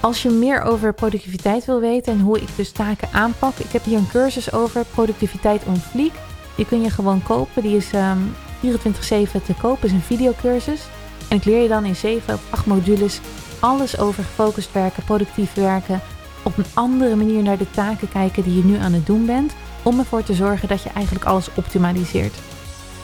Als 0.00 0.22
je 0.22 0.30
meer 0.30 0.62
over 0.62 0.94
productiviteit 0.94 1.64
wil 1.64 1.80
weten 1.80 2.12
en 2.12 2.20
hoe 2.20 2.40
ik 2.40 2.48
dus 2.56 2.72
taken 2.72 3.08
aanpak, 3.12 3.56
ik 3.56 3.70
heb 3.70 3.84
hier 3.84 3.98
een 3.98 4.08
cursus 4.08 4.52
over 4.52 4.84
productiviteit 4.84 5.64
on 5.64 5.76
fleek. 5.76 6.12
Die 6.56 6.66
kun 6.66 6.82
je 6.82 6.90
gewoon 6.90 7.22
kopen. 7.22 7.62
Die 7.62 7.76
is 7.76 7.92
um, 7.92 8.34
24-7 8.64 9.42
te 9.44 9.54
kopen, 9.60 9.86
is 9.86 9.92
een 9.92 10.00
videocursus. 10.00 10.86
En 11.28 11.36
ik 11.36 11.44
leer 11.44 11.62
je 11.62 11.68
dan 11.68 11.84
in 11.84 11.96
7 11.96 12.34
of 12.34 12.42
8 12.50 12.66
modules 12.66 13.20
alles 13.58 13.98
over 13.98 14.24
gefocust 14.24 14.72
werken, 14.72 15.04
productief 15.04 15.54
werken, 15.54 16.00
op 16.42 16.58
een 16.58 16.70
andere 16.74 17.16
manier 17.16 17.42
naar 17.42 17.58
de 17.58 17.70
taken 17.70 18.08
kijken 18.08 18.42
die 18.42 18.56
je 18.56 18.64
nu 18.64 18.76
aan 18.76 18.92
het 18.92 19.06
doen 19.06 19.26
bent, 19.26 19.52
om 19.82 19.98
ervoor 19.98 20.22
te 20.22 20.34
zorgen 20.34 20.68
dat 20.68 20.82
je 20.82 20.90
eigenlijk 20.90 21.24
alles 21.24 21.48
optimaliseert. 21.54 22.38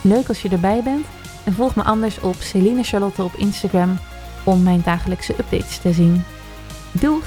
Leuk 0.00 0.28
als 0.28 0.42
je 0.42 0.48
erbij 0.48 0.82
bent 0.82 1.06
en 1.44 1.52
volg 1.52 1.74
me 1.74 1.82
anders 1.82 2.20
op 2.20 2.34
Celine 2.38 2.82
Charlotte 2.82 3.22
op 3.22 3.34
Instagram 3.36 3.98
om 4.44 4.62
mijn 4.62 4.82
dagelijkse 4.84 5.32
updates 5.32 5.78
te 5.78 5.92
zien. 5.92 6.24
Doeg! 6.92 7.24